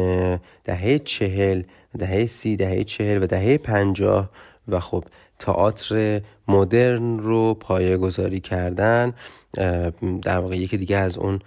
دهه 0.64 0.98
چهل 0.98 1.62
دهه 1.98 2.26
سی 2.26 2.56
دهه 2.56 2.84
چهل 2.84 3.22
و 3.22 3.26
دهه 3.26 3.58
پنجاه 3.58 4.30
و 4.68 4.80
خب 4.80 5.04
تئاتر 5.38 6.20
مدرن 6.48 7.18
رو 7.18 7.54
پایه 7.54 7.96
گذاری 7.96 8.40
کردن 8.40 9.12
در 10.22 10.38
واقع 10.38 10.56
یکی 10.56 10.76
دیگه 10.76 10.96
از 10.96 11.18
اون 11.18 11.38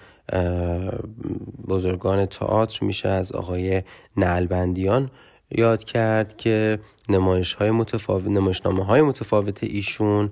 بزرگان 1.67 2.26
تئاتر 2.26 2.86
میشه 2.86 3.09
از 3.09 3.32
آقای 3.32 3.84
نلبندیان 4.17 5.11
یاد 5.52 5.84
کرد 5.84 6.38
که 6.38 6.80
نمایش 7.10 7.54
های 7.54 7.72
متفاوت 7.72 8.28
نمایشنامه 8.28 8.86
های 8.86 9.02
متفاوت 9.02 9.64
ایشون 9.64 10.32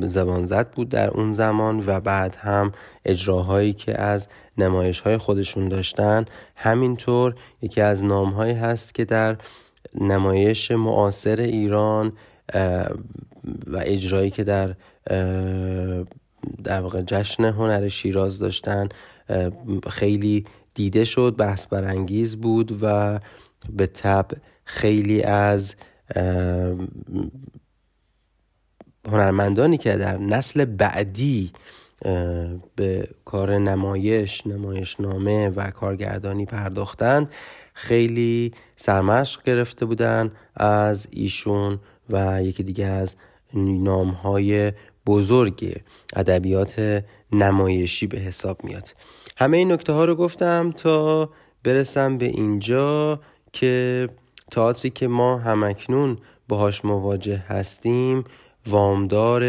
زبان 0.00 0.46
زد 0.46 0.70
بود 0.70 0.88
در 0.88 1.10
اون 1.10 1.32
زمان 1.32 1.84
و 1.86 2.00
بعد 2.00 2.36
هم 2.36 2.72
اجراهایی 3.04 3.72
که 3.72 4.00
از 4.00 4.28
نمایش 4.58 5.00
های 5.00 5.18
خودشون 5.18 5.68
داشتن. 5.68 6.24
همینطور 6.56 7.34
یکی 7.62 7.80
از 7.80 8.04
نام 8.04 8.30
هایی 8.30 8.54
هست 8.54 8.94
که 8.94 9.04
در 9.04 9.36
نمایش 10.00 10.70
معاصر 10.70 11.36
ایران 11.36 12.12
و 13.66 13.76
اجرایی 13.82 14.30
که 14.30 14.44
در 14.44 14.74
در 16.64 16.80
واقع 16.80 17.02
جشن 17.02 17.44
هنر 17.44 17.88
شیراز 17.88 18.38
داشتن 18.38 18.88
خیلی 19.90 20.44
دیده 20.74 21.04
شد 21.04 21.34
بحث 21.38 21.66
برانگیز 21.66 22.36
بود 22.36 22.78
و 22.82 23.18
به 23.72 23.86
طب 23.86 24.26
خیلی 24.64 25.22
از 25.22 25.74
هنرمندانی 29.08 29.78
که 29.78 29.96
در 29.96 30.18
نسل 30.18 30.64
بعدی 30.64 31.52
به 32.76 33.08
کار 33.24 33.58
نمایش 33.58 34.46
نمایشنامه 34.46 35.48
و 35.48 35.70
کارگردانی 35.70 36.46
پرداختند 36.46 37.30
خیلی 37.74 38.52
سرمشق 38.76 39.42
گرفته 39.42 39.86
بودن 39.86 40.30
از 40.56 41.08
ایشون 41.10 41.78
و 42.10 42.42
یکی 42.42 42.62
دیگه 42.62 42.86
از 42.86 43.16
نام 43.54 44.08
های 44.08 44.72
بزرگ 45.06 45.82
ادبیات 46.16 47.04
نمایشی 47.32 48.06
به 48.06 48.18
حساب 48.18 48.64
میاد. 48.64 48.88
همه 49.36 49.56
این 49.56 49.72
نکته 49.72 49.92
ها 49.92 50.04
رو 50.04 50.14
گفتم 50.14 50.72
تا 50.72 51.30
برسم 51.64 52.18
به 52.18 52.26
اینجا. 52.26 53.20
که 53.52 54.08
تئاتری 54.50 54.90
که 54.90 55.08
ما 55.08 55.38
همکنون 55.38 56.18
باهاش 56.48 56.84
مواجه 56.84 57.36
هستیم 57.36 58.24
وامدار 58.66 59.44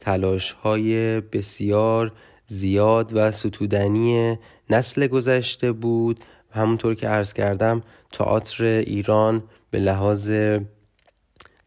تلاش 0.00 0.52
های 0.52 1.20
بسیار 1.20 2.12
زیاد 2.46 3.12
و 3.14 3.32
ستودنی 3.32 4.38
نسل 4.70 5.06
گذشته 5.06 5.72
بود. 5.72 6.20
همونطور 6.50 6.94
که 6.94 7.08
عرض 7.08 7.32
کردم 7.32 7.82
تئاتر 8.12 8.64
ایران 8.64 9.42
به 9.70 9.78
لحاظ 9.78 10.30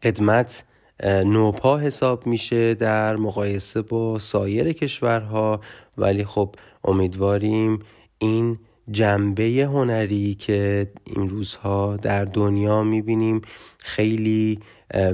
قدمت 0.02 0.64
نوپا 1.04 1.78
حساب 1.78 2.26
میشه 2.26 2.74
در 2.74 3.16
مقایسه 3.16 3.82
با 3.82 4.18
سایر 4.18 4.72
کشورها. 4.72 5.60
ولی 5.98 6.24
خب 6.24 6.54
امیدواریم 6.84 7.78
این 8.18 8.58
جنبه 8.90 9.68
هنری 9.72 10.34
که 10.34 10.90
این 11.04 11.28
روزها 11.28 11.96
در 11.96 12.24
دنیا 12.24 12.82
می‌بینیم 12.82 13.42
خیلی 13.78 14.58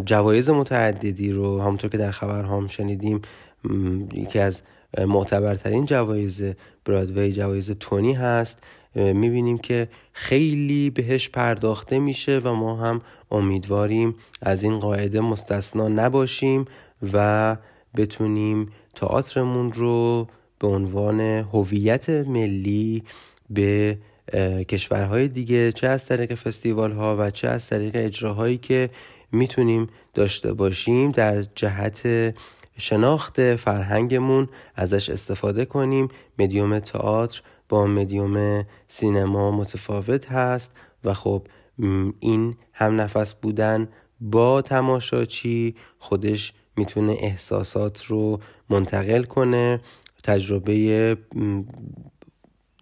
جوایز 0.05 0.51
متعددی 0.51 1.33
رو 1.33 1.61
همونطور 1.61 1.91
که 1.91 1.99
در 1.99 2.11
خبرها 2.11 2.57
هم 2.57 2.69
شنیدیم 2.69 3.23
یکی 4.15 4.39
از 4.39 4.63
معتبرترین 5.07 5.87
جوایز 5.87 6.43
برادوی 6.85 7.33
جوایز 7.33 7.71
تونی 7.71 8.13
هست. 8.13 8.59
می‌بینیم 8.95 9.59
که 9.59 9.89
خیلی 10.13 10.91
بهش 10.91 11.29
پرداخته 11.29 11.99
میشه 11.99 12.39
و 12.45 12.55
ما 12.55 12.77
هم 12.77 13.01
امیدواریم 13.31 14.15
از 14.43 14.63
این 14.63 14.79
قاعده 14.79 15.21
مستثنا 15.21 15.89
نباشیم 15.89 16.65
و 17.13 17.57
بتونیم 17.97 18.69
تئاترمون 18.95 19.73
رو 19.73 20.29
به 20.59 20.67
عنوان 20.67 21.21
هویت 21.21 22.11
ملی 22.11 23.03
به 23.55 23.99
کشورهای 24.69 25.29
دیگه 25.29 25.73
چه 25.73 25.89
از 25.89 26.07
طریق 26.07 26.35
فستیوال 26.35 26.93
ها 26.93 27.17
و 27.19 27.31
چه 27.31 27.49
از 27.49 27.67
طریق 27.67 27.93
اجراهایی 27.95 28.59
که 28.59 28.91
می‌تونیم 29.33 29.87
داشته 30.15 30.53
باشیم 30.53 31.11
در 31.11 31.43
جهت 31.43 32.35
شناخت 32.79 33.57
فرهنگمون 33.57 34.49
ازش 34.75 35.11
استفاده 35.11 35.65
کنیم. 35.65 36.09
مدیوم 36.39 36.79
تئاتر 36.79 37.43
با 37.69 37.87
مدیوم 37.87 38.67
سینما 38.89 39.51
متفاوت 39.51 40.33
هست 40.33 40.73
و 41.05 41.15
خب 41.15 41.47
این 42.21 42.55
هم 42.73 43.01
نفس 43.01 43.35
بودن 43.35 43.89
با 44.21 44.63
تماشاچی 44.63 45.75
خودش 45.99 46.53
می‌تونه 46.77 47.17
احساسات 47.21 48.05
رو 48.05 48.41
منتقل 48.71 49.23
کنه. 49.23 49.81
تجربه 50.25 51.17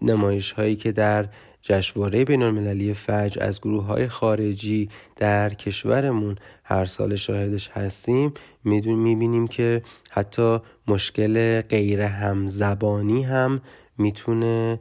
نمایش 0.03 0.53
هایی 0.53 0.77
که 0.77 0.93
در 0.93 1.29
جشنواره 1.63 2.25
بین 2.25 2.43
المللی 2.43 2.95
فجر 2.95 3.43
از 3.43 3.61
گروه 3.61 3.85
های 3.85 4.09
خارجی 4.09 4.89
در 5.17 5.55
کشورمون 5.55 6.37
هر 6.65 6.85
سال 6.85 7.17
شاهدش 7.17 7.69
هستیم 7.69 8.35
می‌بینیم 8.65 9.47
که 9.47 9.83
حتی 10.11 10.59
مشکل 10.87 11.61
غیر 11.61 12.01
همزبانی 12.01 13.23
هم 13.23 13.61
می‌تونه 13.99 14.81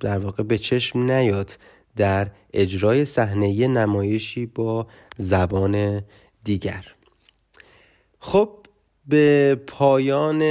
در 0.00 0.18
واقع 0.18 0.42
به 0.42 0.58
چشم 0.58 0.98
نیاد 0.98 1.58
در 1.96 2.30
اجرای 2.52 3.04
صحنه 3.04 3.68
نمایشی 3.68 4.46
با 4.46 4.86
زبان 5.16 6.02
دیگر. 6.44 6.84
خب 8.18 8.50
به 9.08 9.54
پایان 9.66 10.42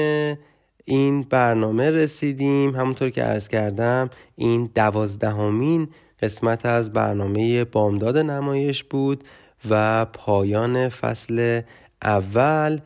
این 0.86 1.22
برنامه 1.22 1.90
رسیدیم. 1.90 2.76
همونطور 2.76 3.10
که 3.10 3.24
عرض 3.24 3.48
کردم 3.48 4.10
این 4.36 4.70
دوازدهمین 4.76 5.88
قسمت 6.22 6.66
از 6.66 6.94
برنامه 6.94 7.64
بامداد 7.64 8.18
نمایش 8.18 8.84
بود 8.84 9.24
و 9.70 10.06
پایان 10.06 10.90
فصل 10.90 11.62
اول. 12.02 12.80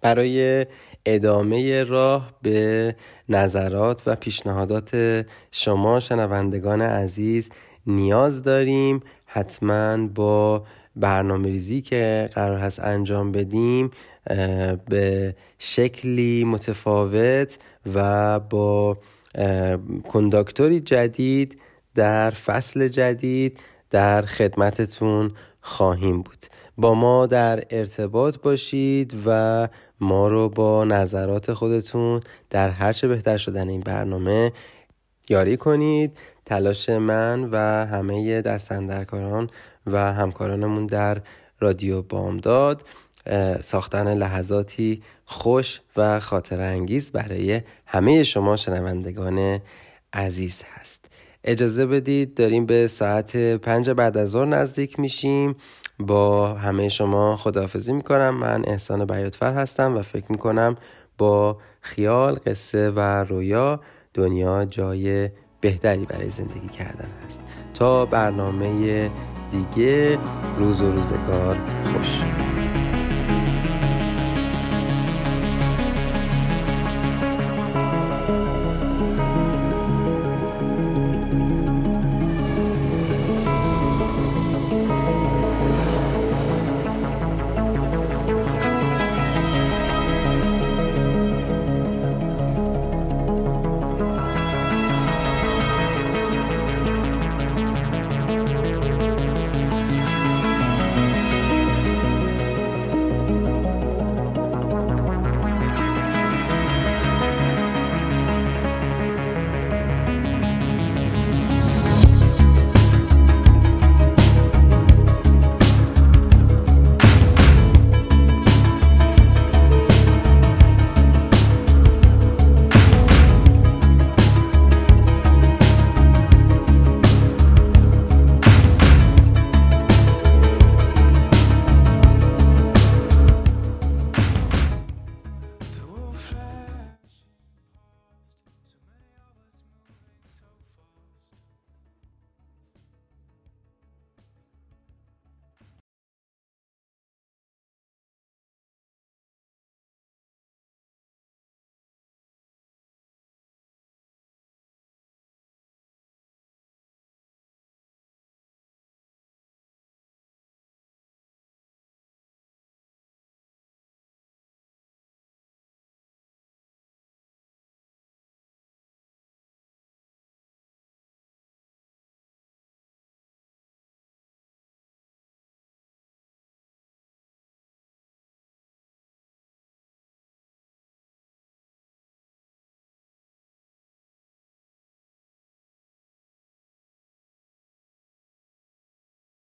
برای 0.00 0.66
ادامه 1.06 1.84
راه 1.84 2.32
به 2.42 2.96
نظرات 3.28 4.02
و 4.06 4.16
پیشنهادات 4.16 5.26
شما 5.52 6.00
شنوندگان 6.00 6.82
عزیز 6.82 7.50
نیاز 7.86 8.42
داریم. 8.42 9.00
حتما 9.26 10.06
با 10.06 10.64
برنامه 10.96 11.48
ریزی 11.48 11.80
که 11.80 12.30
قرار 12.34 12.58
هست 12.58 12.80
انجام 12.80 13.32
بدیم 13.32 13.90
به 14.88 15.34
شکلی 15.58 16.44
متفاوت 16.44 17.58
و 17.94 18.40
با 18.40 18.98
کنداکتوری 20.08 20.80
جدید 20.80 21.62
در 21.94 22.30
فصل 22.30 22.88
جدید 22.88 23.60
در 23.90 24.22
خدمتتون 24.22 25.32
خواهیم 25.60 26.22
بود. 26.22 26.46
با 26.78 26.94
ما 26.94 27.26
در 27.26 27.64
ارتباط 27.70 28.38
باشید 28.38 29.16
و 29.26 29.68
ما 30.00 30.28
رو 30.28 30.48
با 30.48 30.84
نظرات 30.84 31.52
خودتون 31.52 32.20
در 32.50 32.70
هرچه 32.70 33.08
بهتر 33.08 33.36
شدن 33.36 33.68
این 33.68 33.80
برنامه 33.80 34.52
یاری 35.28 35.56
کنید. 35.56 36.18
تلاش 36.44 36.88
من 36.88 37.48
و 37.52 37.56
همه 37.86 38.42
دستندرکاران 38.42 39.50
و 39.86 40.12
همکارانمون 40.12 40.86
در 40.86 41.20
رادیو 41.60 42.02
بامداد. 42.02 42.82
ساختن 43.62 44.14
لحظاتی 44.14 45.02
خوش 45.24 45.80
و 45.96 46.20
خاطر 46.20 46.60
انگیز 46.60 47.12
برای 47.12 47.62
همه 47.86 48.24
شما 48.24 48.56
شنوندگان 48.56 49.58
عزیز 50.12 50.62
هست. 50.74 51.04
اجازه 51.44 51.86
بدید 51.86 52.34
داریم 52.34 52.66
به 52.66 52.88
ساعت 52.88 53.36
پنج 53.36 53.90
بعد 53.90 54.16
از 54.16 54.30
ظهر 54.30 54.44
نزدیک 54.44 55.00
میشیم. 55.00 55.56
با 55.98 56.54
همه 56.54 56.88
شما 56.88 57.36
خداحافظی 57.36 57.92
می‌کنم. 57.92 58.34
من 58.34 58.64
احسان 58.66 59.04
بیاتفر 59.04 59.54
هستم 59.54 59.96
و 59.96 60.02
فکر 60.02 60.26
می‌کنم 60.28 60.76
با 61.18 61.58
خیال 61.80 62.34
قصه 62.46 62.90
و 62.90 63.00
رویا 63.00 63.80
دنیا 64.14 64.64
جای 64.64 65.30
بهتری 65.60 66.04
برای 66.04 66.30
زندگی 66.30 66.68
کردن 66.68 67.08
هست. 67.26 67.42
تا 67.74 68.06
برنامه 68.06 69.10
دیگه 69.50 70.18
روز 70.58 70.82
و 70.82 70.92
روزگار 70.92 71.58
خوش. 71.84 72.20